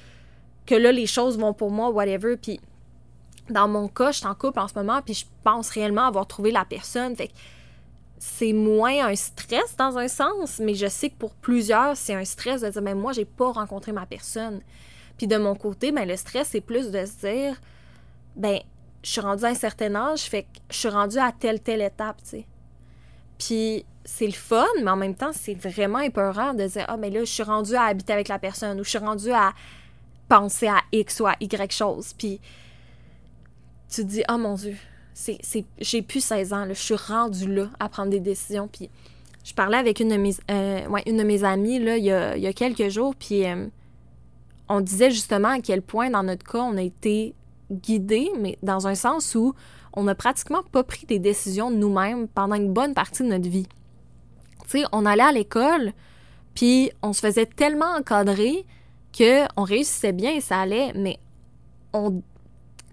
que 0.66 0.76
là, 0.76 0.92
les 0.92 1.06
choses 1.06 1.38
vont 1.38 1.54
pour 1.54 1.72
moi, 1.72 1.90
whatever? 1.90 2.36
Puis 2.36 2.60
dans 3.50 3.68
mon 3.68 3.88
cas, 3.88 4.12
je 4.12 4.18
suis 4.18 4.28
en 4.28 4.36
couple 4.36 4.60
en 4.60 4.68
ce 4.68 4.74
moment, 4.74 5.02
puis 5.02 5.14
je 5.14 5.26
pense 5.44 5.70
réellement 5.70 6.06
avoir 6.06 6.28
trouvé 6.28 6.52
la 6.52 6.66
personne. 6.66 7.16
Fait 7.16 7.30
que 7.30 7.34
c'est 8.18 8.54
moins 8.54 9.08
un 9.08 9.16
stress 9.16 9.76
dans 9.78 9.98
un 9.98 10.08
sens, 10.08 10.60
mais 10.60 10.74
je 10.74 10.88
sais 10.88 11.10
que 11.10 11.16
pour 11.16 11.36
plusieurs, 11.36 11.96
c'est 11.96 12.16
un 12.16 12.26
stress 12.26 12.62
de 12.62 12.70
dire, 12.70 12.82
mais 12.82 12.96
moi, 12.96 13.14
j'ai 13.14 13.26
pas 13.26 13.52
rencontré 13.52 13.92
ma 13.92 14.06
personne. 14.06 14.62
Puis 15.18 15.28
de 15.28 15.38
mon 15.38 15.56
côté, 15.56 15.92
ben, 15.92 16.08
le 16.08 16.18
stress, 16.18 16.50
c'est 16.50 16.62
plus 16.62 16.92
de 16.92 17.06
se 17.06 17.28
dire, 17.28 17.62
ben, 18.36 18.60
je 19.04 19.10
suis 19.10 19.22
rendue 19.22 19.46
à 19.46 19.50
un 19.50 19.56
certain 19.56 19.94
âge, 19.96 20.24
fait 20.24 20.44
que 20.44 20.60
je 20.70 20.78
suis 20.78 20.90
rendue 20.90 21.20
à 21.20 21.32
telle, 21.32 21.62
telle 21.62 21.82
étape, 21.82 22.18
tu 22.24 22.30
sais. 22.30 22.46
Puis 23.38 23.86
c'est 24.04 24.28
le 24.28 24.34
fun, 24.34 24.66
mais 24.84 24.92
en 24.92 24.96
même 24.96 25.16
temps, 25.16 25.32
c'est 25.34 25.56
vraiment 25.56 26.00
épeurant 26.00 26.54
de 26.54 26.68
dire, 26.68 26.86
ah, 26.88 26.98
mais 26.98 27.10
là, 27.10 27.22
je 27.22 27.32
suis 27.32 27.44
rendue 27.44 27.76
à 27.76 27.84
habiter 27.84 28.14
avec 28.14 28.28
la 28.28 28.40
personne, 28.40 28.80
ou 28.80 28.84
je 28.84 28.90
suis 28.90 29.00
rendue 29.00 29.32
à 29.32 29.54
penser 30.28 30.68
à 30.68 30.82
X 30.92 31.20
ou 31.20 31.28
à 31.28 31.36
Y 31.40 31.72
chose. 31.72 32.14
Puis 32.18 32.40
tu 33.90 34.02
te 34.02 34.08
dis, 34.08 34.24
oh 34.30 34.38
mon 34.38 34.56
Dieu, 34.56 34.76
j'ai 35.80 36.02
plus 36.02 36.24
16 36.24 36.54
ans, 36.54 36.66
je 36.70 36.74
suis 36.74 36.96
rendue 36.96 37.54
là 37.54 37.70
à 37.80 37.90
prendre 37.90 38.12
des 38.12 38.20
décisions. 38.20 38.68
Puis 38.68 38.90
je 39.44 39.54
parlais 39.54 39.78
avec 39.78 40.00
une 40.00 40.10
de 40.10 40.18
mes, 40.18 40.34
euh, 40.52 40.88
une 41.06 41.18
de 41.18 41.24
mes 41.24 41.44
amies 41.44 41.80
là, 41.80 41.98
il, 41.98 42.06
y 42.06 42.12
a, 42.12 42.54
quelques 42.54 42.90
jours, 42.90 43.16
puis 43.16 43.46
euh, 43.46 43.68
on 44.70 44.82
disait 44.82 45.12
justement 45.12 45.50
à 45.50 45.60
quel 45.60 45.82
point, 45.82 46.10
dans 46.10 46.24
notre 46.24 46.44
cas, 46.44 46.60
on 46.60 46.78
a 46.78 46.82
été 46.82 47.34
guidés, 47.72 48.32
mais 48.40 48.58
dans 48.64 48.88
un 48.88 48.96
sens 48.96 49.36
où 49.36 49.54
on 49.96 50.04
n'a 50.04 50.16
pratiquement 50.16 50.64
pas 50.64 50.84
pris 50.84 51.06
des 51.06 51.20
décisions 51.20 51.72
nous-mêmes 51.72 52.28
pendant 52.28 52.56
une 52.56 52.72
bonne 52.72 52.94
partie 52.94 53.24
de 53.24 53.30
notre 53.30 53.50
vie. 53.50 53.68
Tu 54.70 54.80
sais, 54.80 54.84
on 54.92 55.06
allait 55.06 55.24
à 55.24 55.32
l'école, 55.32 55.94
puis 56.54 56.92
on 57.02 57.14
se 57.14 57.20
faisait 57.20 57.46
tellement 57.46 57.96
encadrer 57.98 58.66
qu'on 59.18 59.64
réussissait 59.64 60.12
bien 60.12 60.34
et 60.34 60.42
ça 60.42 60.60
allait, 60.60 60.92
mais 60.94 61.20
on, 61.94 62.22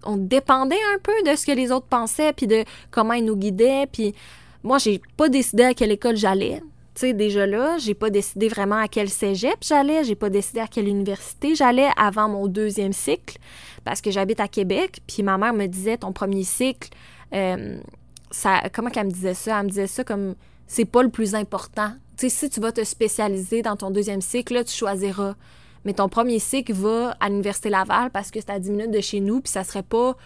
on 0.04 0.16
dépendait 0.16 0.76
un 0.94 0.98
peu 0.98 1.12
de 1.30 1.36
ce 1.36 1.46
que 1.46 1.52
les 1.52 1.72
autres 1.72 1.86
pensaient, 1.86 2.32
puis 2.32 2.46
de 2.46 2.64
comment 2.90 3.14
ils 3.14 3.24
nous 3.24 3.36
guidaient, 3.36 3.86
puis 3.90 4.14
moi, 4.62 4.78
j'ai 4.78 5.00
pas 5.16 5.28
décidé 5.28 5.64
à 5.64 5.74
quelle 5.74 5.90
école 5.90 6.16
j'allais. 6.16 6.62
Tu 6.94 7.00
sais, 7.00 7.12
déjà 7.14 7.46
là, 7.46 7.78
j'ai 7.78 7.94
pas 7.94 8.11
décidé 8.11 8.48
vraiment 8.48 8.76
à 8.76 8.87
quel 8.87 9.09
cégep 9.09 9.57
j'allais, 9.62 10.05
j'ai 10.05 10.14
pas 10.14 10.28
décidé 10.28 10.61
à 10.61 10.66
quelle 10.66 10.88
université 10.88 11.55
j'allais 11.55 11.88
avant 11.96 12.28
mon 12.28 12.46
deuxième 12.46 12.92
cycle, 12.92 13.38
parce 13.85 14.02
que 14.02 14.11
j'habite 14.11 14.40
à 14.40 14.48
Québec, 14.48 15.00
puis 15.07 15.22
ma 15.22 15.38
mère 15.38 15.55
me 15.55 15.66
disait, 15.66 15.96
ton 15.96 16.12
premier 16.12 16.44
cycle, 16.44 16.90
euh, 17.33 17.78
ça, 18.31 18.62
comment 18.72 18.90
qu'elle 18.90 19.07
me 19.07 19.12
disait 19.12 19.35
ça? 19.35 19.59
Elle 19.59 19.66
me 19.66 19.68
disait 19.70 19.87
ça 19.87 20.05
comme, 20.05 20.35
c'est 20.66 20.85
pas 20.85 21.02
le 21.02 21.09
plus 21.09 21.35
important. 21.35 21.92
Tu 22.16 22.28
sais, 22.28 22.46
si 22.46 22.50
tu 22.50 22.61
vas 22.61 22.72
te 22.72 22.85
spécialiser 22.85 23.62
dans 23.62 23.76
ton 23.76 23.90
deuxième 23.90 24.20
cycle, 24.20 24.55
là, 24.55 24.64
tu 24.64 24.74
choisiras. 24.74 25.35
Mais 25.85 25.94
ton 25.94 26.09
premier 26.09 26.38
cycle 26.38 26.72
va 26.72 27.16
à 27.20 27.28
l'Université 27.28 27.68
Laval 27.68 28.11
parce 28.11 28.31
que 28.31 28.40
c'est 28.40 28.50
à 28.50 28.59
10 28.59 28.70
minutes 28.70 28.90
de 28.90 29.00
chez 29.00 29.20
nous, 29.20 29.40
puis 29.40 29.50
ça 29.50 29.64
serait 29.64 29.83
pas... 29.83 30.16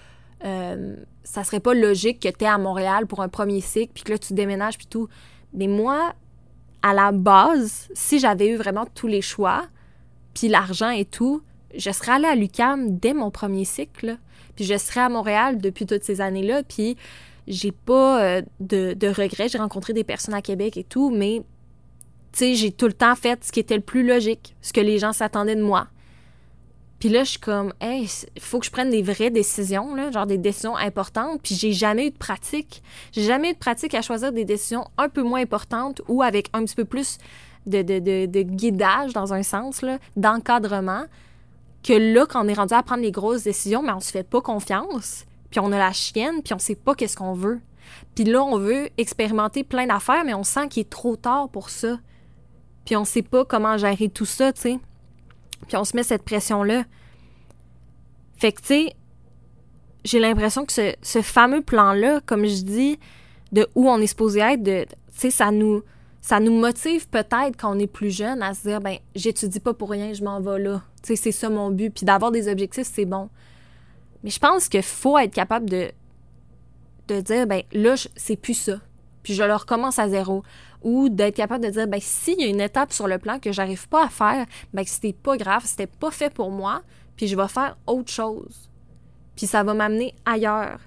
Euh, 0.44 0.96
ça 1.24 1.42
serait 1.44 1.60
pas 1.60 1.74
logique 1.74 2.20
que 2.20 2.28
tu 2.28 2.44
es 2.44 2.46
à 2.46 2.58
Montréal 2.58 3.06
pour 3.06 3.22
un 3.22 3.28
premier 3.28 3.60
cycle, 3.60 3.92
puis 3.94 4.04
que 4.04 4.12
là, 4.12 4.18
tu 4.18 4.34
déménages, 4.34 4.76
puis 4.76 4.86
tout. 4.86 5.08
Mais 5.54 5.66
moi, 5.66 6.12
à 6.86 6.94
la 6.94 7.10
base, 7.10 7.88
si 7.94 8.20
j'avais 8.20 8.48
eu 8.48 8.54
vraiment 8.54 8.86
tous 8.94 9.08
les 9.08 9.20
choix, 9.20 9.66
puis 10.34 10.46
l'argent 10.46 10.90
et 10.90 11.04
tout, 11.04 11.42
je 11.74 11.90
serais 11.90 12.12
allée 12.12 12.28
à 12.28 12.36
l'UCAM 12.36 12.96
dès 12.98 13.12
mon 13.12 13.32
premier 13.32 13.64
cycle. 13.64 14.18
Puis 14.54 14.64
je 14.64 14.78
serais 14.78 15.00
à 15.00 15.08
Montréal 15.08 15.58
depuis 15.58 15.84
toutes 15.84 16.04
ces 16.04 16.20
années-là. 16.20 16.62
Puis 16.62 16.96
j'ai 17.48 17.72
pas 17.72 18.22
euh, 18.22 18.42
de, 18.60 18.94
de 18.94 19.08
regrets. 19.08 19.48
J'ai 19.48 19.58
rencontré 19.58 19.94
des 19.94 20.04
personnes 20.04 20.34
à 20.34 20.42
Québec 20.42 20.76
et 20.76 20.84
tout, 20.84 21.10
mais 21.10 21.42
tu 22.30 22.38
sais, 22.38 22.54
j'ai 22.54 22.70
tout 22.70 22.86
le 22.86 22.92
temps 22.92 23.16
fait 23.16 23.44
ce 23.44 23.50
qui 23.50 23.58
était 23.58 23.76
le 23.76 23.82
plus 23.82 24.06
logique, 24.06 24.54
ce 24.62 24.72
que 24.72 24.80
les 24.80 24.98
gens 25.00 25.12
s'attendaient 25.12 25.56
de 25.56 25.64
moi. 25.64 25.88
Puis 27.06 27.14
là, 27.14 27.22
je 27.22 27.30
suis 27.30 27.38
comme, 27.38 27.72
hey, 27.80 28.10
faut 28.40 28.58
que 28.58 28.66
je 28.66 28.70
prenne 28.72 28.90
des 28.90 29.00
vraies 29.00 29.30
décisions, 29.30 30.10
genre 30.10 30.26
des 30.26 30.38
décisions 30.38 30.76
importantes. 30.76 31.40
Puis 31.40 31.54
j'ai 31.54 31.70
jamais 31.70 32.08
eu 32.08 32.10
de 32.10 32.16
pratique. 32.16 32.82
J'ai 33.12 33.22
jamais 33.22 33.50
eu 33.50 33.52
de 33.52 33.58
pratique 33.58 33.94
à 33.94 34.02
choisir 34.02 34.32
des 34.32 34.44
décisions 34.44 34.88
un 34.98 35.08
peu 35.08 35.22
moins 35.22 35.40
importantes 35.40 36.02
ou 36.08 36.24
avec 36.24 36.48
un 36.52 36.64
petit 36.64 36.74
peu 36.74 36.84
plus 36.84 37.18
de, 37.64 37.82
de, 37.82 38.42
guidage, 38.42 39.12
dans 39.12 39.32
un 39.32 39.44
sens, 39.44 39.84
d'encadrement. 40.16 41.04
Que 41.84 41.92
là, 41.92 42.26
quand 42.26 42.44
on 42.44 42.48
est 42.48 42.54
rendu 42.54 42.74
à 42.74 42.82
prendre 42.82 43.02
les 43.02 43.12
grosses 43.12 43.44
décisions, 43.44 43.84
mais 43.84 43.92
on 43.92 44.00
se 44.00 44.10
fait 44.10 44.28
pas 44.28 44.40
confiance. 44.40 45.26
Puis 45.52 45.60
on 45.60 45.70
a 45.70 45.78
la 45.78 45.92
chienne, 45.92 46.42
puis 46.42 46.54
on 46.54 46.58
sait 46.58 46.74
pas 46.74 46.96
qu'est-ce 46.96 47.16
qu'on 47.16 47.34
veut. 47.34 47.60
Puis 48.16 48.24
là, 48.24 48.42
on 48.42 48.58
veut 48.58 48.88
expérimenter 48.98 49.62
plein 49.62 49.86
d'affaires, 49.86 50.24
mais 50.24 50.34
on 50.34 50.42
sent 50.42 50.66
qu'il 50.70 50.80
est 50.80 50.90
trop 50.90 51.14
tard 51.14 51.50
pour 51.50 51.70
ça. 51.70 52.00
Puis 52.84 52.96
on 52.96 53.04
sait 53.04 53.22
pas 53.22 53.44
comment 53.44 53.78
gérer 53.78 54.08
tout 54.08 54.26
ça, 54.26 54.52
tu 54.52 54.60
sais. 54.60 54.78
Puis 55.66 55.76
on 55.76 55.84
se 55.84 55.96
met 55.96 56.02
cette 56.02 56.22
pression-là. 56.22 56.84
Fait 58.36 58.52
que, 58.52 58.60
tu 58.60 58.66
sais, 58.66 58.96
j'ai 60.04 60.20
l'impression 60.20 60.64
que 60.64 60.72
ce, 60.72 61.22
fameux 61.22 61.62
plan-là, 61.62 62.20
comme 62.24 62.46
je 62.46 62.62
dis, 62.62 62.98
de 63.52 63.66
où 63.74 63.88
on 63.88 63.98
est 63.98 64.06
supposé 64.06 64.40
être, 64.40 64.62
tu 64.62 64.96
sais, 65.12 65.30
ça 65.30 65.50
nous, 65.50 65.82
ça 66.20 66.40
nous 66.40 66.52
motive 66.52 67.08
peut-être 67.08 67.56
quand 67.58 67.74
on 67.74 67.78
est 67.78 67.86
plus 67.86 68.10
jeune 68.10 68.42
à 68.42 68.54
se 68.54 68.62
dire, 68.62 68.80
ben, 68.80 68.98
j'étudie 69.14 69.60
pas 69.60 69.74
pour 69.74 69.90
rien, 69.90 70.12
je 70.12 70.22
m'en 70.22 70.40
vais 70.40 70.58
là. 70.58 70.82
Tu 71.02 71.08
sais, 71.08 71.16
c'est 71.16 71.32
ça 71.32 71.48
mon 71.48 71.70
but. 71.70 71.90
Puis 71.90 72.04
d'avoir 72.04 72.30
des 72.30 72.48
objectifs, 72.48 72.88
c'est 72.92 73.04
bon. 73.04 73.28
Mais 74.22 74.30
je 74.30 74.38
pense 74.38 74.68
qu'il 74.68 74.82
faut 74.82 75.18
être 75.18 75.32
capable 75.32 75.70
de, 75.70 75.90
de 77.08 77.20
dire, 77.20 77.46
ben, 77.46 77.62
là, 77.72 77.94
c'est 78.16 78.36
plus 78.36 78.54
ça. 78.54 78.80
Puis 79.22 79.34
je 79.34 79.42
le 79.42 79.54
recommence 79.54 79.98
à 79.98 80.08
zéro 80.08 80.42
ou 80.82 81.08
d'être 81.08 81.36
capable 81.36 81.64
de 81.64 81.70
dire 81.70 81.86
ben 81.86 82.00
s'il 82.00 82.40
y 82.40 82.44
a 82.44 82.46
une 82.46 82.60
étape 82.60 82.92
sur 82.92 83.08
le 83.08 83.18
plan 83.18 83.38
que 83.38 83.52
j'arrive 83.52 83.88
pas 83.88 84.04
à 84.04 84.08
faire, 84.08 84.46
ben 84.72 84.84
c'était 84.84 85.12
pas 85.12 85.36
grave, 85.36 85.62
c'était 85.64 85.86
pas 85.86 86.10
fait 86.10 86.32
pour 86.32 86.50
moi, 86.50 86.82
puis 87.16 87.26
je 87.26 87.36
vais 87.36 87.48
faire 87.48 87.76
autre 87.86 88.10
chose. 88.10 88.70
Puis 89.36 89.46
ça 89.46 89.62
va 89.62 89.74
m'amener 89.74 90.14
ailleurs. 90.24 90.80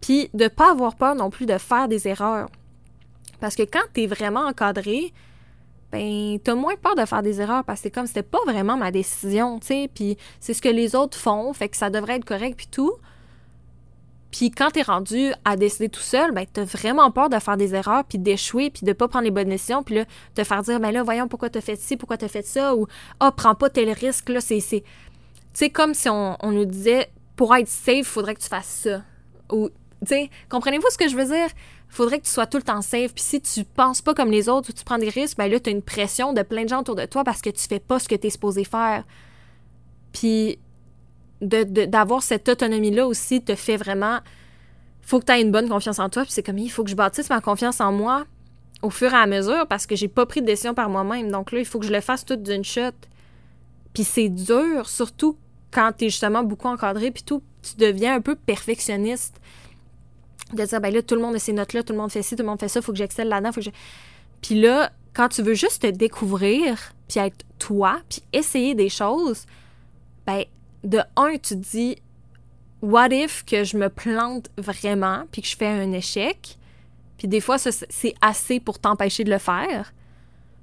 Puis 0.00 0.28
de 0.34 0.48
pas 0.48 0.72
avoir 0.72 0.96
peur 0.96 1.14
non 1.14 1.30
plus 1.30 1.46
de 1.46 1.58
faire 1.58 1.88
des 1.88 2.08
erreurs. 2.08 2.48
Parce 3.40 3.54
que 3.54 3.62
quand 3.62 3.84
tu 3.94 4.02
es 4.02 4.06
vraiment 4.06 4.46
encadré, 4.46 5.12
ben 5.92 6.38
t'as 6.42 6.54
moins 6.54 6.76
peur 6.76 6.94
de 6.94 7.04
faire 7.04 7.22
des 7.22 7.40
erreurs 7.40 7.64
parce 7.64 7.80
que 7.80 7.84
c'est 7.84 7.90
comme 7.90 8.06
c'était 8.06 8.22
pas 8.22 8.42
vraiment 8.46 8.76
ma 8.76 8.90
décision, 8.90 9.58
tu 9.58 9.66
sais, 9.68 9.90
puis 9.92 10.16
c'est 10.40 10.54
ce 10.54 10.62
que 10.62 10.68
les 10.68 10.94
autres 10.96 11.16
font, 11.16 11.52
fait 11.52 11.68
que 11.68 11.76
ça 11.76 11.90
devrait 11.90 12.16
être 12.16 12.24
correct 12.24 12.56
puis 12.56 12.68
tout. 12.70 12.92
Puis 14.30 14.50
quand 14.50 14.70
t'es 14.70 14.82
rendu 14.82 15.32
à 15.44 15.56
décider 15.56 15.88
tout 15.88 16.00
seul, 16.00 16.32
ben 16.32 16.46
t'as 16.50 16.64
vraiment 16.64 17.10
peur 17.10 17.28
de 17.28 17.38
faire 17.38 17.56
des 17.56 17.74
erreurs, 17.74 18.04
puis 18.04 18.18
d'échouer, 18.18 18.70
puis 18.70 18.84
de 18.84 18.92
pas 18.92 19.08
prendre 19.08 19.24
les 19.24 19.30
bonnes 19.30 19.48
décisions, 19.48 19.82
puis 19.82 19.96
là, 19.96 20.04
te 20.34 20.44
faire 20.44 20.62
dire, 20.62 20.80
ben 20.80 20.90
là, 20.90 21.02
voyons 21.02 21.28
pourquoi 21.28 21.48
t'as 21.48 21.60
fait 21.60 21.76
ci, 21.76 21.96
pourquoi 21.96 22.16
t'as 22.16 22.28
fait 22.28 22.46
ça, 22.46 22.74
ou 22.74 22.86
ah, 23.20 23.32
prends 23.32 23.54
pas 23.54 23.70
tel 23.70 23.90
risque, 23.90 24.28
là, 24.28 24.40
c'est. 24.40 24.60
Tu 24.60 24.82
sais, 25.52 25.70
comme 25.70 25.94
si 25.94 26.08
on, 26.08 26.36
nous 26.42 26.64
disait, 26.66 27.10
pour 27.34 27.54
être 27.54 27.68
safe, 27.68 28.06
faudrait 28.06 28.34
que 28.34 28.42
tu 28.42 28.48
fasses 28.48 28.82
ça. 28.84 29.02
Ou, 29.52 29.70
tu 30.06 30.14
comprenez-vous 30.50 30.90
ce 30.90 30.98
que 30.98 31.08
je 31.08 31.16
veux 31.16 31.24
dire? 31.24 31.48
Faudrait 31.88 32.18
que 32.18 32.24
tu 32.24 32.30
sois 32.30 32.46
tout 32.46 32.58
le 32.58 32.62
temps 32.62 32.82
safe, 32.82 33.14
puis 33.14 33.24
si 33.24 33.40
tu 33.40 33.64
penses 33.64 34.02
pas 34.02 34.12
comme 34.12 34.30
les 34.30 34.48
autres 34.48 34.70
ou 34.70 34.72
tu 34.72 34.84
prends 34.84 34.98
des 34.98 35.08
risques, 35.08 35.38
ben 35.38 35.50
là, 35.50 35.60
t'as 35.60 35.70
une 35.70 35.82
pression 35.82 36.32
de 36.32 36.42
plein 36.42 36.64
de 36.64 36.68
gens 36.68 36.80
autour 36.80 36.96
de 36.96 37.06
toi 37.06 37.24
parce 37.24 37.40
que 37.40 37.50
tu 37.50 37.66
fais 37.66 37.78
pas 37.78 37.98
ce 37.98 38.08
que 38.08 38.16
t'es 38.16 38.28
supposé 38.28 38.64
faire. 38.64 39.04
Puis 40.12 40.58
d'avoir 41.40 42.22
cette 42.22 42.48
autonomie-là 42.48 43.06
aussi 43.06 43.42
te 43.42 43.54
fait 43.54 43.76
vraiment. 43.76 44.20
faut 45.02 45.20
que 45.20 45.26
tu 45.26 45.32
aies 45.32 45.42
une 45.42 45.52
bonne 45.52 45.68
confiance 45.68 45.98
en 45.98 46.08
toi. 46.08 46.22
Puis 46.22 46.32
c'est 46.32 46.42
comme, 46.42 46.58
il 46.58 46.70
faut 46.70 46.84
que 46.84 46.90
je 46.90 46.96
bâtisse 46.96 47.30
ma 47.30 47.40
confiance 47.40 47.80
en 47.80 47.92
moi 47.92 48.26
au 48.82 48.90
fur 48.90 49.12
et 49.12 49.16
à 49.16 49.26
mesure 49.26 49.66
parce 49.66 49.86
que 49.86 49.96
j'ai 49.96 50.08
pas 50.08 50.26
pris 50.26 50.40
de 50.40 50.46
décision 50.46 50.74
par 50.74 50.88
moi-même. 50.88 51.30
Donc 51.30 51.52
là, 51.52 51.58
il 51.58 51.64
faut 51.64 51.78
que 51.78 51.86
je 51.86 51.92
le 51.92 52.00
fasse 52.00 52.24
tout 52.24 52.36
d'une 52.36 52.64
shot. 52.64 52.92
Puis 53.92 54.04
c'est 54.04 54.28
dur, 54.28 54.88
surtout 54.88 55.36
quand 55.70 55.92
tu 55.96 56.06
es 56.06 56.08
justement 56.08 56.42
beaucoup 56.42 56.68
encadré, 56.68 57.10
puis 57.10 57.22
tout, 57.22 57.42
tu 57.62 57.76
deviens 57.76 58.14
un 58.14 58.20
peu 58.20 58.34
perfectionniste. 58.34 59.40
De 60.52 60.64
dire, 60.64 60.80
ben 60.80 60.94
là, 60.94 61.02
tout 61.02 61.16
le 61.16 61.20
monde 61.20 61.34
a 61.34 61.38
ces 61.38 61.52
notes-là, 61.52 61.82
tout 61.82 61.92
le 61.92 61.98
monde 61.98 62.12
fait 62.12 62.22
ci, 62.22 62.36
tout 62.36 62.42
le 62.42 62.48
monde 62.48 62.60
fait 62.60 62.68
ça, 62.68 62.80
faut 62.80 62.92
que 62.92 62.98
j'excelle 62.98 63.28
là-dedans, 63.28 63.52
que 63.52 63.60
je... 63.60 63.70
Puis 64.40 64.60
là, 64.60 64.92
quand 65.12 65.28
tu 65.28 65.42
veux 65.42 65.54
juste 65.54 65.82
te 65.82 65.86
découvrir, 65.88 66.92
puis 67.08 67.20
être 67.20 67.44
toi, 67.58 68.00
puis 68.08 68.22
essayer 68.32 68.74
des 68.74 68.88
choses, 68.88 69.46
ben 70.26 70.44
de 70.86 71.00
un, 71.16 71.32
tu 71.32 71.40
te 71.40 71.54
dis, 71.54 71.96
what 72.80 73.08
if 73.10 73.44
que 73.44 73.64
je 73.64 73.76
me 73.76 73.88
plante 73.88 74.48
vraiment, 74.56 75.24
puis 75.32 75.42
que 75.42 75.48
je 75.48 75.56
fais 75.56 75.66
un 75.66 75.92
échec? 75.92 76.56
Puis 77.18 77.28
des 77.28 77.40
fois, 77.40 77.58
c'est 77.58 78.14
assez 78.20 78.60
pour 78.60 78.78
t'empêcher 78.78 79.24
de 79.24 79.30
le 79.30 79.38
faire. 79.38 79.92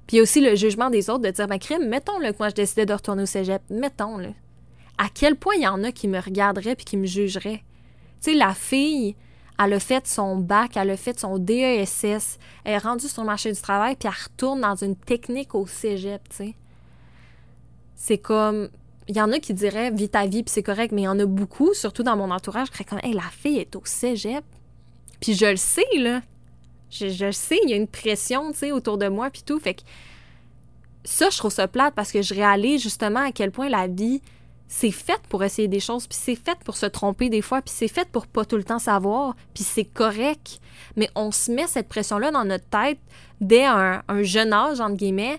Puis 0.06 0.20
aussi 0.20 0.40
le 0.40 0.54
jugement 0.54 0.90
des 0.90 1.08
autres 1.10 1.22
de 1.22 1.30
dire, 1.30 1.46
ben 1.46 1.58
crime, 1.58 1.88
mettons-le 1.88 2.32
que 2.32 2.38
moi 2.38 2.48
je 2.50 2.54
décidais 2.54 2.86
de 2.86 2.92
retourner 2.92 3.22
au 3.22 3.26
cégep, 3.26 3.62
mettons-le. 3.70 4.32
à 4.98 5.08
quel 5.12 5.36
point 5.36 5.54
il 5.56 5.62
y 5.62 5.66
en 5.66 5.82
a 5.82 5.92
qui 5.92 6.08
me 6.08 6.20
regarderaient 6.20 6.76
puis 6.76 6.84
qui 6.84 6.96
me 6.96 7.06
jugeraient? 7.06 7.64
Tu 8.22 8.32
sais, 8.32 8.34
la 8.34 8.54
fille, 8.54 9.16
elle 9.58 9.72
a 9.72 9.80
fait 9.80 10.06
son 10.06 10.36
bac, 10.36 10.76
elle 10.76 10.90
a 10.90 10.96
fait 10.96 11.18
son 11.18 11.38
DESS, 11.38 12.38
elle 12.64 12.74
est 12.74 12.78
rendue 12.78 13.08
sur 13.08 13.22
le 13.22 13.26
marché 13.26 13.52
du 13.52 13.60
travail, 13.60 13.96
puis 13.96 14.08
elle 14.08 14.24
retourne 14.24 14.60
dans 14.60 14.76
une 14.76 14.96
technique 14.96 15.54
au 15.54 15.66
cégep, 15.66 16.28
tu 16.28 16.36
sais. 16.36 16.54
C'est 17.96 18.18
comme. 18.18 18.68
Il 19.08 19.16
y 19.16 19.20
en 19.20 19.32
a 19.32 19.38
qui 19.38 19.54
diraient 19.54 19.90
vis 19.90 20.08
ta 20.08 20.26
vie, 20.26 20.42
puis 20.42 20.52
c'est 20.52 20.62
correct, 20.62 20.92
mais 20.92 21.02
il 21.02 21.04
y 21.04 21.08
en 21.08 21.18
a 21.18 21.26
beaucoup, 21.26 21.74
surtout 21.74 22.02
dans 22.02 22.16
mon 22.16 22.30
entourage, 22.30 22.70
qui 22.70 22.84
comme, 22.84 23.00
hey, 23.02 23.12
la 23.12 23.22
fille 23.30 23.58
est 23.58 23.76
au 23.76 23.82
cégep. 23.84 24.44
Puis 25.20 25.34
je 25.34 25.46
le 25.46 25.56
sais, 25.56 25.86
là. 25.98 26.22
Je, 26.90 27.08
je 27.08 27.26
le 27.26 27.32
sais, 27.32 27.58
il 27.64 27.70
y 27.70 27.72
a 27.72 27.76
une 27.76 27.88
pression, 27.88 28.52
tu 28.52 28.58
sais, 28.58 28.72
autour 28.72 28.98
de 28.98 29.08
moi, 29.08 29.30
puis 29.30 29.42
tout. 29.42 29.58
Fait 29.58 29.74
que 29.74 29.82
ça, 31.04 31.28
je 31.30 31.38
trouve 31.38 31.52
ça 31.52 31.68
plate 31.68 31.94
parce 31.94 32.10
que 32.10 32.22
je 32.22 32.34
réalise 32.34 32.82
justement 32.82 33.20
à 33.20 33.32
quel 33.32 33.50
point 33.50 33.68
la 33.68 33.86
vie, 33.86 34.22
c'est 34.66 34.90
fait 34.90 35.20
pour 35.28 35.44
essayer 35.44 35.68
des 35.68 35.80
choses, 35.80 36.06
puis 36.06 36.18
c'est 36.20 36.34
fait 36.34 36.58
pour 36.64 36.76
se 36.76 36.86
tromper 36.86 37.28
des 37.28 37.42
fois, 37.42 37.62
puis 37.62 37.72
c'est 37.76 37.88
fait 37.88 38.08
pour 38.08 38.26
pas 38.26 38.44
tout 38.44 38.56
le 38.56 38.64
temps 38.64 38.78
savoir, 38.78 39.36
puis 39.52 39.62
c'est 39.62 39.84
correct. 39.84 40.60
Mais 40.96 41.08
on 41.14 41.30
se 41.30 41.52
met 41.52 41.66
cette 41.66 41.88
pression-là 41.88 42.30
dans 42.30 42.44
notre 42.44 42.66
tête 42.66 42.98
dès 43.40 43.64
un, 43.64 44.02
jeune 44.22 44.52
âge, 44.52 44.80
entre 44.80 44.96
guillemets, 44.96 45.38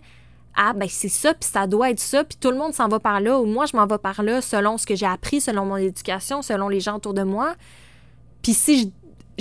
ah 0.56 0.74
ben 0.74 0.88
c'est 0.90 1.10
ça, 1.10 1.34
puis 1.34 1.50
ça 1.50 1.68
doit 1.68 1.92
être 1.92 2.00
ça, 2.00 2.24
puis 2.24 2.38
tout 2.40 2.52
le 2.52 2.58
monde 2.58 2.74
s'en 2.74 2.88
va 2.88 3.00
par 3.00 3.20
là, 3.20 3.40
ou 3.40 3.46
moi 3.46 3.66
je 3.66 3.76
m'en 3.76 3.86
vais 3.86 3.98
par 3.98 4.24
là 4.24 4.42
selon 4.42 4.78
ce 4.78 4.86
que 4.86 4.96
j'ai 4.96 5.06
appris, 5.06 5.42
selon 5.42 5.66
mon 5.66 5.78
éducation, 5.78 6.42
selon 6.42 6.70
les 6.70 6.80
gens 6.80 6.96
autour 6.96 7.14
de 7.14 7.24
moi. 7.24 7.56
Puis 8.42 8.54
si 8.54 8.82
je, 8.82 8.88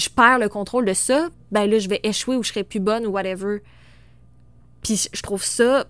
je 0.03 0.09
perds 0.09 0.39
le 0.39 0.49
contrôle 0.49 0.85
de 0.85 0.95
ça, 0.95 1.29
ben 1.53 1.71
là 1.71 1.79
je 1.79 1.89
vais 1.89 2.01
échouer 2.03 2.37
ou 2.37 2.43
je 2.43 2.51
serai 2.51 2.65
plus 2.65 2.81
bonne 2.81 3.07
ou 3.07 3.11
whatever. 3.11 3.63
Puis 4.83 5.09
je 5.13 5.23
trouve 5.23 5.43
ça 5.43 5.87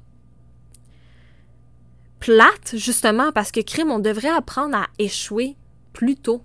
plate, 2.24 2.76
justement, 2.76 3.32
parce 3.32 3.52
que 3.52 3.60
crime, 3.60 3.90
on 3.90 3.98
devrait 3.98 4.30
apprendre 4.30 4.76
à 4.76 4.86
échouer 4.98 5.56
plus 5.92 6.16
tôt. 6.16 6.42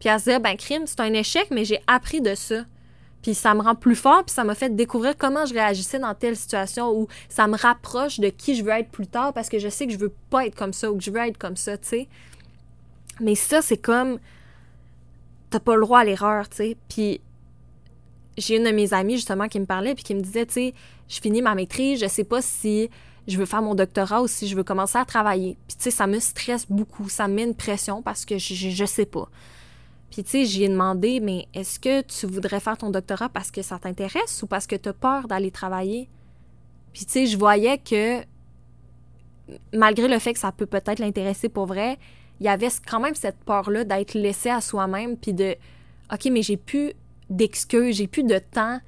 Puis 0.00 0.08
à 0.08 0.18
se 0.18 0.24
dire, 0.24 0.40
ben 0.40 0.56
crime, 0.56 0.86
c'est 0.86 0.98
un 0.98 1.12
échec, 1.12 1.46
mais 1.52 1.64
j'ai 1.64 1.80
appris 1.86 2.20
de 2.20 2.34
ça. 2.34 2.64
Puis 3.22 3.34
ça 3.34 3.54
me 3.54 3.60
rend 3.60 3.74
plus 3.74 3.96
fort, 3.96 4.24
puis 4.24 4.34
ça 4.34 4.44
m'a 4.44 4.54
fait 4.54 4.74
découvrir 4.74 5.16
comment 5.16 5.44
je 5.44 5.52
réagissais 5.52 5.98
dans 5.98 6.14
telle 6.14 6.36
situation 6.36 6.90
où 6.90 7.08
ça 7.28 7.46
me 7.46 7.56
rapproche 7.56 8.18
de 8.18 8.28
qui 8.28 8.54
je 8.54 8.64
veux 8.64 8.70
être 8.70 8.90
plus 8.90 9.06
tard 9.06 9.32
parce 9.32 9.48
que 9.48 9.58
je 9.58 9.68
sais 9.68 9.86
que 9.86 9.92
je 9.92 9.98
veux 9.98 10.12
pas 10.30 10.46
être 10.46 10.54
comme 10.54 10.72
ça 10.72 10.90
ou 10.90 10.96
que 10.96 11.04
je 11.04 11.10
veux 11.10 11.20
être 11.20 11.38
comme 11.38 11.56
ça, 11.56 11.76
tu 11.76 11.88
sais. 11.88 12.08
Mais 13.20 13.34
ça, 13.34 13.60
c'est 13.60 13.76
comme. 13.76 14.18
T'as 15.50 15.60
pas 15.60 15.74
le 15.74 15.82
droit 15.82 16.00
à 16.00 16.04
l'erreur, 16.04 16.48
tu 16.48 16.56
sais. 16.56 16.76
Puis 16.88 17.20
j'ai 18.38 18.56
une 18.56 18.64
de 18.64 18.70
mes 18.70 18.94
amies, 18.94 19.16
justement, 19.16 19.48
qui 19.48 19.60
me 19.60 19.66
parlait, 19.66 19.94
puis 19.94 20.04
qui 20.04 20.14
me 20.14 20.20
disait, 20.20 20.46
tu 20.46 20.54
sais, 20.54 20.74
je 21.08 21.20
finis 21.20 21.42
ma 21.42 21.54
maîtrise, 21.54 22.00
je 22.00 22.06
sais 22.06 22.24
pas 22.24 22.40
si 22.40 22.88
je 23.26 23.36
veux 23.36 23.46
faire 23.46 23.62
mon 23.62 23.74
doctorat 23.74 24.22
ou 24.22 24.28
si 24.28 24.48
je 24.48 24.56
veux 24.56 24.64
commencer 24.64 24.98
à 24.98 25.04
travailler. 25.04 25.56
Puis 25.68 25.76
tu 25.76 25.84
sais, 25.84 25.90
ça 25.90 26.06
me 26.06 26.18
stresse 26.18 26.66
beaucoup, 26.68 27.08
ça 27.08 27.28
me 27.28 27.34
met 27.34 27.44
une 27.44 27.54
pression 27.54 28.02
parce 28.02 28.24
que 28.24 28.38
je, 28.38 28.54
je, 28.54 28.84
sais 28.84 29.06
pas. 29.06 29.28
Puis 30.10 30.24
tu 30.24 30.30
sais, 30.30 30.44
j'ai 30.44 30.68
demandé, 30.68 31.20
mais 31.20 31.46
est-ce 31.54 31.78
que 31.78 32.02
tu 32.02 32.26
voudrais 32.26 32.60
faire 32.60 32.76
ton 32.76 32.90
doctorat 32.90 33.28
parce 33.28 33.50
que 33.50 33.62
ça 33.62 33.78
t'intéresse 33.78 34.42
ou 34.42 34.46
parce 34.46 34.66
que 34.66 34.76
tu 34.76 34.88
as 34.88 34.92
peur 34.92 35.28
d'aller 35.28 35.50
travailler? 35.50 36.08
Puis 36.92 37.04
tu 37.04 37.12
sais, 37.12 37.26
je 37.26 37.38
voyais 37.38 37.78
que 37.78 38.24
malgré 39.72 40.08
le 40.08 40.18
fait 40.18 40.32
que 40.32 40.38
ça 40.38 40.52
peut 40.52 40.66
peut-être 40.66 40.98
l'intéresser 40.98 41.48
pour 41.48 41.66
vrai, 41.66 41.98
il 42.40 42.46
y 42.46 42.48
avait 42.48 42.68
quand 42.88 43.00
même 43.00 43.14
cette 43.14 43.38
peur-là 43.44 43.84
d'être 43.84 44.14
laissé 44.14 44.48
à 44.48 44.60
soi-même, 44.60 45.16
puis 45.16 45.32
de, 45.32 45.56
OK, 46.12 46.26
mais 46.30 46.42
j'ai 46.42 46.56
plus 46.56 46.92
d'excuses, 47.28 47.96
j'ai 47.96 48.06
plus 48.06 48.24
de 48.24 48.38
temps 48.38 48.80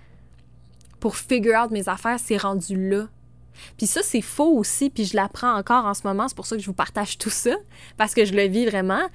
pour 1.00 1.16
figure 1.16 1.62
out 1.62 1.70
mes 1.70 1.88
affaires, 1.88 2.18
c'est 2.18 2.36
rendu 2.36 2.90
là. 2.90 3.08
Puis 3.76 3.86
ça, 3.86 4.02
c'est 4.02 4.22
faux 4.22 4.56
aussi, 4.56 4.88
puis 4.88 5.04
je 5.04 5.16
l'apprends 5.16 5.54
encore 5.56 5.84
en 5.84 5.94
ce 5.94 6.06
moment, 6.06 6.28
c'est 6.28 6.36
pour 6.36 6.46
ça 6.46 6.56
que 6.56 6.62
je 6.62 6.66
vous 6.66 6.72
partage 6.72 7.18
tout 7.18 7.30
ça, 7.30 7.54
parce 7.96 8.14
que 8.14 8.24
je 8.24 8.34
le 8.34 8.44
vis 8.44 8.66
vraiment, 8.66 9.06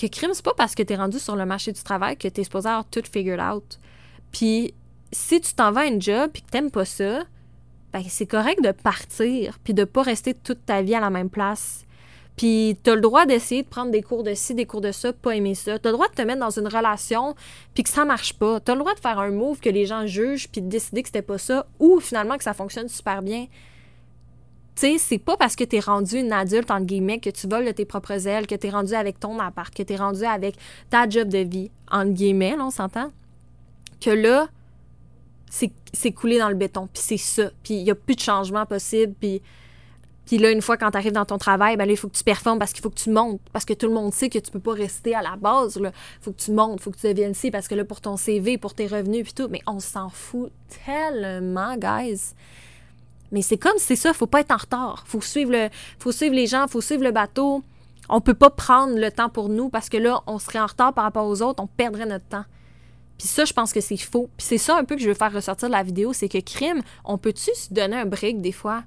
que 0.00 0.06
crime, 0.06 0.30
c'est 0.32 0.44
pas 0.44 0.54
parce 0.54 0.74
que 0.74 0.82
tu 0.82 0.92
es 0.92 0.96
rendu 0.96 1.18
sur 1.18 1.36
le 1.36 1.44
marché 1.44 1.72
du 1.72 1.82
travail 1.82 2.16
que 2.16 2.28
tu 2.28 2.40
es 2.40 2.44
supposé 2.44 2.68
avoir 2.68 2.84
tout 2.86 3.02
figured 3.10 3.40
out. 3.40 3.78
Puis 4.32 4.74
si 5.12 5.40
tu 5.40 5.54
t'en 5.54 5.72
vas 5.72 5.82
à 5.82 5.86
une 5.86 6.00
job 6.00 6.30
puis 6.32 6.42
que 6.42 6.50
t'aimes 6.50 6.70
pas 6.70 6.84
ça, 6.84 7.22
ben 7.92 8.02
c'est 8.08 8.26
correct 8.26 8.62
de 8.62 8.70
partir, 8.70 9.58
puis 9.64 9.74
de 9.74 9.84
pas 9.84 10.02
rester 10.02 10.34
toute 10.34 10.64
ta 10.64 10.82
vie 10.82 10.94
à 10.94 11.00
la 11.00 11.10
même 11.10 11.28
place. 11.30 11.84
Puis 12.36 12.78
t'as 12.82 12.94
le 12.94 13.00
droit 13.00 13.26
d'essayer 13.26 13.62
de 13.62 13.68
prendre 13.68 13.90
des 13.90 14.02
cours 14.02 14.22
de 14.22 14.32
ci, 14.34 14.54
des 14.54 14.64
cours 14.64 14.80
de 14.80 14.92
ça, 14.92 15.12
pas 15.12 15.36
aimer 15.36 15.54
ça. 15.54 15.78
T'as 15.78 15.90
le 15.90 15.94
droit 15.94 16.08
de 16.08 16.14
te 16.14 16.22
mettre 16.22 16.40
dans 16.40 16.58
une 16.58 16.68
relation 16.68 17.34
puis 17.74 17.82
que 17.82 17.90
ça 17.90 18.04
marche 18.04 18.32
pas. 18.34 18.60
T'as 18.60 18.74
le 18.74 18.78
droit 18.78 18.94
de 18.94 19.00
faire 19.00 19.18
un 19.18 19.30
move 19.30 19.60
que 19.60 19.68
les 19.68 19.84
gens 19.84 20.06
jugent 20.06 20.48
puis 20.48 20.62
de 20.62 20.68
décider 20.68 21.02
que 21.02 21.08
c'était 21.08 21.22
pas 21.22 21.38
ça 21.38 21.66
ou 21.78 22.00
finalement 22.00 22.38
que 22.38 22.44
ça 22.44 22.54
fonctionne 22.54 22.88
super 22.88 23.20
bien. 23.20 23.46
Tu 24.76 24.82
sais, 24.82 24.98
c'est 24.98 25.18
pas 25.18 25.36
parce 25.36 25.56
que 25.56 25.64
t'es 25.64 25.80
rendu 25.80 26.18
une 26.18 26.32
adulte, 26.32 26.70
entre 26.70 26.86
guillemets, 26.86 27.18
que 27.18 27.30
tu 27.30 27.46
voles 27.46 27.66
de 27.66 27.72
tes 27.72 27.84
propres 27.84 28.26
ailes, 28.26 28.46
que 28.46 28.54
t'es 28.54 28.70
rendu 28.70 28.94
avec 28.94 29.20
ton 29.20 29.38
appart, 29.38 29.74
que 29.74 29.82
t'es 29.82 29.96
rendu 29.96 30.24
avec 30.24 30.56
ta 30.88 31.08
job 31.08 31.28
de 31.28 31.38
vie, 31.38 31.70
entre 31.90 32.12
guillemets, 32.12 32.56
là, 32.56 32.64
on 32.64 32.70
s'entend, 32.70 33.10
que 34.00 34.10
là, 34.10 34.48
c'est 35.50 36.12
coulé 36.12 36.38
dans 36.38 36.48
le 36.48 36.54
béton, 36.54 36.88
puis 36.92 37.02
c'est 37.02 37.16
ça. 37.16 37.50
Puis 37.62 37.74
il 37.74 37.82
y 37.82 37.90
a 37.90 37.94
plus 37.94 38.14
de 38.14 38.20
changement 38.20 38.64
possible, 38.64 39.14
puis 39.18 39.42
puis 40.30 40.38
là, 40.38 40.52
une 40.52 40.62
fois 40.62 40.76
quand 40.76 40.92
tu 40.92 40.96
arrives 40.96 41.10
dans 41.10 41.24
ton 41.24 41.38
travail, 41.38 41.76
ben 41.76 41.86
là, 41.86 41.90
il 41.90 41.96
faut 41.96 42.06
que 42.06 42.16
tu 42.16 42.22
performes 42.22 42.60
parce 42.60 42.72
qu'il 42.72 42.82
faut 42.82 42.90
que 42.90 43.00
tu 43.00 43.10
montes. 43.10 43.40
Parce 43.52 43.64
que 43.64 43.72
tout 43.72 43.88
le 43.88 43.94
monde 43.94 44.14
sait 44.14 44.28
que 44.28 44.38
tu 44.38 44.52
peux 44.52 44.60
pas 44.60 44.74
rester 44.74 45.12
à 45.12 45.22
la 45.22 45.34
base. 45.34 45.76
Il 45.76 45.90
faut 46.20 46.30
que 46.30 46.40
tu 46.40 46.52
montes, 46.52 46.78
il 46.78 46.82
faut 46.84 46.92
que 46.92 46.98
tu 46.98 47.08
deviennes 47.08 47.34
ci 47.34 47.50
parce 47.50 47.66
que 47.66 47.74
là, 47.74 47.84
pour 47.84 48.00
ton 48.00 48.16
CV, 48.16 48.56
pour 48.56 48.72
tes 48.72 48.86
revenus, 48.86 49.24
puis 49.24 49.32
tout. 49.32 49.48
Mais 49.48 49.60
on 49.66 49.80
s'en 49.80 50.08
fout 50.08 50.52
tellement, 50.86 51.76
guys. 51.76 52.34
Mais 53.32 53.42
c'est 53.42 53.58
comme 53.58 53.76
c'est 53.78 53.96
ça, 53.96 54.12
faut 54.12 54.26
pas 54.26 54.40
être 54.40 54.50
en 54.50 54.56
retard. 54.56 55.04
Faut 55.06 55.20
faut 55.20 56.12
suivre 56.12 56.34
les 56.34 56.46
gens, 56.46 56.66
faut 56.68 56.80
suivre 56.80 57.04
le 57.04 57.12
bateau. 57.12 57.62
On 58.08 58.20
peut 58.20 58.34
pas 58.34 58.50
prendre 58.50 58.98
le 58.98 59.10
temps 59.10 59.28
pour 59.28 59.48
nous 59.48 59.68
parce 59.68 59.88
que 59.88 59.96
là, 59.96 60.22
on 60.26 60.38
serait 60.38 60.58
en 60.58 60.66
retard 60.66 60.92
par 60.92 61.04
rapport 61.04 61.26
aux 61.26 61.42
autres, 61.42 61.62
on 61.62 61.68
perdrait 61.68 62.06
notre 62.06 62.26
temps. 62.26 62.44
Puis 63.18 63.28
ça, 63.28 63.44
je 63.44 63.52
pense 63.52 63.72
que 63.72 63.80
c'est 63.80 63.98
faux. 63.98 64.30
Puis 64.36 64.46
c'est 64.46 64.58
ça 64.58 64.76
un 64.76 64.84
peu 64.84 64.96
que 64.96 65.02
je 65.02 65.08
veux 65.08 65.14
faire 65.14 65.32
ressortir 65.32 65.68
de 65.68 65.74
la 65.74 65.82
vidéo, 65.82 66.12
c'est 66.12 66.28
que 66.28 66.38
crime, 66.38 66.80
on 67.04 67.18
peut-tu 67.18 67.50
se 67.54 67.72
donner 67.72 67.96
un 67.96 68.06
break 68.06 68.40
des 68.40 68.52
fois? 68.52 68.82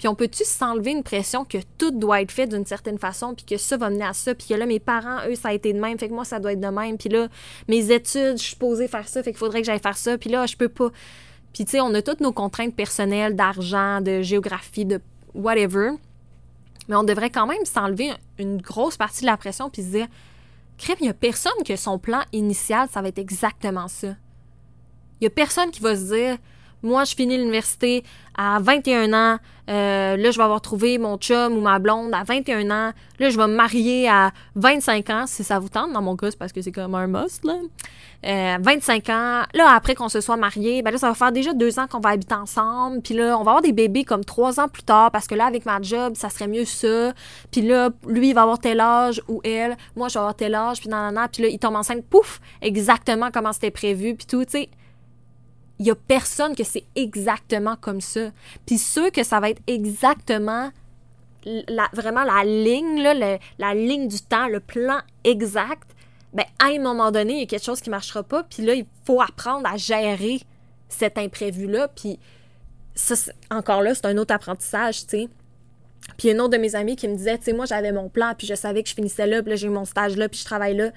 Puis 0.00 0.08
on 0.08 0.14
peut-tu 0.14 0.44
s'enlever 0.44 0.92
une 0.92 1.02
pression 1.02 1.44
que 1.44 1.58
tout 1.76 1.90
doit 1.90 2.22
être 2.22 2.30
fait 2.30 2.46
d'une 2.46 2.64
certaine 2.64 2.98
façon, 2.98 3.34
puis 3.34 3.44
que 3.44 3.58
ça 3.58 3.76
va 3.76 3.90
mener 3.90 4.06
à 4.06 4.14
ça, 4.14 4.34
puis 4.34 4.46
que 4.48 4.54
là, 4.54 4.64
mes 4.64 4.80
parents, 4.80 5.18
eux, 5.28 5.34
ça 5.34 5.48
a 5.48 5.52
été 5.52 5.74
de 5.74 5.78
même, 5.78 5.98
fait 5.98 6.08
que 6.08 6.14
moi, 6.14 6.24
ça 6.24 6.38
doit 6.38 6.52
être 6.52 6.60
de 6.60 6.68
même. 6.68 6.96
Puis 6.96 7.10
là, 7.10 7.28
mes 7.68 7.92
études, 7.92 8.38
je 8.38 8.42
suis 8.42 8.56
posée 8.56 8.88
faire 8.88 9.06
ça, 9.06 9.22
fait 9.22 9.32
qu'il 9.32 9.38
faudrait 9.38 9.60
que 9.60 9.66
j'aille 9.66 9.80
faire 9.80 9.98
ça, 9.98 10.16
puis 10.16 10.30
là, 10.30 10.46
je 10.46 10.56
peux 10.56 10.70
pas. 10.70 10.90
Puis 11.52 11.64
tu 11.64 11.72
sais, 11.72 11.80
on 11.80 11.92
a 11.94 12.02
toutes 12.02 12.20
nos 12.20 12.32
contraintes 12.32 12.74
personnelles 12.74 13.34
d'argent, 13.34 14.00
de 14.00 14.22
géographie, 14.22 14.84
de 14.84 15.00
whatever. 15.34 15.90
Mais 16.88 16.96
on 16.96 17.04
devrait 17.04 17.30
quand 17.30 17.46
même 17.46 17.64
s'enlever 17.64 18.12
une 18.38 18.60
grosse 18.60 18.96
partie 18.96 19.22
de 19.22 19.26
la 19.26 19.36
pression, 19.36 19.70
puis 19.70 19.82
se 19.82 19.88
dire, 19.88 20.06
crème, 20.78 20.96
il 21.00 21.04
n'y 21.04 21.10
a 21.10 21.14
personne 21.14 21.62
que 21.64 21.76
son 21.76 21.98
plan 21.98 22.22
initial, 22.32 22.88
ça 22.90 23.02
va 23.02 23.08
être 23.08 23.18
exactement 23.18 23.88
ça. 23.88 24.08
Il 25.20 25.24
n'y 25.24 25.26
a 25.26 25.30
personne 25.30 25.70
qui 25.70 25.80
va 25.80 25.94
se 25.94 26.14
dire, 26.14 26.38
moi, 26.82 27.04
je 27.04 27.14
finis 27.14 27.36
l'université 27.36 28.04
à 28.36 28.58
21 28.60 29.12
ans. 29.12 29.38
Euh, 29.68 30.16
là, 30.16 30.30
je 30.30 30.36
vais 30.36 30.42
avoir 30.42 30.60
trouvé 30.60 30.98
mon 30.98 31.16
chum 31.18 31.56
ou 31.56 31.60
ma 31.60 31.78
blonde 31.78 32.12
à 32.14 32.24
21 32.24 32.70
ans. 32.70 32.92
Là, 33.18 33.30
je 33.30 33.36
vais 33.36 33.46
me 33.46 33.54
marier 33.54 34.08
à 34.08 34.32
25 34.56 35.10
ans, 35.10 35.24
si 35.26 35.44
ça 35.44 35.58
vous 35.58 35.68
tente. 35.68 35.92
Dans 35.92 36.02
mon 36.02 36.16
cas, 36.16 36.30
c'est 36.30 36.38
parce 36.38 36.52
que 36.52 36.62
c'est 36.62 36.72
comme 36.72 36.94
un 36.94 37.06
must, 37.06 37.44
là. 37.44 37.54
25 38.22 39.08
euh, 39.08 39.12
ans. 39.12 39.42
Là, 39.54 39.74
après 39.74 39.94
qu'on 39.94 40.08
se 40.08 40.20
soit 40.20 40.36
marié, 40.36 40.82
ben 40.82 40.90
là, 40.90 40.98
ça 40.98 41.08
va 41.08 41.14
faire 41.14 41.32
déjà 41.32 41.52
deux 41.54 41.78
ans 41.78 41.86
qu'on 41.86 42.00
va 42.00 42.10
habiter 42.10 42.34
ensemble. 42.34 43.00
Puis 43.00 43.14
là, 43.14 43.38
on 43.38 43.44
va 43.44 43.52
avoir 43.52 43.62
des 43.62 43.72
bébés 43.72 44.04
comme 44.04 44.24
trois 44.24 44.60
ans 44.60 44.68
plus 44.68 44.82
tard 44.82 45.10
parce 45.10 45.26
que 45.26 45.34
là, 45.34 45.46
avec 45.46 45.64
ma 45.64 45.80
job, 45.80 46.14
ça 46.16 46.28
serait 46.28 46.48
mieux 46.48 46.64
ça. 46.66 47.12
Puis 47.50 47.62
là, 47.62 47.90
lui, 48.06 48.30
il 48.30 48.34
va 48.34 48.42
avoir 48.42 48.58
tel 48.58 48.80
âge 48.80 49.22
ou 49.28 49.40
elle. 49.44 49.76
Moi, 49.96 50.08
je 50.08 50.14
vais 50.14 50.20
avoir 50.20 50.34
tel 50.34 50.54
âge. 50.54 50.80
Puis 50.80 50.90
nanana. 50.90 51.28
Puis 51.28 51.42
là, 51.42 51.48
il 51.48 51.58
tombe 51.58 51.76
enceinte. 51.76 52.04
Pouf! 52.10 52.40
Exactement 52.60 53.30
comment 53.32 53.52
c'était 53.52 53.70
prévu. 53.70 54.14
Puis 54.14 54.26
tout, 54.26 54.44
tu 54.44 54.50
sais 54.50 54.70
il 55.80 55.86
y 55.86 55.90
a 55.90 55.94
personne 55.94 56.54
que 56.54 56.62
c'est 56.62 56.84
exactement 56.94 57.74
comme 57.74 58.02
ça. 58.02 58.30
Puis 58.66 58.76
ceux 58.76 59.10
que 59.10 59.24
ça 59.24 59.40
va 59.40 59.48
être 59.48 59.62
exactement 59.66 60.70
la, 61.44 61.88
vraiment 61.94 62.22
la 62.22 62.44
ligne, 62.44 63.02
là, 63.02 63.38
la 63.58 63.74
ligne 63.74 64.06
du 64.06 64.20
temps, 64.20 64.46
le 64.46 64.60
plan 64.60 64.98
exact, 65.24 65.90
ben 66.34 66.44
à 66.62 66.66
un 66.66 66.78
moment 66.80 67.10
donné, 67.10 67.32
il 67.32 67.40
y 67.40 67.42
a 67.44 67.46
quelque 67.46 67.64
chose 67.64 67.80
qui 67.80 67.88
ne 67.88 67.94
marchera 67.94 68.22
pas. 68.22 68.42
Puis 68.44 68.62
là, 68.62 68.74
il 68.74 68.84
faut 69.06 69.22
apprendre 69.22 69.66
à 69.66 69.78
gérer 69.78 70.42
cet 70.90 71.16
imprévu-là. 71.16 71.88
Puis 71.88 72.18
ça, 72.94 73.14
encore 73.50 73.80
là, 73.80 73.94
c'est 73.94 74.04
un 74.04 74.18
autre 74.18 74.34
apprentissage, 74.34 75.06
tu 75.06 75.08
sais. 75.08 75.28
Puis 76.18 76.28
une 76.28 76.42
autre 76.42 76.50
de 76.50 76.58
mes 76.58 76.74
amis 76.74 76.94
qui 76.94 77.08
me 77.08 77.16
disait, 77.16 77.38
tu 77.38 77.44
sais, 77.44 77.52
moi, 77.54 77.64
j'avais 77.64 77.92
mon 77.92 78.10
plan, 78.10 78.34
puis 78.36 78.46
je 78.46 78.54
savais 78.54 78.82
que 78.82 78.90
je 78.90 78.94
finissais 78.94 79.26
là, 79.26 79.42
puis 79.42 79.50
là, 79.50 79.56
j'ai 79.56 79.70
mon 79.70 79.86
stage 79.86 80.16
là, 80.18 80.28
puis 80.28 80.40
je 80.40 80.44
travaille 80.44 80.76
là. 80.76 80.90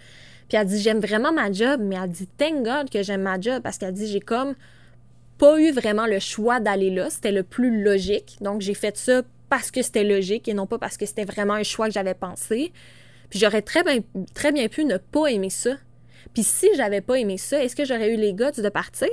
Puis 0.49 0.57
elle 0.57 0.67
dit, 0.67 0.81
j'aime 0.81 0.99
vraiment 0.99 1.31
ma 1.31 1.51
job, 1.51 1.79
mais 1.81 1.95
elle 1.95 2.09
dit, 2.09 2.27
thank 2.27 2.63
God 2.63 2.89
que 2.89 3.01
j'aime 3.01 3.21
ma 3.21 3.39
job 3.39 3.61
parce 3.63 3.77
qu'elle 3.77 3.93
dit, 3.93 4.07
j'ai 4.07 4.19
comme 4.19 4.55
eu 5.57 5.71
vraiment 5.71 6.05
le 6.05 6.19
choix 6.19 6.59
d'aller 6.59 6.89
là. 6.89 7.09
C'était 7.09 7.31
le 7.31 7.43
plus 7.43 7.83
logique. 7.83 8.37
Donc, 8.41 8.61
j'ai 8.61 8.73
fait 8.73 8.97
ça 8.97 9.21
parce 9.49 9.71
que 9.71 9.81
c'était 9.81 10.03
logique 10.03 10.47
et 10.47 10.53
non 10.53 10.65
pas 10.65 10.77
parce 10.79 10.97
que 10.97 11.05
c'était 11.05 11.25
vraiment 11.25 11.53
un 11.53 11.63
choix 11.63 11.87
que 11.87 11.93
j'avais 11.93 12.13
pensé. 12.15 12.71
Puis 13.29 13.39
j'aurais 13.39 13.61
très 13.61 13.83
bien, 13.83 14.67
pu 14.67 14.85
ne 14.85 14.97
pas 14.97 15.27
aimer 15.27 15.49
ça. 15.49 15.71
Puis 16.33 16.43
si 16.43 16.67
j'avais 16.75 17.01
pas 17.01 17.19
aimé 17.19 17.37
ça, 17.37 17.63
est-ce 17.63 17.75
que 17.75 17.85
j'aurais 17.85 18.13
eu 18.13 18.17
les 18.17 18.33
guts 18.33 18.61
de 18.61 18.69
partir? 18.69 19.09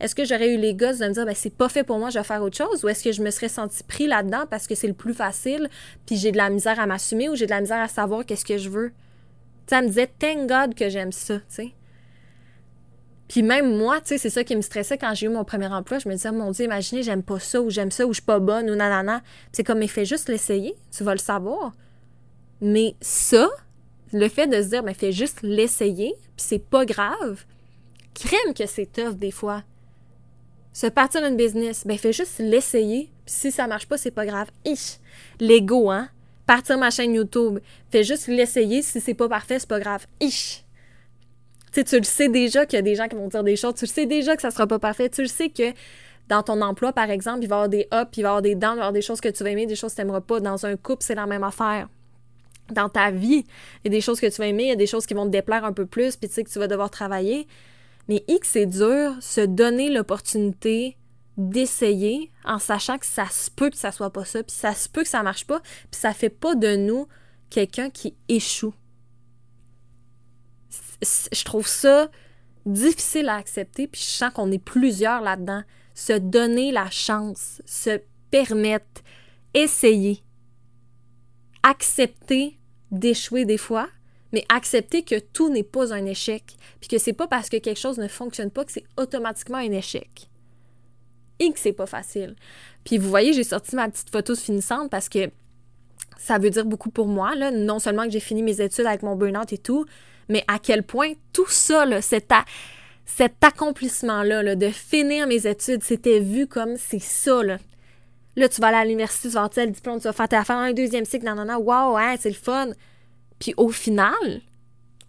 Est-ce 0.00 0.14
que 0.14 0.24
j'aurais 0.24 0.54
eu 0.54 0.56
les 0.56 0.74
guts 0.74 0.98
de 0.98 1.06
me 1.06 1.12
dire, 1.12 1.26
ben 1.26 1.34
c'est 1.34 1.54
pas 1.54 1.68
fait 1.68 1.84
pour 1.84 1.98
moi, 1.98 2.10
je 2.10 2.18
vais 2.18 2.24
faire 2.24 2.42
autre 2.42 2.56
chose? 2.56 2.84
Ou 2.84 2.88
est-ce 2.88 3.04
que 3.04 3.12
je 3.12 3.22
me 3.22 3.30
serais 3.30 3.48
senti 3.48 3.82
pris 3.82 4.06
là-dedans 4.06 4.44
parce 4.48 4.66
que 4.66 4.74
c'est 4.74 4.86
le 4.86 4.94
plus 4.94 5.14
facile, 5.14 5.68
puis 6.06 6.16
j'ai 6.16 6.32
de 6.32 6.36
la 6.38 6.48
misère 6.48 6.78
à 6.80 6.86
m'assumer 6.86 7.28
ou 7.28 7.34
j'ai 7.34 7.46
de 7.46 7.50
la 7.50 7.60
misère 7.60 7.80
à 7.80 7.88
savoir 7.88 8.24
qu'est-ce 8.24 8.44
que 8.44 8.56
je 8.56 8.70
veux? 8.70 8.92
Elle 9.70 9.84
me 9.84 9.88
disait, 9.88 10.10
thank 10.18 10.46
God 10.46 10.74
que 10.74 10.88
j'aime 10.88 11.12
ça, 11.12 11.38
tu 11.38 11.44
sais. 11.48 11.72
Puis 13.28 13.42
même 13.42 13.76
moi, 13.76 14.00
tu 14.00 14.08
sais, 14.08 14.18
c'est 14.18 14.30
ça 14.30 14.44
qui 14.44 14.54
me 14.54 14.60
stressait 14.60 14.98
quand 14.98 15.14
j'ai 15.14 15.26
eu 15.26 15.30
mon 15.30 15.44
premier 15.44 15.66
emploi. 15.66 15.98
Je 15.98 16.08
me 16.08 16.14
disais, 16.14 16.30
mon 16.30 16.50
Dieu, 16.50 16.66
imaginez, 16.66 17.02
j'aime 17.02 17.22
pas 17.22 17.38
ça, 17.38 17.60
ou 17.60 17.70
j'aime 17.70 17.90
ça, 17.90 18.06
ou 18.06 18.10
je 18.10 18.16
suis 18.16 18.22
pas 18.22 18.38
bonne, 18.38 18.68
ou 18.70 18.74
nanana. 18.74 19.22
C'est 19.52 19.64
comme, 19.64 19.78
mais 19.78 19.88
fais 19.88 20.04
juste 20.04 20.28
l'essayer, 20.28 20.74
tu 20.90 21.04
vas 21.04 21.12
le 21.12 21.18
savoir. 21.18 21.72
Mais 22.60 22.94
ça, 23.00 23.48
le 24.12 24.28
fait 24.28 24.46
de 24.46 24.62
se 24.62 24.68
dire, 24.68 24.82
mais 24.82 24.94
fais 24.94 25.12
juste 25.12 25.40
l'essayer, 25.42 26.14
puis 26.36 26.46
c'est 26.46 26.58
pas 26.58 26.84
grave, 26.84 27.44
crème 28.14 28.54
que 28.54 28.66
c'est 28.66 28.86
tough 28.86 29.14
des 29.14 29.30
fois. 29.30 29.62
Se 30.72 30.86
partir 30.86 31.22
d'une 31.22 31.36
business, 31.36 31.86
ben 31.86 31.98
fais 31.98 32.12
juste 32.12 32.38
l'essayer, 32.38 33.10
puis 33.24 33.34
si 33.34 33.52
ça 33.52 33.66
marche 33.66 33.86
pas, 33.86 33.96
c'est 33.96 34.10
pas 34.10 34.26
grave. 34.26 34.48
Ich, 34.64 34.98
l'ego, 35.40 35.90
hein? 35.90 36.08
Partir 36.46 36.78
ma 36.78 36.90
chaîne 36.90 37.14
YouTube, 37.14 37.58
fais 37.90 38.04
juste 38.04 38.26
l'essayer, 38.28 38.82
si 38.82 39.00
c'est 39.00 39.14
pas 39.14 39.28
parfait, 39.28 39.58
c'est 39.58 39.68
pas 39.68 39.80
grave. 39.80 40.06
Ich! 40.20 40.63
Tu 41.82 41.98
le 41.98 42.04
sais 42.04 42.28
déjà 42.28 42.66
qu'il 42.66 42.76
y 42.76 42.80
a 42.80 42.82
des 42.82 42.94
gens 42.94 43.08
qui 43.08 43.16
vont 43.16 43.28
dire 43.28 43.42
des 43.42 43.56
choses, 43.56 43.74
tu 43.74 43.84
le 43.84 43.90
sais 43.90 44.06
déjà 44.06 44.36
que 44.36 44.42
ça 44.42 44.50
sera 44.50 44.66
pas 44.66 44.78
parfait, 44.78 45.08
tu 45.08 45.22
le 45.22 45.28
sais 45.28 45.48
que 45.48 45.72
dans 46.28 46.42
ton 46.42 46.60
emploi, 46.62 46.92
par 46.92 47.10
exemple, 47.10 47.40
il 47.42 47.48
va 47.48 47.56
y 47.56 47.58
avoir 47.58 47.68
des 47.68 47.88
ups, 47.92 48.16
il 48.16 48.22
va 48.22 48.28
y 48.28 48.30
avoir 48.30 48.42
des 48.42 48.54
downs, 48.54 48.72
il 48.72 48.76
va 48.76 48.76
y 48.76 48.78
avoir 48.78 48.92
des 48.92 49.02
choses 49.02 49.20
que 49.20 49.28
tu 49.28 49.44
vas 49.44 49.50
aimer, 49.50 49.66
des 49.66 49.76
choses 49.76 49.92
que 49.92 49.96
tu 49.96 50.02
n'aimeras 50.02 50.20
pas. 50.20 50.40
Dans 50.40 50.64
un 50.64 50.76
couple, 50.76 51.02
c'est 51.04 51.14
la 51.14 51.26
même 51.26 51.44
affaire. 51.44 51.88
Dans 52.72 52.88
ta 52.88 53.10
vie, 53.10 53.44
il 53.84 53.86
y 53.86 53.88
a 53.88 53.90
des 53.90 54.00
choses 54.00 54.20
que 54.20 54.26
tu 54.26 54.36
vas 54.36 54.46
aimer, 54.46 54.64
il 54.64 54.68
y 54.68 54.72
a 54.72 54.76
des 54.76 54.86
choses 54.86 55.06
qui 55.06 55.12
vont 55.12 55.26
te 55.26 55.30
déplaire 55.30 55.64
un 55.64 55.72
peu 55.72 55.84
plus, 55.84 56.16
puis 56.16 56.28
tu 56.28 56.34
sais 56.34 56.44
que 56.44 56.50
tu 56.50 56.58
vas 56.58 56.66
devoir 56.66 56.90
travailler. 56.90 57.46
Mais 58.08 58.24
X, 58.26 58.50
c'est 58.52 58.66
dur, 58.66 59.12
se 59.20 59.42
donner 59.42 59.90
l'opportunité 59.90 60.96
d'essayer 61.36 62.30
en 62.44 62.58
sachant 62.58 62.96
que 62.96 63.06
ça 63.06 63.26
se 63.26 63.50
peut 63.50 63.68
que 63.68 63.76
ça 63.76 63.92
soit 63.92 64.10
pas 64.10 64.24
ça, 64.24 64.42
puis 64.42 64.54
ça 64.54 64.72
se 64.72 64.88
peut 64.88 65.02
que 65.02 65.08
ça 65.08 65.22
marche 65.22 65.46
pas, 65.46 65.60
puis 65.90 66.00
ça 66.00 66.12
fait 66.12 66.30
pas 66.30 66.54
de 66.54 66.76
nous 66.76 67.06
quelqu'un 67.50 67.90
qui 67.90 68.14
échoue 68.28 68.74
je 71.02 71.44
trouve 71.44 71.66
ça 71.66 72.10
difficile 72.66 73.28
à 73.28 73.36
accepter, 73.36 73.86
puis 73.86 74.00
je 74.00 74.06
sens 74.06 74.32
qu'on 74.32 74.50
est 74.50 74.62
plusieurs 74.62 75.20
là-dedans. 75.20 75.62
Se 75.94 76.12
donner 76.12 76.72
la 76.72 76.90
chance, 76.90 77.62
se 77.66 78.00
permettre, 78.30 79.02
essayer, 79.52 80.22
accepter 81.62 82.58
d'échouer 82.90 83.44
des 83.44 83.58
fois, 83.58 83.88
mais 84.32 84.44
accepter 84.48 85.04
que 85.04 85.18
tout 85.18 85.48
n'est 85.50 85.62
pas 85.62 85.94
un 85.94 86.06
échec, 86.06 86.56
puis 86.80 86.88
que 86.88 86.98
c'est 86.98 87.12
pas 87.12 87.28
parce 87.28 87.48
que 87.48 87.58
quelque 87.58 87.78
chose 87.78 87.98
ne 87.98 88.08
fonctionne 88.08 88.50
pas 88.50 88.64
que 88.64 88.72
c'est 88.72 88.84
automatiquement 88.96 89.58
un 89.58 89.70
échec. 89.70 90.28
Et 91.38 91.52
que 91.52 91.58
c'est 91.58 91.72
pas 91.72 91.86
facile. 91.86 92.34
Puis 92.84 92.98
vous 92.98 93.08
voyez, 93.08 93.32
j'ai 93.32 93.44
sorti 93.44 93.76
ma 93.76 93.88
petite 93.88 94.10
photo 94.10 94.34
finissante 94.34 94.90
parce 94.90 95.08
que 95.08 95.30
ça 96.16 96.38
veut 96.38 96.50
dire 96.50 96.64
beaucoup 96.64 96.90
pour 96.90 97.06
moi. 97.06 97.34
Non 97.50 97.78
seulement 97.78 98.04
que 98.04 98.10
j'ai 98.10 98.20
fini 98.20 98.42
mes 98.42 98.60
études 98.60 98.86
avec 98.86 99.02
mon 99.02 99.16
burn-out 99.16 99.52
et 99.52 99.58
tout, 99.58 99.84
mais 100.28 100.44
à 100.48 100.58
quel 100.58 100.82
point 100.82 101.12
tout 101.32 101.48
ça, 101.48 101.84
là, 101.84 102.00
cet, 102.02 102.32
accomplissement-là, 103.42 104.54
de 104.54 104.68
finir 104.70 105.26
mes 105.26 105.46
études, 105.46 105.82
c'était 105.82 106.20
vu 106.20 106.46
comme 106.46 106.76
c'est 106.76 107.02
ça. 107.02 107.42
Là. 107.42 107.58
là, 108.36 108.48
tu 108.48 108.60
vas 108.60 108.68
aller 108.68 108.76
à 108.76 108.84
l'université, 108.84 109.28
tu 109.28 109.34
vas 109.34 109.44
avoir 109.44 109.66
le 109.66 109.72
diplôme, 109.72 110.00
tu 110.00 110.08
vas 110.10 110.12
faire, 110.12 110.50
un 110.50 110.72
deuxième 110.72 111.04
cycle, 111.04 111.26
non, 111.26 111.44
non, 111.44 111.58
wow, 111.58 111.96
hein, 111.96 112.16
c'est 112.18 112.30
le 112.30 112.34
fun. 112.34 112.70
Puis 113.38 113.54
au 113.56 113.68
final, 113.68 114.42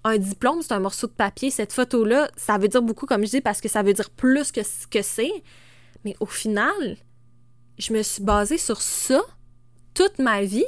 un 0.03 0.17
diplôme, 0.17 0.61
c'est 0.61 0.73
un 0.73 0.79
morceau 0.79 1.07
de 1.07 1.13
papier. 1.13 1.49
Cette 1.49 1.73
photo-là, 1.73 2.29
ça 2.37 2.57
veut 2.57 2.67
dire 2.67 2.81
beaucoup, 2.81 3.05
comme 3.05 3.25
je 3.25 3.31
dis, 3.31 3.41
parce 3.41 3.61
que 3.61 3.67
ça 3.67 3.81
veut 3.81 3.93
dire 3.93 4.09
plus 4.09 4.51
que 4.51 4.61
ce 4.63 4.87
que 4.87 5.01
c'est. 5.01 5.31
Mais 6.03 6.15
au 6.19 6.27
final, 6.27 6.97
je 7.77 7.91
me 7.91 8.03
suis 8.03 8.21
basée 8.21 8.57
sur 8.57 8.81
ça 8.81 9.21
toute 9.95 10.19
ma 10.19 10.43
vie 10.43 10.65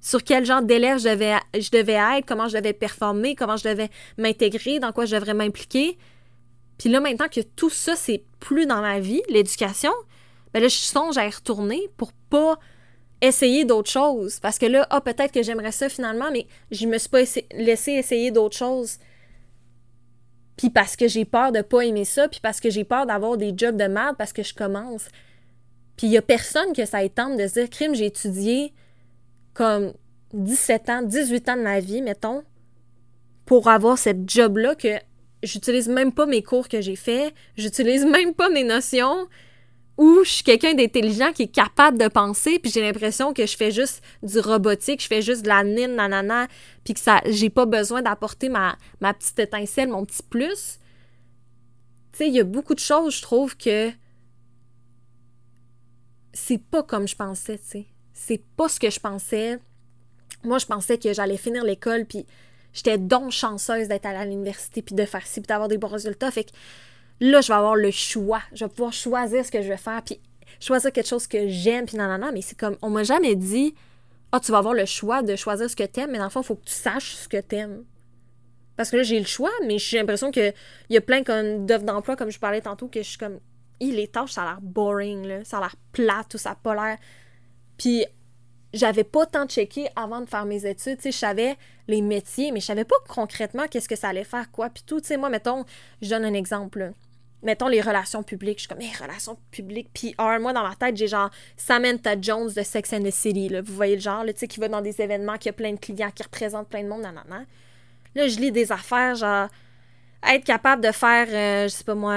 sur 0.00 0.22
quel 0.22 0.44
genre 0.44 0.62
d'élève 0.62 0.98
je 0.98 1.08
devais, 1.08 1.36
je 1.54 1.68
être, 1.76 2.26
comment 2.26 2.48
je 2.48 2.56
devais 2.56 2.72
performer, 2.72 3.34
comment 3.34 3.56
je 3.56 3.68
devais 3.68 3.90
m'intégrer, 4.16 4.78
dans 4.78 4.92
quoi 4.92 5.04
je 5.04 5.16
devrais 5.16 5.34
m'impliquer. 5.34 5.98
Puis 6.78 6.88
là, 6.88 7.00
maintenant 7.00 7.28
que 7.28 7.40
tout 7.40 7.70
ça, 7.70 7.96
c'est 7.96 8.22
plus 8.38 8.66
dans 8.66 8.80
ma 8.80 9.00
vie, 9.00 9.22
l'éducation, 9.28 9.92
ben 10.54 10.60
là, 10.62 10.68
je 10.68 10.76
songe 10.76 11.18
à 11.18 11.26
y 11.26 11.30
retourner 11.30 11.80
pour 11.96 12.12
pas 12.12 12.58
essayer 13.20 13.64
d'autres 13.64 13.90
choses. 13.90 14.38
Parce 14.40 14.58
que 14.58 14.66
là, 14.66 14.86
ah, 14.90 15.00
peut-être 15.00 15.32
que 15.32 15.42
j'aimerais 15.42 15.72
ça 15.72 15.88
finalement, 15.88 16.30
mais 16.32 16.46
je 16.70 16.86
me 16.86 16.98
suis 16.98 17.08
pas 17.08 17.22
laissé 17.52 17.92
essayer 17.92 18.30
d'autres 18.30 18.56
choses. 18.56 18.98
Puis 20.56 20.70
parce 20.70 20.96
que 20.96 21.08
j'ai 21.08 21.24
peur 21.24 21.52
de 21.52 21.60
pas 21.62 21.82
aimer 21.82 22.04
ça, 22.04 22.28
puis 22.28 22.40
parce 22.40 22.60
que 22.60 22.70
j'ai 22.70 22.84
peur 22.84 23.06
d'avoir 23.06 23.36
des 23.36 23.52
jobs 23.56 23.76
de 23.76 23.84
merde 23.84 24.16
parce 24.16 24.32
que 24.32 24.42
je 24.42 24.54
commence. 24.54 25.08
Puis 25.96 26.06
il 26.06 26.12
y 26.12 26.16
a 26.16 26.22
personne 26.22 26.72
que 26.72 26.84
ça 26.84 27.02
étende 27.02 27.38
de 27.38 27.46
se 27.46 27.54
dire, 27.54 27.70
crime, 27.70 27.94
j'ai 27.94 28.06
étudié 28.06 28.72
comme 29.54 29.92
17 30.34 30.90
ans, 30.90 31.02
18 31.02 31.48
ans 31.48 31.56
de 31.56 31.62
ma 31.62 31.80
vie, 31.80 32.02
mettons, 32.02 32.42
pour 33.46 33.68
avoir 33.68 33.96
cette 33.96 34.28
job-là 34.28 34.74
que 34.74 34.98
j'utilise 35.42 35.88
même 35.88 36.12
pas 36.12 36.26
mes 36.26 36.42
cours 36.42 36.68
que 36.68 36.80
j'ai 36.80 36.96
faits, 36.96 37.32
j'utilise 37.56 38.04
même 38.06 38.34
pas 38.34 38.50
mes 38.50 38.64
notions, 38.64 39.26
ou 39.96 40.22
je 40.22 40.30
suis 40.30 40.44
quelqu'un 40.44 40.74
d'intelligent 40.74 41.32
qui 41.32 41.44
est 41.44 41.52
capable 41.52 41.98
de 41.98 42.08
penser, 42.08 42.58
puis 42.58 42.70
j'ai 42.70 42.82
l'impression 42.82 43.32
que 43.32 43.46
je 43.46 43.56
fais 43.56 43.70
juste 43.70 44.02
du 44.22 44.38
robotique, 44.38 45.02
je 45.02 45.08
fais 45.08 45.22
juste 45.22 45.42
de 45.42 45.48
la 45.48 45.64
nine, 45.64 45.96
nanana, 45.96 46.46
puis 46.84 46.94
que 46.94 47.00
ça, 47.00 47.20
j'ai 47.26 47.50
pas 47.50 47.66
besoin 47.66 48.02
d'apporter 48.02 48.48
ma, 48.48 48.76
ma 49.00 49.12
petite 49.14 49.38
étincelle, 49.38 49.88
mon 49.88 50.04
petit 50.04 50.22
plus. 50.22 50.78
Tu 52.12 52.18
sais, 52.18 52.28
il 52.28 52.34
y 52.34 52.40
a 52.40 52.44
beaucoup 52.44 52.74
de 52.74 52.80
choses, 52.80 53.16
je 53.16 53.22
trouve, 53.22 53.56
que 53.56 53.90
c'est 56.32 56.62
pas 56.62 56.84
comme 56.84 57.08
je 57.08 57.16
pensais, 57.16 57.58
tu 57.58 57.66
sais 57.66 57.86
c'est 58.18 58.42
pas 58.56 58.68
ce 58.68 58.80
que 58.80 58.90
je 58.90 58.98
pensais. 58.98 59.58
Moi, 60.42 60.58
je 60.58 60.66
pensais 60.66 60.98
que 60.98 61.12
j'allais 61.12 61.36
finir 61.36 61.64
l'école, 61.64 62.04
puis 62.04 62.26
j'étais 62.72 62.98
donc 62.98 63.30
chanceuse 63.30 63.88
d'être 63.88 64.06
à 64.06 64.24
l'université, 64.24 64.82
puis 64.82 64.94
de 64.94 65.04
faire 65.04 65.26
ci, 65.26 65.40
puis 65.40 65.46
d'avoir 65.46 65.68
des 65.68 65.78
bons 65.78 65.88
résultats. 65.88 66.30
Fait 66.30 66.44
que 66.44 66.50
là, 67.20 67.40
je 67.40 67.48
vais 67.48 67.54
avoir 67.54 67.76
le 67.76 67.90
choix. 67.92 68.42
Je 68.52 68.64
vais 68.64 68.68
pouvoir 68.68 68.92
choisir 68.92 69.44
ce 69.44 69.52
que 69.52 69.62
je 69.62 69.68
vais 69.68 69.76
faire, 69.76 70.02
puis 70.02 70.20
choisir 70.60 70.92
quelque 70.92 71.06
chose 71.06 71.26
que 71.26 71.48
j'aime, 71.48 71.86
puis 71.86 71.96
nanana. 71.96 72.32
Mais 72.32 72.42
c'est 72.42 72.58
comme, 72.58 72.76
on 72.82 72.90
m'a 72.90 73.04
jamais 73.04 73.36
dit, 73.36 73.74
ah, 74.32 74.40
tu 74.40 74.50
vas 74.50 74.58
avoir 74.58 74.74
le 74.74 74.84
choix 74.84 75.22
de 75.22 75.36
choisir 75.36 75.70
ce 75.70 75.76
que 75.76 75.84
t'aimes, 75.84 76.10
mais 76.10 76.18
dans 76.18 76.24
le 76.24 76.30
fond, 76.30 76.42
il 76.42 76.46
faut 76.46 76.56
que 76.56 76.66
tu 76.66 76.74
saches 76.74 77.14
ce 77.14 77.28
que 77.28 77.40
t'aimes. 77.40 77.84
Parce 78.76 78.90
que 78.90 78.96
là, 78.96 79.04
j'ai 79.04 79.18
le 79.18 79.26
choix, 79.26 79.52
mais 79.64 79.78
j'ai 79.78 79.98
l'impression 79.98 80.32
qu'il 80.32 80.52
y 80.90 80.96
a 80.96 81.00
plein 81.00 81.20
d'offres 81.20 81.84
d'emploi, 81.84 82.16
comme 82.16 82.30
je 82.30 82.38
parlais 82.38 82.60
tantôt, 82.60 82.88
que 82.88 83.00
je 83.00 83.08
suis 83.08 83.18
comme, 83.18 83.38
les 83.80 84.08
tâches, 84.08 84.32
ça 84.32 84.42
a 84.42 84.44
l'air 84.46 84.60
boring, 84.60 85.24
là. 85.24 85.44
ça 85.44 85.58
a 85.58 85.60
l'air 85.60 85.76
plate, 85.92 86.28
tout 86.30 86.38
ça 86.38 86.50
n'a 86.50 86.56
pas 86.56 86.74
l'air 86.74 86.98
puis 87.78 88.04
j'avais 88.74 89.04
pas 89.04 89.26
tant 89.26 89.46
checké 89.46 89.88
avant 89.96 90.20
de 90.20 90.28
faire 90.28 90.44
mes 90.44 90.66
études. 90.66 90.96
Tu 90.96 91.04
sais, 91.04 91.12
je 91.12 91.16
savais 91.16 91.56
les 91.86 92.02
métiers, 92.02 92.52
mais 92.52 92.60
je 92.60 92.66
savais 92.66 92.84
pas 92.84 92.96
concrètement 93.08 93.66
qu'est-ce 93.66 93.88
que 93.88 93.96
ça 93.96 94.08
allait 94.08 94.24
faire, 94.24 94.50
quoi. 94.50 94.68
Puis 94.68 94.82
tout, 94.86 95.00
tu 95.00 95.08
sais, 95.08 95.16
moi, 95.16 95.30
mettons, 95.30 95.64
je 96.02 96.10
donne 96.10 96.24
un 96.24 96.34
exemple. 96.34 96.92
Mettons 97.42 97.68
les 97.68 97.80
relations 97.80 98.22
publiques. 98.22 98.58
Je 98.58 98.62
suis 98.62 98.68
comme, 98.68 98.80
les 98.80 98.92
relations 99.00 99.38
publiques. 99.50 99.88
Puis, 99.94 100.14
moi, 100.18 100.52
dans 100.52 100.62
ma 100.62 100.74
tête, 100.74 100.96
j'ai 100.96 101.06
genre 101.06 101.30
Samantha 101.56 102.20
Jones 102.20 102.50
de 102.52 102.62
Sex 102.62 102.92
and 102.92 103.04
the 103.04 103.10
City. 103.10 103.48
Là. 103.48 103.62
Vous 103.62 103.74
voyez 103.74 103.94
le 103.94 104.02
genre, 104.02 104.24
tu 104.26 104.32
sais, 104.36 104.48
qui 104.48 104.60
va 104.60 104.68
dans 104.68 104.82
des 104.82 105.00
événements, 105.00 105.38
qui 105.38 105.48
a 105.48 105.52
plein 105.52 105.72
de 105.72 105.78
clients, 105.78 106.10
qui 106.10 106.22
représente 106.22 106.68
plein 106.68 106.82
de 106.82 106.88
monde, 106.88 107.02
nanana. 107.02 107.44
Là, 108.14 108.28
je 108.28 108.38
lis 108.38 108.52
des 108.52 108.70
affaires, 108.72 109.14
genre, 109.14 109.48
être 110.28 110.44
capable 110.44 110.82
de 110.82 110.92
faire, 110.92 111.26
euh, 111.30 111.68
je 111.68 111.68
sais 111.68 111.84
pas 111.84 111.94
moi, 111.94 112.16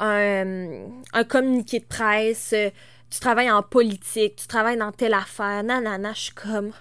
un, 0.00 0.90
un 1.12 1.24
communiqué 1.24 1.80
de 1.80 1.86
presse, 1.86 2.52
euh, 2.52 2.70
tu 3.14 3.20
travailles 3.20 3.50
en 3.52 3.62
politique, 3.62 4.34
tu 4.34 4.48
travailles 4.48 4.76
dans 4.76 4.90
telle 4.90 5.14
affaire, 5.14 5.62
nanana, 5.62 6.12
je 6.14 6.20
suis 6.20 6.34
comme. 6.34 6.72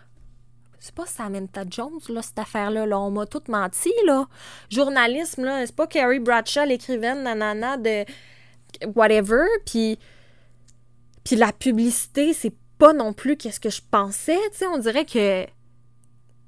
C'est 0.79 0.95
pas 0.95 1.05
Samantha 1.05 1.63
Jones, 1.69 1.99
là, 2.09 2.23
cette 2.23 2.39
affaire-là. 2.39 2.87
Là. 2.87 2.99
On 2.99 3.11
m'a 3.11 3.27
tout 3.27 3.43
menti, 3.49 3.93
là. 4.07 4.25
Journalisme, 4.71 5.43
là, 5.43 5.63
c'est 5.63 5.75
pas 5.75 5.85
Carrie 5.85 6.19
Bradshaw, 6.19 6.65
l'écrivaine, 6.65 7.21
nanana, 7.21 7.77
de 7.77 8.03
whatever. 8.95 9.45
Puis, 9.63 9.99
puis 11.23 11.35
la 11.35 11.51
publicité, 11.51 12.33
c'est 12.33 12.55
pas 12.79 12.93
non 12.93 13.13
plus 13.13 13.37
qu'est-ce 13.37 13.59
que 13.59 13.69
je 13.69 13.81
pensais. 13.91 14.39
Tu 14.53 14.57
sais, 14.57 14.65
on 14.65 14.79
dirait 14.79 15.05
que 15.05 15.45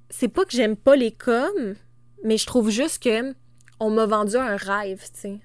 c'est 0.09 0.29
pas 0.29 0.45
que 0.45 0.51
j'aime 0.51 0.77
pas 0.77 0.95
les 0.95 1.11
coms, 1.11 1.75
mais 2.23 2.37
je 2.37 2.47
trouve 2.47 2.71
juste 2.71 3.03
que 3.03 3.35
on 3.79 3.91
m'a 3.91 4.07
vendu 4.07 4.35
un 4.35 4.55
rêve, 4.55 5.03
tu 5.13 5.19
sais. 5.21 5.39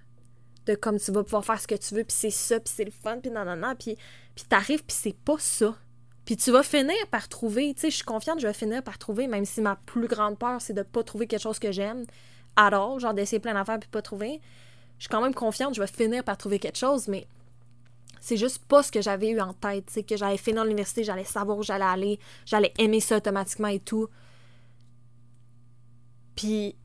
De 0.71 0.77
comme 0.77 0.99
tu 0.99 1.11
vas 1.11 1.25
pouvoir 1.25 1.45
faire 1.45 1.61
ce 1.61 1.67
que 1.67 1.75
tu 1.75 1.95
veux, 1.95 2.05
puis 2.05 2.17
c'est 2.17 2.31
ça, 2.31 2.61
puis 2.61 2.73
c'est 2.75 2.85
le 2.85 2.93
fun, 2.93 3.19
puis 3.19 3.31
nanana. 3.31 3.75
Puis 3.75 3.97
puis 4.35 4.45
t'arrives, 4.49 4.85
puis 4.85 4.97
c'est 4.99 5.17
pas 5.17 5.37
ça. 5.39 5.75
Puis 6.25 6.37
tu 6.37 6.53
vas 6.53 6.63
finir 6.63 6.95
par 7.11 7.29
trouver, 7.29 7.75
tu 7.75 7.81
sais, 7.81 7.91
je 7.91 7.97
suis 7.97 8.05
confiante, 8.05 8.41
je 8.41 8.47
vais 8.47 8.53
finir 8.53 8.83
par 8.83 8.99
trouver, 8.99 9.27
même 9.27 9.45
si 9.45 9.61
ma 9.61 9.77
plus 9.77 10.07
grande 10.07 10.39
peur, 10.39 10.61
c'est 10.61 10.73
de 10.73 10.83
pas 10.83 11.03
trouver 11.03 11.27
quelque 11.27 11.43
chose 11.43 11.59
que 11.59 11.73
j'aime, 11.73 12.05
alors, 12.57 13.01
genre 13.01 13.15
d'essayer 13.15 13.41
plein 13.41 13.55
d'affaires 13.55 13.81
puis 13.81 13.89
pas 13.89 14.03
trouver. 14.03 14.41
Je 14.99 15.05
suis 15.05 15.09
quand 15.09 15.23
même 15.23 15.35
confiante, 15.35 15.75
je 15.75 15.81
vais 15.81 15.89
finir 15.89 16.23
par 16.23 16.37
trouver 16.37 16.59
quelque 16.59 16.79
chose, 16.79 17.09
mais 17.09 17.27
c'est 18.21 18.37
juste 18.37 18.65
pas 18.67 18.83
ce 18.83 18.93
que 18.93 19.03
j'avais 19.03 19.31
eu 19.31 19.41
en 19.41 19.55
tête, 19.55 19.87
tu 19.87 19.95
sais, 19.95 20.03
que 20.05 20.17
j'allais 20.17 20.37
finir 20.37 20.65
l'université, 20.65 21.03
j'allais 21.03 21.25
savoir 21.25 21.59
où 21.59 21.63
j'allais 21.63 21.85
aller, 21.85 22.21
j'allais 22.45 22.73
aimer 22.79 23.01
ça 23.01 23.17
automatiquement 23.17 23.69
et 23.69 23.81
tout. 23.81 24.09
Puis 26.37 26.77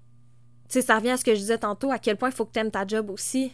sais, 0.76 0.82
ça 0.82 0.96
revient 0.96 1.12
à 1.12 1.18
ce 1.18 1.24
que 1.24 1.34
je 1.34 1.40
disais 1.40 1.58
tantôt, 1.58 1.92
à 1.92 2.00
quel 2.00 2.18
point 2.18 2.30
il 2.30 2.36
faut 2.36 2.46
que 2.46 2.52
tu 2.52 2.60
aimes 2.60 2.72
ta 2.72 2.86
job 2.86 3.10
aussi. 3.10 3.52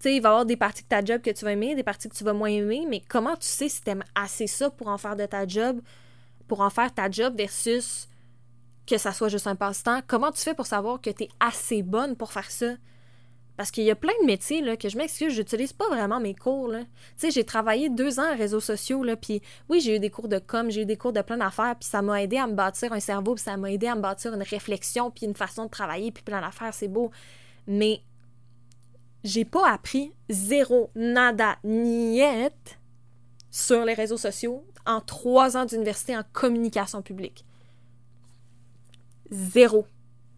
Tu 0.00 0.04
sais, 0.04 0.16
il 0.16 0.22
va 0.22 0.30
y 0.30 0.32
avoir 0.32 0.46
des 0.46 0.56
parties 0.56 0.82
de 0.82 0.88
ta 0.88 1.04
job 1.04 1.20
que 1.20 1.30
tu 1.30 1.44
vas 1.44 1.52
aimer, 1.52 1.74
des 1.74 1.82
parties 1.82 2.08
que 2.08 2.14
tu 2.14 2.24
vas 2.24 2.32
moins 2.32 2.48
aimer, 2.48 2.86
mais 2.88 3.02
comment 3.06 3.36
tu 3.36 3.46
sais 3.46 3.68
si 3.68 3.82
tu 3.82 3.90
aimes 3.90 4.04
assez 4.14 4.46
ça 4.46 4.70
pour 4.70 4.88
en 4.88 4.96
faire 4.96 5.14
de 5.14 5.26
ta 5.26 5.46
job, 5.46 5.82
pour 6.48 6.62
en 6.62 6.70
faire 6.70 6.92
ta 6.94 7.10
job 7.10 7.36
versus 7.36 8.08
que 8.86 8.96
ça 8.96 9.12
soit 9.12 9.28
juste 9.28 9.46
un 9.46 9.56
passe-temps? 9.56 10.00
Comment 10.06 10.32
tu 10.32 10.40
fais 10.40 10.54
pour 10.54 10.64
savoir 10.64 11.02
que 11.02 11.10
tu 11.10 11.24
es 11.24 11.28
assez 11.38 11.82
bonne 11.82 12.16
pour 12.16 12.32
faire 12.32 12.50
ça? 12.50 12.76
Parce 13.58 13.70
qu'il 13.70 13.84
y 13.84 13.90
a 13.90 13.94
plein 13.94 14.14
de 14.22 14.26
métiers 14.26 14.62
là, 14.62 14.74
que 14.74 14.88
je 14.88 14.96
m'excuse, 14.96 15.34
j'utilise 15.34 15.74
pas 15.74 15.86
vraiment 15.88 16.18
mes 16.18 16.34
cours. 16.34 16.70
Tu 16.72 16.86
sais, 17.18 17.30
j'ai 17.30 17.44
travaillé 17.44 17.90
deux 17.90 18.18
ans 18.18 18.32
en 18.32 18.36
réseaux 18.38 18.58
sociaux, 18.58 19.04
là, 19.04 19.16
puis 19.16 19.42
oui, 19.68 19.82
j'ai 19.82 19.96
eu 19.96 19.98
des 19.98 20.08
cours 20.08 20.28
de 20.28 20.38
com, 20.38 20.70
j'ai 20.70 20.80
eu 20.80 20.86
des 20.86 20.96
cours 20.96 21.12
de 21.12 21.20
plein 21.20 21.36
d'affaires, 21.36 21.76
puis 21.78 21.86
ça 21.86 22.00
m'a 22.00 22.22
aidé 22.22 22.38
à 22.38 22.46
me 22.46 22.54
bâtir 22.54 22.90
un 22.94 23.00
cerveau, 23.00 23.34
puis 23.34 23.44
ça 23.44 23.58
m'a 23.58 23.70
aidé 23.70 23.86
à 23.86 23.96
me 23.96 24.00
bâtir 24.00 24.32
une 24.32 24.42
réflexion, 24.42 25.10
puis 25.10 25.26
une 25.26 25.36
façon 25.36 25.66
de 25.66 25.70
travailler, 25.70 26.10
puis 26.10 26.22
plein 26.22 26.40
d'affaires, 26.40 26.72
c'est 26.72 26.88
beau. 26.88 27.10
Mais 27.66 28.00
j'ai 29.24 29.44
pas 29.44 29.70
appris 29.70 30.12
zéro, 30.28 30.90
nada, 30.94 31.56
niet 31.64 32.78
sur 33.50 33.84
les 33.84 33.94
réseaux 33.94 34.16
sociaux 34.16 34.64
en 34.86 35.00
trois 35.00 35.56
ans 35.56 35.64
d'université 35.64 36.16
en 36.16 36.22
communication 36.32 37.02
publique. 37.02 37.44
Zéro. 39.30 39.86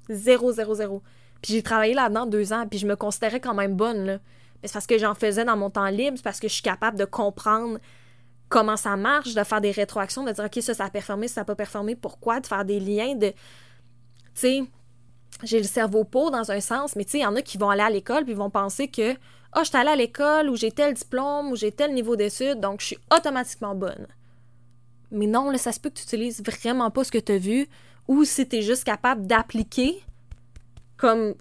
Zéro, 0.08 0.52
zéro, 0.52 0.74
zéro. 0.74 1.02
Puis 1.40 1.54
j'ai 1.54 1.62
travaillé 1.62 1.94
là-dedans 1.94 2.26
deux 2.26 2.52
ans, 2.52 2.66
puis 2.68 2.78
je 2.78 2.86
me 2.86 2.96
considérais 2.96 3.40
quand 3.40 3.54
même 3.54 3.74
bonne, 3.74 4.04
là. 4.04 4.18
Mais 4.62 4.68
c'est 4.68 4.74
parce 4.74 4.86
que 4.86 4.98
j'en 4.98 5.14
faisais 5.14 5.44
dans 5.44 5.56
mon 5.56 5.70
temps 5.70 5.88
libre, 5.88 6.16
c'est 6.16 6.22
parce 6.22 6.38
que 6.38 6.48
je 6.48 6.54
suis 6.54 6.62
capable 6.62 6.96
de 6.96 7.04
comprendre 7.04 7.78
comment 8.48 8.76
ça 8.76 8.96
marche, 8.96 9.34
de 9.34 9.42
faire 9.42 9.60
des 9.60 9.72
rétroactions, 9.72 10.24
de 10.24 10.30
dire, 10.30 10.44
OK, 10.44 10.62
ça, 10.62 10.74
ça 10.74 10.84
a 10.84 10.90
performé, 10.90 11.26
ça 11.26 11.40
n'a 11.40 11.44
pas 11.44 11.54
performé, 11.54 11.96
pourquoi, 11.96 12.38
de 12.38 12.46
faire 12.46 12.64
des 12.64 12.78
liens, 12.78 13.14
de... 13.16 13.28
Tu 13.28 13.36
sais, 14.34 14.62
j'ai 15.42 15.58
le 15.58 15.64
cerveau 15.64 16.04
pour 16.04 16.30
dans 16.30 16.50
un 16.50 16.60
sens, 16.60 16.96
mais 16.96 17.04
tu 17.04 17.12
sais, 17.12 17.18
il 17.18 17.22
y 17.22 17.26
en 17.26 17.36
a 17.36 17.42
qui 17.42 17.58
vont 17.58 17.70
aller 17.70 17.82
à 17.82 17.90
l'école 17.90 18.24
puis 18.24 18.34
vont 18.34 18.50
penser 18.50 18.88
que, 18.88 19.12
ah, 19.12 19.58
oh, 19.58 19.60
je 19.62 19.68
suis 19.68 19.76
allée 19.76 19.90
à 19.90 19.96
l'école, 19.96 20.48
ou 20.48 20.56
j'ai 20.56 20.70
tel 20.70 20.94
diplôme, 20.94 21.50
ou 21.50 21.56
j'ai 21.56 21.72
tel 21.72 21.92
niveau 21.92 22.16
d'études, 22.16 22.60
donc 22.60 22.80
je 22.80 22.86
suis 22.86 22.98
automatiquement 23.14 23.74
bonne. 23.74 24.06
Mais 25.10 25.26
non, 25.26 25.50
là, 25.50 25.58
ça 25.58 25.72
se 25.72 25.80
peut 25.80 25.90
que 25.90 25.96
tu 25.96 26.04
utilises 26.04 26.42
vraiment 26.42 26.90
pas 26.90 27.04
ce 27.04 27.12
que 27.12 27.18
tu 27.18 27.32
as 27.32 27.38
vu, 27.38 27.68
ou 28.08 28.24
si 28.24 28.48
tu 28.48 28.56
es 28.56 28.62
juste 28.62 28.84
capable 28.84 29.26
d'appliquer 29.26 30.02
comme 30.96 31.34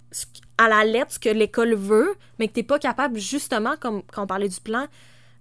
à 0.58 0.68
la 0.68 0.84
lettre 0.84 1.14
ce 1.14 1.20
que 1.20 1.30
l'école 1.30 1.76
veut, 1.76 2.16
mais 2.40 2.48
que 2.48 2.54
tu 2.54 2.60
n'es 2.60 2.66
pas 2.66 2.80
capable, 2.80 3.20
justement, 3.20 3.76
comme 3.80 4.02
quand 4.12 4.24
on 4.24 4.28
parlait 4.28 4.50
du 4.50 4.60
plan, 4.60 4.88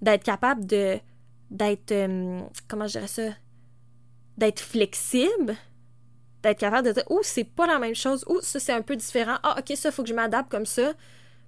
d'être 0.02 0.22
capable 0.22 0.66
de. 0.66 0.98
d'être. 1.50 1.92
Euh, 1.92 2.40
comment 2.68 2.86
je 2.86 2.92
dirais 2.92 3.06
ça? 3.06 3.30
D'être 4.36 4.60
flexible, 4.60 5.56
d'être 6.42 6.58
capable 6.58 6.88
de 6.88 6.92
dire, 6.92 7.04
oh, 7.08 7.20
c'est 7.22 7.44
pas 7.44 7.66
la 7.66 7.78
même 7.78 7.94
chose, 7.94 8.24
ou 8.28 8.40
ça, 8.40 8.58
c'est 8.58 8.72
un 8.72 8.82
peu 8.82 8.96
différent. 8.96 9.36
Ah, 9.42 9.56
ok, 9.58 9.76
ça, 9.76 9.90
faut 9.90 10.02
que 10.02 10.08
je 10.08 10.14
m'adapte 10.14 10.50
comme 10.50 10.66
ça. 10.66 10.92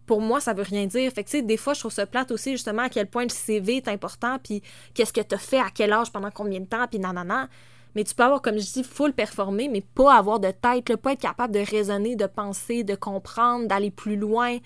Pour 0.06 0.20
moi, 0.20 0.40
ça 0.40 0.52
veut 0.52 0.62
rien 0.62 0.86
dire. 0.86 1.10
Fait 1.12 1.24
que, 1.24 1.30
tu 1.30 1.38
sais, 1.38 1.42
des 1.42 1.56
fois, 1.56 1.74
je 1.74 1.80
trouve 1.80 1.92
ça 1.92 2.06
plate 2.06 2.30
aussi, 2.30 2.52
justement, 2.52 2.82
à 2.82 2.88
quel 2.88 3.06
point 3.06 3.22
le 3.22 3.30
CV 3.30 3.76
est 3.76 3.88
important, 3.88 4.38
puis 4.42 4.62
qu'est-ce 4.94 5.12
que 5.12 5.20
tu 5.20 5.34
as 5.34 5.38
fait, 5.38 5.58
à 5.58 5.70
quel 5.74 5.92
âge, 5.92 6.10
pendant 6.12 6.30
combien 6.30 6.60
de 6.60 6.66
temps, 6.66 6.86
puis 6.88 6.98
nanana. 6.98 7.48
Mais 7.94 8.04
tu 8.04 8.14
peux 8.14 8.22
avoir, 8.22 8.42
comme 8.42 8.58
je 8.58 8.72
dis, 8.72 8.84
full 8.84 9.12
performer, 9.12 9.68
mais 9.68 9.82
pas 9.82 10.14
avoir 10.14 10.40
de 10.40 10.50
tête, 10.50 10.88
là, 10.88 10.96
pas 10.96 11.12
être 11.12 11.20
capable 11.20 11.54
de 11.54 11.60
raisonner, 11.60 12.16
de 12.16 12.26
penser, 12.26 12.84
de 12.84 12.94
comprendre, 12.94 13.66
d'aller 13.68 13.90
plus 13.90 14.16
loin. 14.16 14.58
Tu 14.58 14.64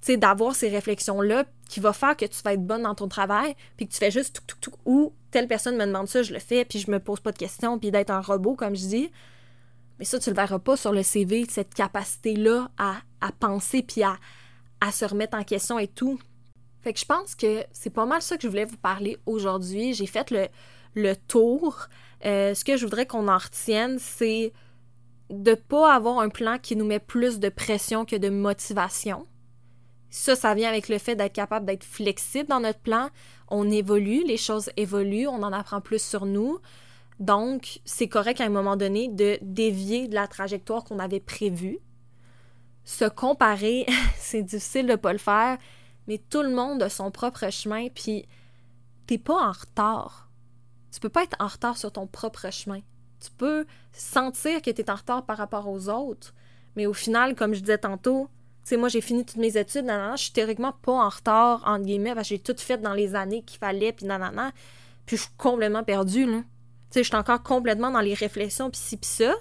sais, 0.00 0.16
d'avoir 0.16 0.54
ces 0.54 0.68
réflexions-là 0.68 1.44
qui 1.68 1.80
va 1.80 1.92
faire 1.92 2.16
que 2.16 2.24
tu 2.24 2.42
vas 2.42 2.54
être 2.54 2.66
bonne 2.66 2.82
dans 2.82 2.94
ton 2.94 3.08
travail, 3.08 3.54
puis 3.76 3.86
que 3.86 3.92
tu 3.92 3.98
fais 3.98 4.10
juste 4.10 4.34
tout, 4.34 4.56
tout, 4.60 4.70
tout, 4.70 4.76
ou 4.84 5.12
telle 5.30 5.48
personne 5.48 5.76
me 5.76 5.86
demande 5.86 6.08
ça, 6.08 6.22
je 6.22 6.32
le 6.32 6.38
fais, 6.38 6.64
puis 6.64 6.78
je 6.78 6.90
me 6.90 7.00
pose 7.00 7.20
pas 7.20 7.32
de 7.32 7.38
questions, 7.38 7.78
puis 7.78 7.90
d'être 7.90 8.10
un 8.10 8.20
robot, 8.20 8.54
comme 8.54 8.76
je 8.76 8.86
dis. 8.86 9.10
Mais 9.98 10.04
ça, 10.04 10.18
tu 10.18 10.30
le 10.30 10.36
verras 10.36 10.58
pas 10.58 10.76
sur 10.76 10.92
le 10.92 11.02
CV, 11.02 11.46
cette 11.48 11.74
capacité-là 11.74 12.70
à, 12.78 12.96
à, 13.20 13.32
penser, 13.32 13.82
puis 13.82 14.02
à, 14.02 14.18
à 14.80 14.90
se 14.92 15.04
remettre 15.04 15.36
en 15.36 15.44
question 15.44 15.78
et 15.78 15.88
tout. 15.88 16.18
Fait 16.82 16.92
que 16.92 17.00
je 17.00 17.06
pense 17.06 17.34
que 17.34 17.64
c'est 17.72 17.90
pas 17.90 18.04
mal 18.04 18.20
ça 18.20 18.36
que 18.36 18.42
je 18.42 18.48
voulais 18.48 18.66
vous 18.66 18.76
parler 18.76 19.16
aujourd'hui. 19.24 19.94
J'ai 19.94 20.06
fait 20.06 20.30
le, 20.30 20.48
le 20.94 21.14
tour. 21.16 21.88
Euh, 22.24 22.54
ce 22.54 22.64
que 22.64 22.76
je 22.76 22.84
voudrais 22.84 23.06
qu'on 23.06 23.28
en 23.28 23.38
retienne, 23.38 23.98
c'est 23.98 24.52
de 25.30 25.54
pas 25.54 25.94
avoir 25.94 26.18
un 26.18 26.28
plan 26.28 26.58
qui 26.58 26.76
nous 26.76 26.84
met 26.84 26.98
plus 26.98 27.38
de 27.38 27.48
pression 27.48 28.04
que 28.04 28.16
de 28.16 28.28
motivation. 28.28 29.26
Ça, 30.10 30.36
ça 30.36 30.54
vient 30.54 30.68
avec 30.68 30.88
le 30.88 30.98
fait 30.98 31.16
d'être 31.16 31.32
capable 31.32 31.66
d'être 31.66 31.84
flexible 31.84 32.48
dans 32.48 32.60
notre 32.60 32.78
plan. 32.78 33.08
On 33.48 33.70
évolue, 33.70 34.22
les 34.24 34.36
choses 34.36 34.70
évoluent, 34.76 35.26
on 35.26 35.42
en 35.42 35.52
apprend 35.52 35.80
plus 35.80 36.02
sur 36.02 36.24
nous. 36.26 36.58
Donc, 37.20 37.80
c'est 37.84 38.08
correct 38.08 38.40
à 38.40 38.44
un 38.44 38.50
moment 38.50 38.76
donné 38.76 39.08
de 39.08 39.38
dévier 39.42 40.08
de 40.08 40.14
la 40.14 40.26
trajectoire 40.26 40.84
qu'on 40.84 40.98
avait 40.98 41.20
prévue. 41.20 41.78
Se 42.84 43.04
comparer, 43.04 43.86
c'est 44.18 44.42
difficile 44.42 44.86
de 44.86 44.96
pas 44.96 45.12
le 45.12 45.18
faire, 45.18 45.58
mais 46.06 46.18
tout 46.18 46.42
le 46.42 46.54
monde 46.54 46.82
a 46.82 46.88
son 46.88 47.10
propre 47.10 47.50
chemin, 47.50 47.88
puis 47.88 48.26
t'es 49.06 49.18
pas 49.18 49.48
en 49.48 49.52
retard 49.52 50.24
tu 50.94 51.00
peux 51.00 51.08
pas 51.08 51.24
être 51.24 51.36
en 51.40 51.48
retard 51.48 51.76
sur 51.76 51.90
ton 51.90 52.06
propre 52.06 52.52
chemin. 52.52 52.78
Tu 53.18 53.28
peux 53.36 53.66
sentir 53.90 54.62
que 54.62 54.70
tu 54.70 54.80
es 54.80 54.90
en 54.90 54.94
retard 54.94 55.26
par 55.26 55.36
rapport 55.36 55.68
aux 55.68 55.88
autres, 55.88 56.32
mais 56.76 56.86
au 56.86 56.92
final, 56.92 57.34
comme 57.34 57.52
je 57.52 57.60
disais 57.60 57.78
tantôt, 57.78 58.28
tu 58.62 58.68
sais, 58.68 58.76
moi, 58.76 58.88
j'ai 58.88 59.00
fini 59.00 59.24
toutes 59.24 59.38
mes 59.38 59.56
études, 59.56 59.86
nanana, 59.86 60.14
je 60.14 60.22
suis 60.22 60.32
théoriquement 60.32 60.70
pas 60.70 60.92
en 60.92 61.08
retard, 61.08 61.64
entre 61.66 61.84
guillemets, 61.84 62.14
parce 62.14 62.28
que 62.28 62.36
j'ai 62.36 62.38
tout 62.38 62.54
fait 62.56 62.78
dans 62.78 62.94
les 62.94 63.16
années 63.16 63.42
qu'il 63.42 63.58
fallait, 63.58 63.92
puis 63.92 64.06
nanana, 64.06 64.52
puis 65.04 65.16
je 65.16 65.22
suis 65.22 65.32
complètement 65.36 65.82
perdue, 65.82 66.30
là. 66.30 66.42
Tu 66.94 67.00
sais, 67.00 67.02
je 67.02 67.08
suis 67.08 67.16
encore 67.16 67.42
complètement 67.42 67.90
dans 67.90 68.00
les 68.00 68.14
réflexions, 68.14 68.70
puis 68.70 68.80
ci, 68.80 68.96
puis 68.96 69.10
ça. 69.10 69.34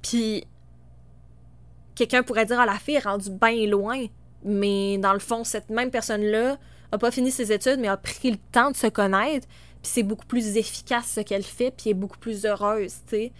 Puis, 0.00 0.46
quelqu'un 1.94 2.22
pourrait 2.22 2.46
dire, 2.46 2.58
ah, 2.58 2.64
la 2.64 2.78
fille 2.78 2.94
est 2.94 3.04
rendue 3.04 3.28
bien 3.28 3.66
loin, 3.66 4.06
mais 4.42 4.96
dans 4.96 5.12
le 5.12 5.18
fond, 5.18 5.44
cette 5.44 5.68
même 5.68 5.90
personne-là 5.90 6.56
a 6.90 6.96
pas 6.96 7.10
fini 7.10 7.30
ses 7.30 7.52
études, 7.52 7.80
mais 7.80 7.88
a 7.88 7.98
pris 7.98 8.30
le 8.30 8.38
temps 8.50 8.70
de 8.70 8.76
se 8.76 8.86
connaître, 8.86 9.46
puis 9.82 9.90
c'est 9.92 10.02
beaucoup 10.02 10.24
plus 10.24 10.56
efficace 10.56 11.12
ce 11.16 11.20
qu'elle 11.20 11.42
fait, 11.42 11.70
puis 11.70 11.90
est 11.90 11.94
beaucoup 11.94 12.16
plus 12.16 12.46
heureuse, 12.46 12.94
tu 13.06 13.10
sais. 13.10 13.32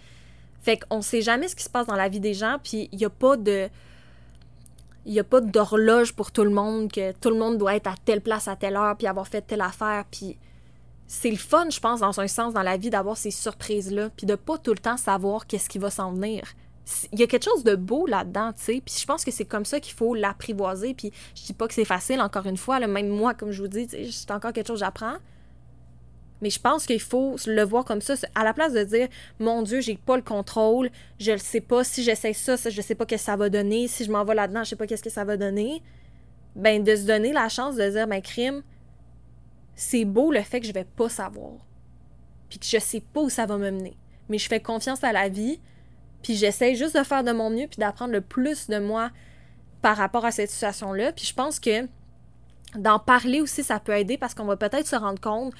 Fait 0.61 0.77
qu'on 0.77 1.01
sait 1.01 1.23
jamais 1.23 1.47
ce 1.47 1.55
qui 1.55 1.63
se 1.63 1.69
passe 1.71 1.87
dans 1.87 1.95
la 1.95 2.09
vie 2.09 2.19
des 2.19 2.35
gens, 2.35 2.57
puis 2.63 2.89
il 2.91 2.99
y 3.01 3.05
a 3.05 3.09
pas 3.09 3.37
de... 3.37 3.69
Il 5.07 5.13
n'y 5.13 5.19
a 5.19 5.23
pas 5.23 5.41
d'horloge 5.41 6.13
pour 6.13 6.31
tout 6.31 6.43
le 6.43 6.51
monde, 6.51 6.91
que 6.91 7.11
tout 7.13 7.31
le 7.31 7.37
monde 7.37 7.57
doit 7.57 7.75
être 7.75 7.87
à 7.87 7.95
telle 8.05 8.21
place 8.21 8.47
à 8.47 8.55
telle 8.55 8.75
heure, 8.75 8.95
puis 8.95 9.07
avoir 9.07 9.27
fait 9.27 9.41
telle 9.41 9.61
affaire, 9.61 10.05
puis 10.11 10.37
c'est 11.11 11.31
le 11.31 11.37
fun, 11.37 11.69
je 11.71 11.79
pense, 11.79 12.01
dans 12.01 12.19
un 12.19 12.27
sens, 12.27 12.53
dans 12.53 12.61
la 12.61 12.77
vie, 12.77 12.91
d'avoir 12.91 13.17
ces 13.17 13.31
surprises-là, 13.31 14.11
puis 14.15 14.27
de 14.27 14.35
pas 14.35 14.59
tout 14.59 14.71
le 14.71 14.77
temps 14.77 14.95
savoir 14.95 15.47
qu'est-ce 15.47 15.67
qui 15.67 15.79
va 15.79 15.89
s'en 15.89 16.13
venir 16.13 16.43
il 17.11 17.19
y 17.19 17.23
a 17.23 17.27
quelque 17.27 17.45
chose 17.45 17.63
de 17.63 17.75
beau 17.75 18.07
là-dedans, 18.07 18.51
tu 18.53 18.63
sais. 18.63 18.81
Puis 18.83 18.95
je 18.99 19.05
pense 19.05 19.23
que 19.23 19.31
c'est 19.31 19.45
comme 19.45 19.65
ça 19.65 19.79
qu'il 19.79 19.93
faut 19.93 20.15
l'apprivoiser. 20.15 20.93
Puis 20.93 21.11
je 21.35 21.43
dis 21.43 21.53
pas 21.53 21.67
que 21.67 21.73
c'est 21.73 21.85
facile, 21.85 22.21
encore 22.21 22.45
une 22.45 22.57
fois. 22.57 22.79
même 22.79 23.09
moi, 23.09 23.33
comme 23.33 23.51
je 23.51 23.61
vous 23.61 23.67
dis, 23.67 23.87
c'est 24.11 24.31
encore 24.31 24.53
quelque 24.53 24.67
chose 24.67 24.79
que 24.79 24.85
j'apprends. 24.85 25.17
Mais 26.41 26.49
je 26.49 26.59
pense 26.59 26.85
qu'il 26.85 27.01
faut 27.01 27.35
le 27.45 27.63
voir 27.63 27.83
comme 27.83 28.01
ça. 28.01 28.15
À 28.33 28.43
la 28.43 28.53
place 28.53 28.73
de 28.73 28.83
dire, 28.83 29.07
mon 29.39 29.61
Dieu, 29.61 29.81
j'ai 29.81 29.97
pas 29.97 30.15
le 30.15 30.21
contrôle, 30.21 30.89
je 31.19 31.31
le 31.31 31.37
sais 31.37 31.61
pas. 31.61 31.83
Si 31.83 32.03
j'essaie 32.03 32.33
ça, 32.33 32.55
ça, 32.55 32.69
je 32.69 32.81
sais 32.81 32.95
pas 32.95 33.03
ce 33.03 33.15
que 33.15 33.17
ça 33.17 33.35
va 33.35 33.49
donner. 33.49 33.87
Si 33.87 34.05
je 34.05 34.11
m'en 34.11 34.23
vais 34.23 34.35
là-dedans, 34.35 34.63
je 34.63 34.69
sais 34.69 34.75
pas 34.75 34.87
qu'est-ce 34.87 35.03
que 35.03 35.09
ça 35.09 35.25
va 35.25 35.37
donner. 35.37 35.81
Ben, 36.55 36.83
de 36.83 36.95
se 36.95 37.03
donner 37.03 37.33
la 37.33 37.49
chance 37.49 37.75
de 37.75 37.89
dire, 37.89 38.07
ben, 38.07 38.21
crime, 38.21 38.63
c'est 39.79 40.05
beau 40.05 40.31
le 40.31 40.41
fait 40.41 40.59
que 40.59 40.67
je 40.67 40.73
vais 40.73 40.85
pas 40.85 41.09
savoir. 41.09 41.53
Puis 42.49 42.59
que 42.59 42.65
je 42.65 42.79
sais 42.79 43.01
pas 43.01 43.21
où 43.21 43.29
ça 43.29 43.45
va 43.45 43.57
me 43.57 43.71
mener. 43.71 43.95
Mais 44.27 44.37
je 44.37 44.47
fais 44.47 44.59
confiance 44.59 45.03
à 45.03 45.11
la 45.11 45.29
vie 45.29 45.59
puis 46.21 46.35
j'essaie 46.35 46.75
juste 46.75 46.97
de 46.97 47.03
faire 47.03 47.23
de 47.23 47.31
mon 47.31 47.49
mieux, 47.49 47.67
puis 47.67 47.79
d'apprendre 47.79 48.11
le 48.11 48.21
plus 48.21 48.67
de 48.67 48.79
moi 48.79 49.11
par 49.81 49.97
rapport 49.97 50.25
à 50.25 50.31
cette 50.31 50.49
situation-là. 50.49 51.11
Puis 51.13 51.25
je 51.25 51.33
pense 51.33 51.59
que 51.59 51.87
d'en 52.75 52.99
parler 52.99 53.41
aussi, 53.41 53.63
ça 53.63 53.79
peut 53.79 53.93
aider 53.93 54.17
parce 54.17 54.33
qu'on 54.33 54.45
va 54.45 54.57
peut-être 54.57 54.87
se 54.87 54.95
rendre 54.95 55.19
compte 55.19 55.53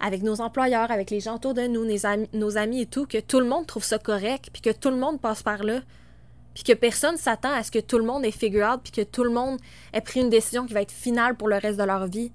avec 0.00 0.22
nos 0.22 0.40
employeurs, 0.40 0.90
avec 0.90 1.10
les 1.10 1.20
gens 1.20 1.36
autour 1.36 1.54
de 1.54 1.66
nous, 1.66 1.86
nos 2.32 2.56
amis, 2.56 2.82
et 2.82 2.86
tout, 2.86 3.06
que 3.06 3.18
tout 3.18 3.40
le 3.40 3.46
monde 3.46 3.66
trouve 3.66 3.84
ça 3.84 3.98
correct, 3.98 4.50
puis 4.52 4.60
que 4.60 4.70
tout 4.70 4.90
le 4.90 4.96
monde 4.96 5.20
passe 5.20 5.42
par 5.42 5.62
là, 5.62 5.80
puis 6.52 6.64
que 6.64 6.72
personne 6.72 7.16
s'attend 7.16 7.52
à 7.52 7.62
ce 7.62 7.70
que 7.70 7.78
tout 7.78 7.98
le 7.98 8.04
monde 8.04 8.24
ait 8.24 8.30
figure 8.30 8.78
puis 8.82 8.92
que 8.92 9.02
tout 9.02 9.24
le 9.24 9.30
monde 9.30 9.58
ait 9.92 10.00
pris 10.00 10.20
une 10.20 10.30
décision 10.30 10.66
qui 10.66 10.74
va 10.74 10.82
être 10.82 10.92
finale 10.92 11.36
pour 11.36 11.48
le 11.48 11.56
reste 11.56 11.78
de 11.78 11.84
leur 11.84 12.06
vie. 12.06 12.30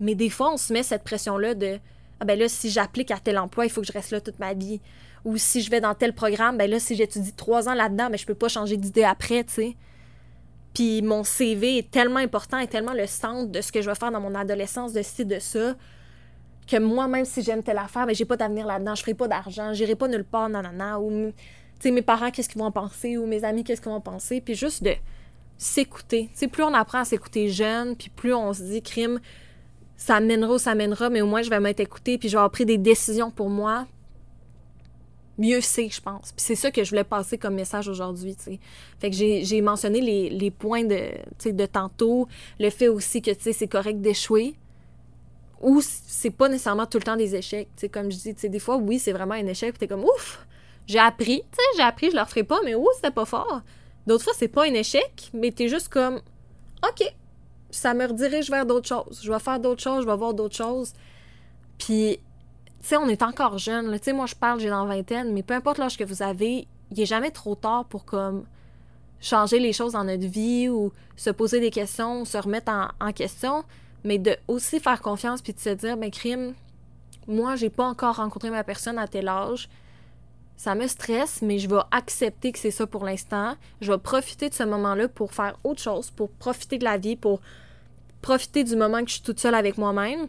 Mais 0.00 0.14
des 0.14 0.30
fois, 0.30 0.52
on 0.54 0.56
se 0.56 0.72
met 0.72 0.82
cette 0.82 1.04
pression-là 1.04 1.54
de 1.54 1.78
ah 2.20 2.26
ben 2.26 2.38
là, 2.38 2.48
si 2.48 2.68
j'applique 2.68 3.10
à 3.10 3.18
tel 3.18 3.38
emploi, 3.38 3.64
il 3.64 3.70
faut 3.70 3.80
que 3.80 3.86
je 3.86 3.92
reste 3.92 4.10
là 4.10 4.20
toute 4.20 4.38
ma 4.38 4.52
vie. 4.52 4.80
Ou 5.24 5.36
si 5.38 5.62
je 5.62 5.70
vais 5.70 5.80
dans 5.80 5.94
tel 5.94 6.14
programme, 6.14 6.58
ben 6.58 6.70
là, 6.70 6.78
si 6.78 6.94
j'étudie 6.94 7.32
trois 7.32 7.68
ans 7.68 7.74
là-dedans, 7.74 8.04
mais 8.04 8.12
ben 8.12 8.18
je 8.18 8.26
peux 8.26 8.34
pas 8.34 8.48
changer 8.48 8.76
d'idée 8.76 9.04
après, 9.04 9.44
tu 9.44 9.52
sais. 9.52 9.76
Puis 10.74 11.02
mon 11.02 11.24
CV 11.24 11.78
est 11.78 11.90
tellement 11.90 12.20
important 12.20 12.58
et 12.58 12.66
tellement 12.66 12.92
le 12.92 13.06
centre 13.06 13.50
de 13.50 13.60
ce 13.60 13.72
que 13.72 13.82
je 13.82 13.88
vais 13.88 13.94
faire 13.94 14.12
dans 14.12 14.20
mon 14.20 14.34
adolescence, 14.34 14.92
de 14.92 15.02
ci, 15.02 15.24
de 15.24 15.38
ça, 15.38 15.74
que 16.66 16.78
moi, 16.78 17.08
même 17.08 17.24
si 17.24 17.42
j'aime 17.42 17.62
telle 17.62 17.78
affaire, 17.78 18.02
mais 18.02 18.12
ben 18.12 18.16
j'ai 18.16 18.24
pas 18.24 18.36
d'avenir 18.36 18.66
là-dedans, 18.66 18.94
je 18.94 19.02
ferai 19.02 19.14
pas 19.14 19.26
d'argent, 19.26 19.72
j'irai 19.72 19.96
pas 19.96 20.06
nulle 20.06 20.24
part, 20.24 20.48
nanana, 20.48 21.00
ou, 21.00 21.32
tu 21.32 21.34
sais, 21.80 21.90
mes 21.90 22.02
parents, 22.02 22.30
qu'est-ce 22.30 22.48
qu'ils 22.48 22.60
vont 22.60 22.70
penser, 22.70 23.16
ou 23.16 23.26
mes 23.26 23.44
amis, 23.44 23.64
qu'est-ce 23.64 23.80
qu'ils 23.80 23.90
vont 23.90 24.00
penser, 24.00 24.40
puis 24.40 24.54
juste 24.54 24.82
de 24.84 24.94
s'écouter. 25.58 26.28
Tu 26.32 26.38
sais, 26.38 26.48
plus 26.48 26.62
on 26.62 26.72
apprend 26.72 27.00
à 27.00 27.04
s'écouter 27.04 27.48
jeune, 27.48 27.96
puis 27.96 28.10
plus 28.10 28.32
on 28.32 28.52
se 28.52 28.62
dit, 28.62 28.82
crime, 28.82 29.20
ça 30.00 30.18
mènera 30.18 30.54
ou 30.54 30.58
ça 30.58 30.74
mènera, 30.74 31.10
mais 31.10 31.20
au 31.20 31.26
moins 31.26 31.42
je 31.42 31.50
vais 31.50 31.60
m'être 31.60 31.78
écouté, 31.78 32.16
puis 32.16 32.30
je 32.30 32.32
vais 32.32 32.38
avoir 32.38 32.50
pris 32.50 32.64
des 32.64 32.78
décisions 32.78 33.30
pour 33.30 33.50
moi. 33.50 33.86
mieux 35.36 35.60
c'est, 35.60 35.90
je 35.90 36.00
pense. 36.00 36.32
Puis 36.32 36.42
c'est 36.42 36.54
ça 36.54 36.70
que 36.70 36.82
je 36.82 36.88
voulais 36.88 37.04
passer 37.04 37.36
comme 37.36 37.54
message 37.54 37.86
aujourd'hui, 37.86 38.34
tu 38.34 38.44
sais. 38.44 38.60
Fait 38.98 39.10
que 39.10 39.16
j'ai 39.16 39.60
mentionné 39.60 40.00
les, 40.00 40.50
points 40.50 40.84
de, 40.84 41.10
de 41.44 41.66
tantôt, 41.66 42.28
le 42.58 42.70
fait 42.70 42.88
aussi 42.88 43.20
que, 43.20 43.30
tu 43.30 43.42
sais, 43.42 43.52
c'est 43.52 43.68
correct 43.68 44.00
d'échouer, 44.00 44.54
ou 45.60 45.82
c'est 45.82 46.30
pas 46.30 46.48
nécessairement 46.48 46.86
tout 46.86 46.96
le 46.96 47.04
temps 47.04 47.16
des 47.16 47.36
échecs, 47.36 47.68
tu 47.76 47.82
sais, 47.82 47.88
comme 47.90 48.10
je 48.10 48.16
dis, 48.16 48.34
tu 48.34 48.48
des 48.48 48.58
fois, 48.58 48.78
oui, 48.78 48.98
c'est 48.98 49.12
vraiment 49.12 49.34
un 49.34 49.46
échec, 49.46 49.72
puis 49.72 49.80
t'es 49.80 49.86
comme, 49.86 50.04
ouf, 50.04 50.46
j'ai 50.86 50.98
appris, 50.98 51.42
tu 51.52 51.56
sais, 51.56 51.76
j'ai 51.76 51.82
appris, 51.82 52.10
je 52.10 52.16
le 52.16 52.22
referai 52.22 52.44
pas, 52.44 52.60
mais 52.64 52.74
ouf, 52.74 52.88
c'était 52.96 53.10
pas 53.10 53.26
fort. 53.26 53.60
D'autres 54.06 54.24
fois, 54.24 54.32
c'est 54.34 54.48
pas 54.48 54.64
un 54.64 54.72
échec, 54.72 55.30
mais 55.34 55.50
t'es 55.50 55.68
juste 55.68 55.90
comme, 55.90 56.22
OK, 56.88 57.06
ça 57.70 57.94
me 57.94 58.06
redirige 58.06 58.50
vers 58.50 58.66
d'autres 58.66 58.88
choses. 58.88 59.20
Je 59.22 59.32
vais 59.32 59.38
faire 59.38 59.60
d'autres 59.60 59.82
choses, 59.82 60.02
je 60.02 60.08
vais 60.08 60.16
voir 60.16 60.34
d'autres 60.34 60.56
choses. 60.56 60.92
Puis, 61.78 62.18
tu 62.80 62.88
sais, 62.88 62.96
on 62.96 63.08
est 63.08 63.22
encore 63.22 63.58
jeune. 63.58 63.90
Tu 63.98 64.04
sais, 64.04 64.12
moi, 64.12 64.26
je 64.26 64.34
parle, 64.34 64.60
j'ai 64.60 64.70
dans 64.70 64.86
vingtaine, 64.86 65.32
mais 65.32 65.42
peu 65.42 65.54
importe 65.54 65.78
l'âge 65.78 65.96
que 65.96 66.04
vous 66.04 66.22
avez, 66.22 66.66
il 66.90 67.00
est 67.00 67.06
jamais 67.06 67.30
trop 67.30 67.54
tard 67.54 67.84
pour, 67.86 68.04
comme, 68.04 68.44
changer 69.20 69.58
les 69.58 69.72
choses 69.72 69.92
dans 69.92 70.04
notre 70.04 70.26
vie 70.26 70.68
ou 70.68 70.92
se 71.16 71.30
poser 71.30 71.60
des 71.60 71.70
questions, 71.70 72.24
se 72.24 72.38
remettre 72.38 72.72
en, 73.00 73.12
question, 73.12 73.64
mais 74.04 74.18
de 74.18 74.36
aussi 74.48 74.80
faire 74.80 75.00
confiance 75.00 75.42
puis 75.42 75.52
de 75.52 75.60
se 75.60 75.70
dire, 75.70 75.96
ben, 75.96 76.10
crime, 76.10 76.54
moi, 77.26 77.56
j'ai 77.56 77.70
pas 77.70 77.84
encore 77.84 78.16
rencontré 78.16 78.50
ma 78.50 78.64
personne 78.64 78.98
à 78.98 79.06
tel 79.06 79.28
âge. 79.28 79.68
Ça 80.60 80.74
me 80.74 80.86
stresse, 80.88 81.40
mais 81.40 81.58
je 81.58 81.70
vais 81.70 81.80
accepter 81.90 82.52
que 82.52 82.58
c'est 82.58 82.70
ça 82.70 82.86
pour 82.86 83.02
l'instant. 83.02 83.54
Je 83.80 83.90
vais 83.90 83.96
profiter 83.96 84.50
de 84.50 84.54
ce 84.54 84.62
moment-là 84.64 85.08
pour 85.08 85.32
faire 85.32 85.56
autre 85.64 85.80
chose, 85.80 86.10
pour 86.10 86.28
profiter 86.28 86.76
de 86.76 86.84
la 86.84 86.98
vie, 86.98 87.16
pour 87.16 87.40
profiter 88.20 88.62
du 88.62 88.76
moment 88.76 89.02
que 89.02 89.08
je 89.08 89.14
suis 89.14 89.22
toute 89.22 89.40
seule 89.40 89.54
avec 89.54 89.78
moi-même. 89.78 90.26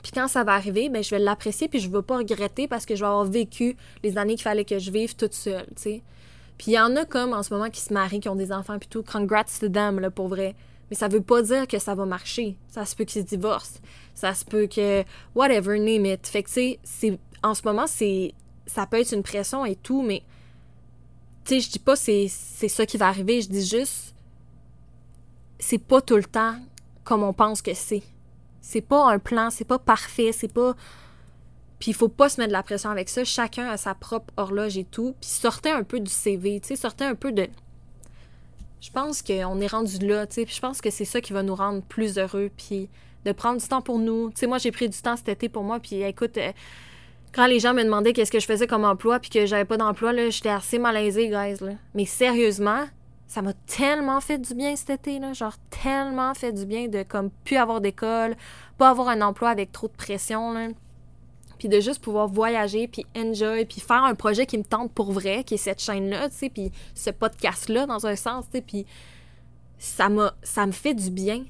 Puis 0.00 0.12
quand 0.14 0.28
ça 0.28 0.44
va 0.44 0.52
arriver, 0.52 0.88
ben 0.90 1.02
je 1.02 1.10
vais 1.10 1.18
l'apprécier 1.18 1.66
puis 1.66 1.80
je 1.80 1.90
vais 1.90 2.02
pas 2.02 2.18
regretter 2.18 2.68
parce 2.68 2.86
que 2.86 2.94
je 2.94 3.00
vais 3.00 3.08
avoir 3.08 3.24
vécu 3.24 3.76
les 4.04 4.16
années 4.16 4.36
qu'il 4.36 4.44
fallait 4.44 4.64
que 4.64 4.78
je 4.78 4.92
vive 4.92 5.16
toute 5.16 5.34
seule, 5.34 5.66
tu 5.74 5.82
sais. 5.82 6.02
Puis 6.56 6.70
il 6.70 6.74
y 6.74 6.78
en 6.78 6.94
a 6.94 7.04
comme 7.04 7.32
en 7.32 7.42
ce 7.42 7.52
moment 7.52 7.68
qui 7.68 7.80
se 7.80 7.92
marient, 7.92 8.20
qui 8.20 8.28
ont 8.28 8.36
des 8.36 8.52
enfants 8.52 8.78
puis 8.78 8.88
tout, 8.88 9.02
congrats 9.02 9.42
to 9.58 9.68
them 9.68 9.98
là 9.98 10.12
pour 10.12 10.28
vrai. 10.28 10.54
Mais 10.88 10.96
ça 10.96 11.08
veut 11.08 11.20
pas 11.20 11.42
dire 11.42 11.66
que 11.66 11.80
ça 11.80 11.96
va 11.96 12.04
marcher. 12.04 12.56
Ça 12.68 12.84
se 12.84 12.94
peut 12.94 13.02
qu'ils 13.02 13.22
se 13.22 13.26
divorcent. 13.26 13.80
Ça 14.14 14.34
se 14.34 14.44
peut 14.44 14.68
que 14.68 15.02
whatever 15.34 15.80
name 15.80 16.06
it. 16.06 16.28
Fait 16.28 16.44
que 16.44 16.48
tu 16.48 16.78
sais, 16.84 17.18
en 17.42 17.54
ce 17.54 17.62
moment 17.64 17.88
c'est 17.88 18.34
ça 18.68 18.86
peut 18.86 19.00
être 19.00 19.12
une 19.12 19.24
pression 19.24 19.64
et 19.64 19.74
tout, 19.74 20.02
mais 20.02 20.22
tu 21.44 21.54
sais, 21.54 21.60
je 21.60 21.70
dis 21.70 21.78
pas 21.80 21.96
c'est 21.96 22.28
c'est 22.28 22.68
ça 22.68 22.86
qui 22.86 22.96
va 22.96 23.08
arriver, 23.08 23.42
je 23.42 23.48
dis 23.48 23.66
juste 23.66 24.14
c'est 25.58 25.78
pas 25.78 26.00
tout 26.00 26.16
le 26.16 26.24
temps 26.24 26.54
comme 27.04 27.22
on 27.22 27.32
pense 27.32 27.62
que 27.62 27.74
c'est. 27.74 28.02
C'est 28.60 28.82
pas 28.82 29.10
un 29.10 29.18
plan, 29.18 29.50
c'est 29.50 29.64
pas 29.64 29.78
parfait, 29.78 30.30
c'est 30.32 30.52
pas. 30.52 30.74
Puis 31.78 31.92
il 31.92 31.94
faut 31.94 32.08
pas 32.08 32.28
se 32.28 32.40
mettre 32.40 32.48
de 32.48 32.52
la 32.52 32.62
pression 32.62 32.90
avec 32.90 33.08
ça. 33.08 33.24
Chacun 33.24 33.66
a 33.68 33.76
sa 33.76 33.94
propre 33.94 34.32
horloge 34.36 34.76
et 34.76 34.84
tout. 34.84 35.14
Puis 35.20 35.30
sortez 35.30 35.70
un 35.70 35.84
peu 35.84 36.00
du 36.00 36.10
CV, 36.10 36.60
tu 36.60 36.68
sais, 36.68 36.76
sortez 36.76 37.04
un 37.04 37.14
peu 37.14 37.32
de. 37.32 37.48
Je 38.80 38.90
pense 38.90 39.22
qu'on 39.22 39.60
est 39.60 39.66
rendu 39.66 39.98
là, 40.06 40.26
tu 40.26 40.34
sais. 40.34 40.44
Puis 40.44 40.54
je 40.54 40.60
pense 40.60 40.80
que 40.80 40.90
c'est 40.90 41.04
ça 41.04 41.20
qui 41.20 41.32
va 41.32 41.42
nous 41.42 41.54
rendre 41.54 41.82
plus 41.82 42.18
heureux. 42.18 42.50
Puis 42.56 42.88
de 43.24 43.32
prendre 43.32 43.60
du 43.60 43.66
temps 43.66 43.82
pour 43.82 43.98
nous. 43.98 44.30
Tu 44.30 44.40
sais, 44.40 44.46
moi, 44.46 44.58
j'ai 44.58 44.70
pris 44.70 44.88
du 44.88 44.98
temps 44.98 45.16
cet 45.16 45.28
été 45.28 45.48
pour 45.48 45.62
moi. 45.62 45.80
Puis 45.80 46.02
écoute, 46.02 46.36
euh, 46.36 46.52
quand 47.32 47.46
les 47.46 47.60
gens 47.60 47.74
me 47.74 47.82
demandaient 47.82 48.12
qu'est-ce 48.12 48.32
que 48.32 48.40
je 48.40 48.46
faisais 48.46 48.66
comme 48.66 48.84
emploi, 48.84 49.18
puis 49.18 49.30
que 49.30 49.46
j'avais 49.46 49.64
pas 49.64 49.76
d'emploi, 49.76 50.12
là, 50.12 50.30
j'étais 50.30 50.48
assez 50.48 50.78
malaisée, 50.78 51.28
guys. 51.28 51.58
Mais 51.94 52.04
sérieusement, 52.04 52.84
ça 53.26 53.42
m'a 53.42 53.52
tellement 53.66 54.20
fait 54.20 54.38
du 54.38 54.54
bien 54.54 54.74
cet 54.74 54.90
été, 54.90 55.18
là. 55.18 55.32
Genre, 55.34 55.54
tellement 55.82 56.34
fait 56.34 56.52
du 56.52 56.64
bien 56.64 56.88
de, 56.88 57.02
comme, 57.02 57.30
plus 57.44 57.56
avoir 57.56 57.80
d'école, 57.80 58.36
pas 58.78 58.90
avoir 58.90 59.08
un 59.08 59.20
emploi 59.20 59.50
avec 59.50 59.70
trop 59.72 59.88
de 59.88 59.92
pression, 59.92 60.52
là. 60.52 60.68
Puis 61.58 61.68
de 61.68 61.80
juste 61.80 62.02
pouvoir 62.02 62.28
voyager, 62.28 62.86
puis 62.86 63.04
enjoy, 63.16 63.64
puis 63.64 63.80
faire 63.80 64.04
un 64.04 64.14
projet 64.14 64.46
qui 64.46 64.56
me 64.56 64.62
tente 64.62 64.92
pour 64.92 65.12
vrai, 65.12 65.42
qui 65.44 65.54
est 65.54 65.58
cette 65.58 65.82
chaîne-là, 65.82 66.28
tu 66.30 66.36
sais, 66.36 66.50
puis 66.50 66.70
ce 66.94 67.10
podcast-là, 67.10 67.86
dans 67.86 68.06
un 68.06 68.14
sens, 68.14 68.44
tu 68.46 68.58
sais, 68.58 68.62
puis 68.62 68.86
ça 69.78 70.08
m'a, 70.08 70.34
ça 70.42 70.66
me 70.66 70.72
fait 70.72 70.94
du 70.94 71.10
bien. 71.10 71.44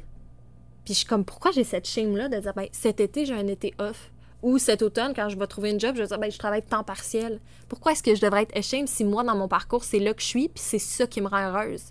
Puis 0.85 0.95
je 0.95 1.01
suis 1.01 1.07
comme, 1.07 1.25
pourquoi 1.25 1.51
j'ai 1.51 1.65
cette 1.65 1.87
chaîne-là 1.87 2.29
de 2.29 2.39
dire, 2.39 2.55
ben, 2.55 2.69
cet 2.73 3.01
été, 3.01 3.27
j'ai 3.27 3.35
un 3.35 3.47
été 3.47 3.75
off. 3.79 4.11
Ou 4.43 4.59
cet 4.59 4.83
automne, 4.83 5.15
quand 5.15 5.29
je 5.29 5.37
vais 5.37 5.47
trouver 5.47 5.71
une 5.71 5.81
job, 5.81 5.97
je 5.97 6.03
vais 6.03 6.07
dire, 6.07 6.19
ben, 6.19 6.31
je 6.31 6.39
travaille 6.39 6.63
temps 6.63 6.85
partiel. 6.85 7.41
Pourquoi 7.69 7.93
est-ce 7.93 8.03
que 8.03 8.15
je 8.15 8.21
devrais 8.21 8.43
être 8.43 8.57
ashamed 8.57 8.89
si 8.89 9.05
moi, 9.05 9.25
dans 9.25 9.35
mon 9.35 9.49
parcours, 9.49 9.83
c'est 9.83 9.99
là 9.99 10.15
que 10.15 10.23
je 10.23 10.27
suis, 10.27 10.49
puis 10.49 10.63
c'est 10.65 10.79
ça 10.79 11.07
qui 11.07 11.21
me 11.21 11.27
rend 11.27 11.49
heureuse? 11.49 11.87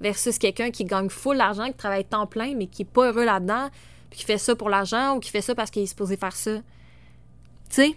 Versus 0.00 0.38
quelqu'un 0.38 0.70
qui 0.70 0.84
gagne 0.84 1.10
full 1.10 1.36
l'argent, 1.36 1.66
qui 1.66 1.74
travaille 1.74 2.06
temps 2.06 2.26
plein, 2.26 2.54
mais 2.54 2.68
qui 2.68 2.82
est 2.82 2.90
pas 2.90 3.08
heureux 3.08 3.24
là-dedans, 3.24 3.68
puis 4.08 4.20
qui 4.20 4.24
fait 4.24 4.38
ça 4.38 4.56
pour 4.56 4.70
l'argent 4.70 5.16
ou 5.16 5.20
qui 5.20 5.30
fait 5.30 5.42
ça 5.42 5.54
parce 5.54 5.70
qu'il 5.70 5.82
est 5.82 5.86
supposé 5.86 6.16
faire 6.16 6.34
ça. 6.34 6.56
Tu 6.56 6.62
sais? 7.68 7.94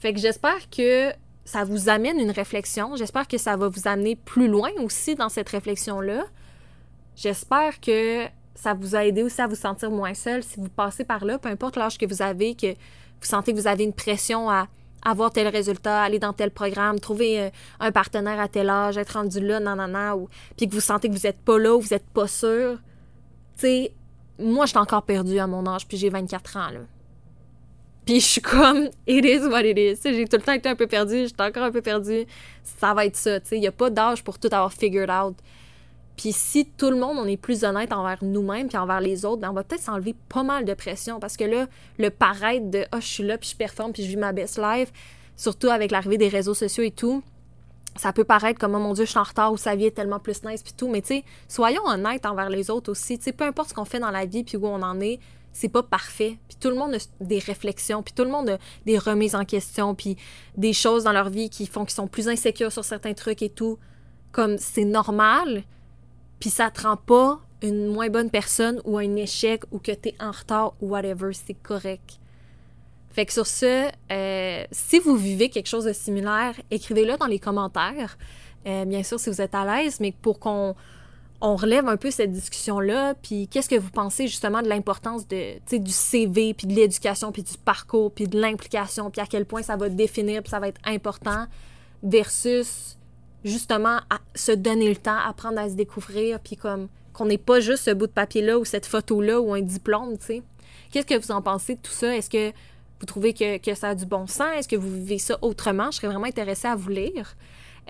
Fait 0.00 0.12
que 0.12 0.18
j'espère 0.18 0.68
que 0.68 1.12
ça 1.44 1.64
vous 1.64 1.88
amène 1.88 2.18
une 2.18 2.32
réflexion. 2.32 2.96
J'espère 2.96 3.28
que 3.28 3.38
ça 3.38 3.56
va 3.56 3.68
vous 3.68 3.86
amener 3.86 4.16
plus 4.16 4.48
loin 4.48 4.70
aussi 4.82 5.14
dans 5.14 5.28
cette 5.28 5.48
réflexion-là. 5.48 6.24
J'espère 7.14 7.80
que 7.80 8.26
ça 8.54 8.74
vous 8.74 8.94
a 8.94 9.04
aidé 9.04 9.22
aussi 9.22 9.40
à 9.40 9.46
vous 9.46 9.54
sentir 9.54 9.90
moins 9.90 10.14
seul 10.14 10.42
si 10.42 10.60
vous 10.60 10.68
passez 10.68 11.04
par 11.04 11.24
là, 11.24 11.38
peu 11.38 11.48
importe 11.48 11.76
l'âge 11.76 11.98
que 11.98 12.06
vous 12.06 12.22
avez, 12.22 12.54
que 12.54 12.72
vous 12.72 13.26
sentez 13.26 13.52
que 13.52 13.58
vous 13.58 13.66
avez 13.66 13.84
une 13.84 13.92
pression 13.92 14.50
à 14.50 14.68
avoir 15.04 15.32
tel 15.32 15.48
résultat, 15.48 16.02
aller 16.02 16.18
dans 16.18 16.32
tel 16.32 16.50
programme, 16.50 17.00
trouver 17.00 17.40
euh, 17.40 17.50
un 17.80 17.90
partenaire 17.90 18.40
à 18.40 18.48
tel 18.48 18.70
âge, 18.70 18.96
être 18.98 19.14
rendu 19.14 19.40
là, 19.40 19.58
non, 19.58 19.74
non, 19.74 19.88
non, 19.88 20.14
ou 20.14 20.28
puis 20.56 20.68
que 20.68 20.74
vous 20.74 20.80
sentez 20.80 21.08
que 21.08 21.14
vous 21.14 21.26
n'êtes 21.26 21.40
pas 21.40 21.58
là 21.58 21.74
ou 21.74 21.80
vous 21.80 21.90
n'êtes 21.90 22.06
pas 22.06 22.28
sûr. 22.28 22.78
Tu 23.56 23.62
sais, 23.62 23.94
moi, 24.38 24.66
je 24.66 24.70
suis 24.70 24.78
encore 24.78 25.02
perdue 25.02 25.38
à 25.38 25.46
mon 25.46 25.66
âge, 25.66 25.86
puis 25.86 25.96
j'ai 25.96 26.08
24 26.08 26.56
ans, 26.56 26.70
là. 26.70 26.80
Puis 28.04 28.20
je 28.20 28.26
suis 28.26 28.40
comme, 28.40 28.88
it 29.06 29.24
is 29.24 29.46
what 29.46 29.62
it 29.62 29.78
is. 29.78 30.00
J'ai 30.04 30.26
tout 30.26 30.36
le 30.36 30.42
temps 30.42 30.52
été 30.52 30.68
un 30.68 30.74
peu 30.74 30.86
perdue, 30.86 31.26
j'étais 31.26 31.42
encore 31.42 31.62
un 31.64 31.70
peu 31.70 31.82
perdue. 31.82 32.26
Ça 32.64 32.94
va 32.94 33.06
être 33.06 33.16
ça, 33.16 33.40
tu 33.40 33.48
sais. 33.48 33.56
Il 33.56 33.60
n'y 33.60 33.68
a 33.68 33.72
pas 33.72 33.90
d'âge 33.90 34.24
pour 34.24 34.38
tout 34.38 34.48
avoir 34.50 34.72
figured 34.72 35.10
out. 35.10 35.36
Puis 36.22 36.32
si 36.32 36.66
tout 36.66 36.88
le 36.88 36.94
monde, 36.94 37.18
on 37.18 37.26
est 37.26 37.36
plus 37.36 37.64
honnête 37.64 37.92
envers 37.92 38.22
nous-mêmes 38.22 38.68
puis 38.68 38.78
envers 38.78 39.00
les 39.00 39.24
autres, 39.24 39.40
ben 39.40 39.50
on 39.50 39.54
va 39.54 39.64
peut-être 39.64 39.82
s'enlever 39.82 40.14
pas 40.28 40.44
mal 40.44 40.64
de 40.64 40.72
pression 40.72 41.18
parce 41.18 41.36
que 41.36 41.42
là, 41.42 41.66
le 41.98 42.10
paraître 42.10 42.70
de 42.70 42.84
«Ah, 42.92 42.98
oh, 42.98 43.00
je 43.00 43.06
suis 43.06 43.24
là, 43.24 43.38
puis 43.38 43.48
je 43.50 43.56
performe, 43.56 43.92
puis 43.92 44.04
je 44.04 44.08
vis 44.08 44.16
ma 44.16 44.30
best 44.30 44.56
life», 44.56 44.92
surtout 45.36 45.66
avec 45.66 45.90
l'arrivée 45.90 46.18
des 46.18 46.28
réseaux 46.28 46.54
sociaux 46.54 46.84
et 46.84 46.92
tout, 46.92 47.24
ça 47.96 48.12
peut 48.12 48.22
paraître 48.22 48.60
comme 48.60 48.74
«Oh 48.76 48.78
mon 48.78 48.92
Dieu, 48.92 49.04
je 49.04 49.10
suis 49.10 49.18
en 49.18 49.24
retard» 49.24 49.52
ou 49.52 49.56
«Sa 49.58 49.74
vie 49.74 49.86
est 49.86 49.96
tellement 49.96 50.20
plus 50.20 50.44
nice» 50.44 50.62
puis 50.64 50.74
tout, 50.76 50.88
mais 50.88 51.00
tu 51.00 51.08
sais, 51.08 51.24
soyons 51.48 51.84
honnêtes 51.86 52.24
envers 52.24 52.50
les 52.50 52.70
autres 52.70 52.92
aussi. 52.92 53.18
Tu 53.18 53.24
sais, 53.24 53.32
peu 53.32 53.42
importe 53.42 53.70
ce 53.70 53.74
qu'on 53.74 53.84
fait 53.84 53.98
dans 53.98 54.12
la 54.12 54.24
vie 54.24 54.44
puis 54.44 54.56
où 54.56 54.68
on 54.68 54.80
en 54.80 55.00
est, 55.00 55.18
c'est 55.52 55.70
pas 55.70 55.82
parfait. 55.82 56.38
Puis 56.46 56.56
tout 56.60 56.68
le 56.68 56.76
monde 56.76 56.94
a 56.94 56.98
des 57.20 57.40
réflexions, 57.40 58.00
puis 58.04 58.14
tout 58.14 58.22
le 58.22 58.30
monde 58.30 58.48
a 58.48 58.58
des 58.86 58.96
remises 58.96 59.34
en 59.34 59.44
question, 59.44 59.96
puis 59.96 60.16
des 60.56 60.72
choses 60.72 61.02
dans 61.02 61.12
leur 61.12 61.30
vie 61.30 61.50
qui 61.50 61.66
font 61.66 61.84
qu'ils 61.84 61.96
sont 61.96 62.06
plus 62.06 62.28
insécures 62.28 62.70
sur 62.70 62.84
certains 62.84 63.14
trucs 63.14 63.42
et 63.42 63.50
tout. 63.50 63.80
Comme 64.30 64.56
c'est 64.56 64.84
normal, 64.84 65.64
puis 66.42 66.50
ça 66.50 66.72
te 66.72 66.82
rend 66.82 66.96
pas 66.96 67.38
une 67.62 67.86
moins 67.86 68.08
bonne 68.08 68.28
personne 68.28 68.80
ou 68.84 68.98
un 68.98 69.14
échec 69.14 69.62
ou 69.70 69.78
que 69.78 69.92
tu 69.92 70.08
es 70.08 70.16
en 70.18 70.32
retard 70.32 70.74
ou 70.80 70.88
whatever, 70.88 71.32
c'est 71.32 71.54
correct. 71.54 72.18
Fait 73.10 73.24
que 73.24 73.32
sur 73.32 73.46
ce, 73.46 73.88
euh, 74.10 74.64
si 74.72 74.98
vous 74.98 75.14
vivez 75.14 75.50
quelque 75.50 75.68
chose 75.68 75.84
de 75.84 75.92
similaire, 75.92 76.56
écrivez-le 76.72 77.16
dans 77.16 77.28
les 77.28 77.38
commentaires. 77.38 78.18
Euh, 78.66 78.84
bien 78.86 79.04
sûr, 79.04 79.20
si 79.20 79.30
vous 79.30 79.40
êtes 79.40 79.54
à 79.54 79.64
l'aise, 79.64 80.00
mais 80.00 80.10
pour 80.10 80.40
qu'on 80.40 80.74
on 81.40 81.54
relève 81.54 81.86
un 81.86 81.96
peu 81.96 82.10
cette 82.10 82.32
discussion-là, 82.32 83.14
puis 83.22 83.46
qu'est-ce 83.46 83.68
que 83.68 83.78
vous 83.78 83.90
pensez 83.90 84.26
justement 84.26 84.62
de 84.62 84.68
l'importance 84.68 85.28
du 85.28 85.92
CV, 85.92 86.54
puis 86.54 86.66
de 86.66 86.74
l'éducation, 86.74 87.30
puis 87.30 87.44
du 87.44 87.56
parcours, 87.56 88.10
puis 88.10 88.26
de 88.26 88.40
l'implication, 88.40 89.12
puis 89.12 89.20
à 89.20 89.26
quel 89.26 89.46
point 89.46 89.62
ça 89.62 89.76
va 89.76 89.88
définir, 89.88 90.42
puis 90.42 90.50
ça 90.50 90.58
va 90.58 90.66
être 90.66 90.80
important, 90.86 91.46
versus 92.02 92.98
justement 93.44 93.98
à 94.10 94.18
se 94.34 94.52
donner 94.52 94.88
le 94.88 94.96
temps, 94.96 95.18
apprendre 95.18 95.58
à 95.58 95.68
se 95.68 95.74
découvrir, 95.74 96.40
puis 96.40 96.56
comme 96.56 96.88
qu'on 97.12 97.26
n'ait 97.26 97.38
pas 97.38 97.60
juste 97.60 97.84
ce 97.84 97.90
bout 97.90 98.06
de 98.06 98.12
papier-là 98.12 98.58
ou 98.58 98.64
cette 98.64 98.86
photo-là 98.86 99.40
ou 99.40 99.52
un 99.52 99.60
diplôme, 99.60 100.16
tu 100.18 100.26
sais. 100.26 100.42
Qu'est-ce 100.90 101.06
que 101.06 101.18
vous 101.18 101.30
en 101.30 101.42
pensez 101.42 101.74
de 101.76 101.80
tout 101.80 101.92
ça? 101.92 102.16
Est-ce 102.16 102.30
que 102.30 102.52
vous 103.00 103.06
trouvez 103.06 103.34
que, 103.34 103.58
que 103.58 103.74
ça 103.74 103.90
a 103.90 103.94
du 103.94 104.06
bon 104.06 104.26
sens? 104.26 104.48
Est-ce 104.56 104.68
que 104.68 104.76
vous 104.76 104.90
vivez 104.90 105.18
ça 105.18 105.38
autrement? 105.42 105.90
Je 105.90 105.96
serais 105.96 106.08
vraiment 106.08 106.26
intéressée 106.26 106.68
à 106.68 106.76
vous 106.76 106.90
lire. 106.90 107.34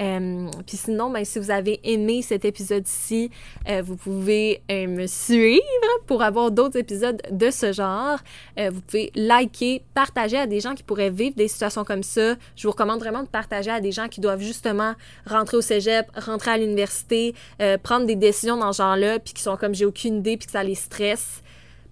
Euh, 0.00 0.48
puis 0.66 0.76
sinon, 0.76 1.10
ben, 1.10 1.24
si 1.24 1.38
vous 1.38 1.50
avez 1.50 1.80
aimé 1.84 2.22
cet 2.22 2.44
épisode-ci, 2.44 3.30
euh, 3.68 3.82
vous 3.84 3.96
pouvez 3.96 4.62
euh, 4.70 4.86
me 4.86 5.06
suivre 5.06 5.62
pour 6.06 6.22
avoir 6.22 6.50
d'autres 6.50 6.78
épisodes 6.78 7.20
de 7.30 7.50
ce 7.50 7.72
genre. 7.72 8.18
vous 8.56 8.80
pouvez 8.80 9.10
liker, 9.14 9.82
partager 9.94 10.38
à 10.38 10.46
des 10.46 10.60
gens 10.60 10.74
qui 10.74 10.82
pourraient 10.82 11.10
vivre 11.10 11.36
des 11.36 11.48
situations 11.48 11.84
comme 11.84 12.02
ça. 12.02 12.34
Je 12.56 12.66
vous 12.66 12.72
recommande 12.72 13.00
vraiment 13.00 13.22
de 13.22 13.28
partager 13.28 13.70
à 13.70 13.80
des 13.80 13.92
gens 13.92 14.08
qui 14.08 14.20
doivent 14.20 14.40
justement 14.40 14.94
rentrer 15.26 15.56
au 15.56 15.60
cégep, 15.60 16.06
rentrer 16.16 16.52
à 16.52 16.58
l'université, 16.58 17.34
prendre 17.82 18.06
des 18.06 18.16
décisions 18.16 18.56
dans 18.56 18.72
ce 18.72 18.78
genre-là, 18.78 19.18
puis 19.18 19.34
qui 19.34 19.42
sont 19.42 19.56
comme 19.56 19.74
j'ai 19.74 19.84
aucune 19.84 20.18
idée, 20.18 20.36
puis 20.36 20.46
que 20.46 20.52
ça 20.52 20.64
les 20.64 20.74
stresse 20.74 21.42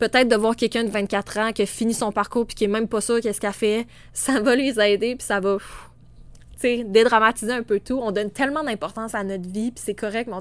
peut-être 0.00 0.28
de 0.28 0.36
voir 0.36 0.56
quelqu'un 0.56 0.82
de 0.82 0.90
24 0.90 1.38
ans 1.38 1.52
qui 1.52 1.62
a 1.62 1.66
fini 1.66 1.94
son 1.94 2.10
parcours 2.10 2.46
puis 2.46 2.56
qui 2.56 2.64
est 2.64 2.68
même 2.68 2.88
pas 2.88 3.02
sûr 3.02 3.20
qu'est-ce 3.20 3.38
qu'il 3.38 3.48
a 3.48 3.52
fait, 3.52 3.86
ça 4.12 4.40
va 4.40 4.56
les 4.56 4.80
aider 4.80 5.14
puis 5.14 5.24
ça 5.24 5.40
va 5.40 5.58
dédramatiser 6.84 7.52
un 7.52 7.62
peu 7.62 7.80
tout. 7.80 7.98
On 8.02 8.12
donne 8.12 8.30
tellement 8.30 8.62
d'importance 8.62 9.14
à 9.14 9.24
notre 9.24 9.48
vie, 9.48 9.72
puis 9.72 9.82
c'est 9.84 9.94
correct, 9.94 10.28
mais 10.28 10.36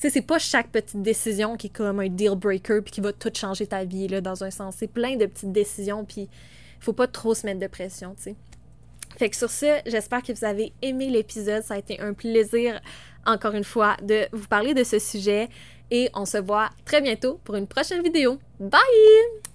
sais, 0.00 0.10
c'est 0.10 0.22
pas 0.22 0.38
chaque 0.38 0.70
petite 0.70 1.02
décision 1.02 1.56
qui 1.56 1.66
est 1.66 1.70
comme 1.70 2.00
un 2.00 2.08
deal 2.08 2.34
breaker 2.34 2.80
puis 2.82 2.92
qui 2.92 3.00
va 3.00 3.12
tout 3.12 3.30
changer 3.34 3.66
ta 3.66 3.84
vie, 3.84 4.08
là, 4.08 4.20
dans 4.20 4.42
un 4.42 4.50
sens. 4.50 4.76
C'est 4.78 4.90
plein 4.90 5.16
de 5.16 5.26
petites 5.26 5.52
décisions, 5.52 6.04
puis 6.04 6.28
faut 6.80 6.94
pas 6.94 7.06
trop 7.06 7.34
se 7.34 7.46
mettre 7.46 7.60
de 7.60 7.66
pression, 7.66 8.14
tu 8.16 8.22
sais. 8.22 8.36
Fait 9.18 9.28
que 9.28 9.36
sur 9.36 9.50
ce, 9.50 9.80
j'espère 9.86 10.22
que 10.22 10.32
vous 10.32 10.44
avez 10.44 10.72
aimé 10.80 11.10
l'épisode. 11.10 11.62
Ça 11.62 11.74
a 11.74 11.78
été 11.78 12.00
un 12.00 12.14
plaisir, 12.14 12.80
encore 13.26 13.54
une 13.54 13.64
fois, 13.64 13.96
de 14.02 14.26
vous 14.32 14.46
parler 14.46 14.72
de 14.72 14.84
ce 14.84 14.98
sujet. 14.98 15.48
Et 15.90 16.08
on 16.14 16.24
se 16.24 16.38
voit 16.38 16.70
très 16.84 17.02
bientôt 17.02 17.38
pour 17.44 17.56
une 17.56 17.66
prochaine 17.66 18.02
vidéo. 18.02 18.38
Bye! 18.60 19.49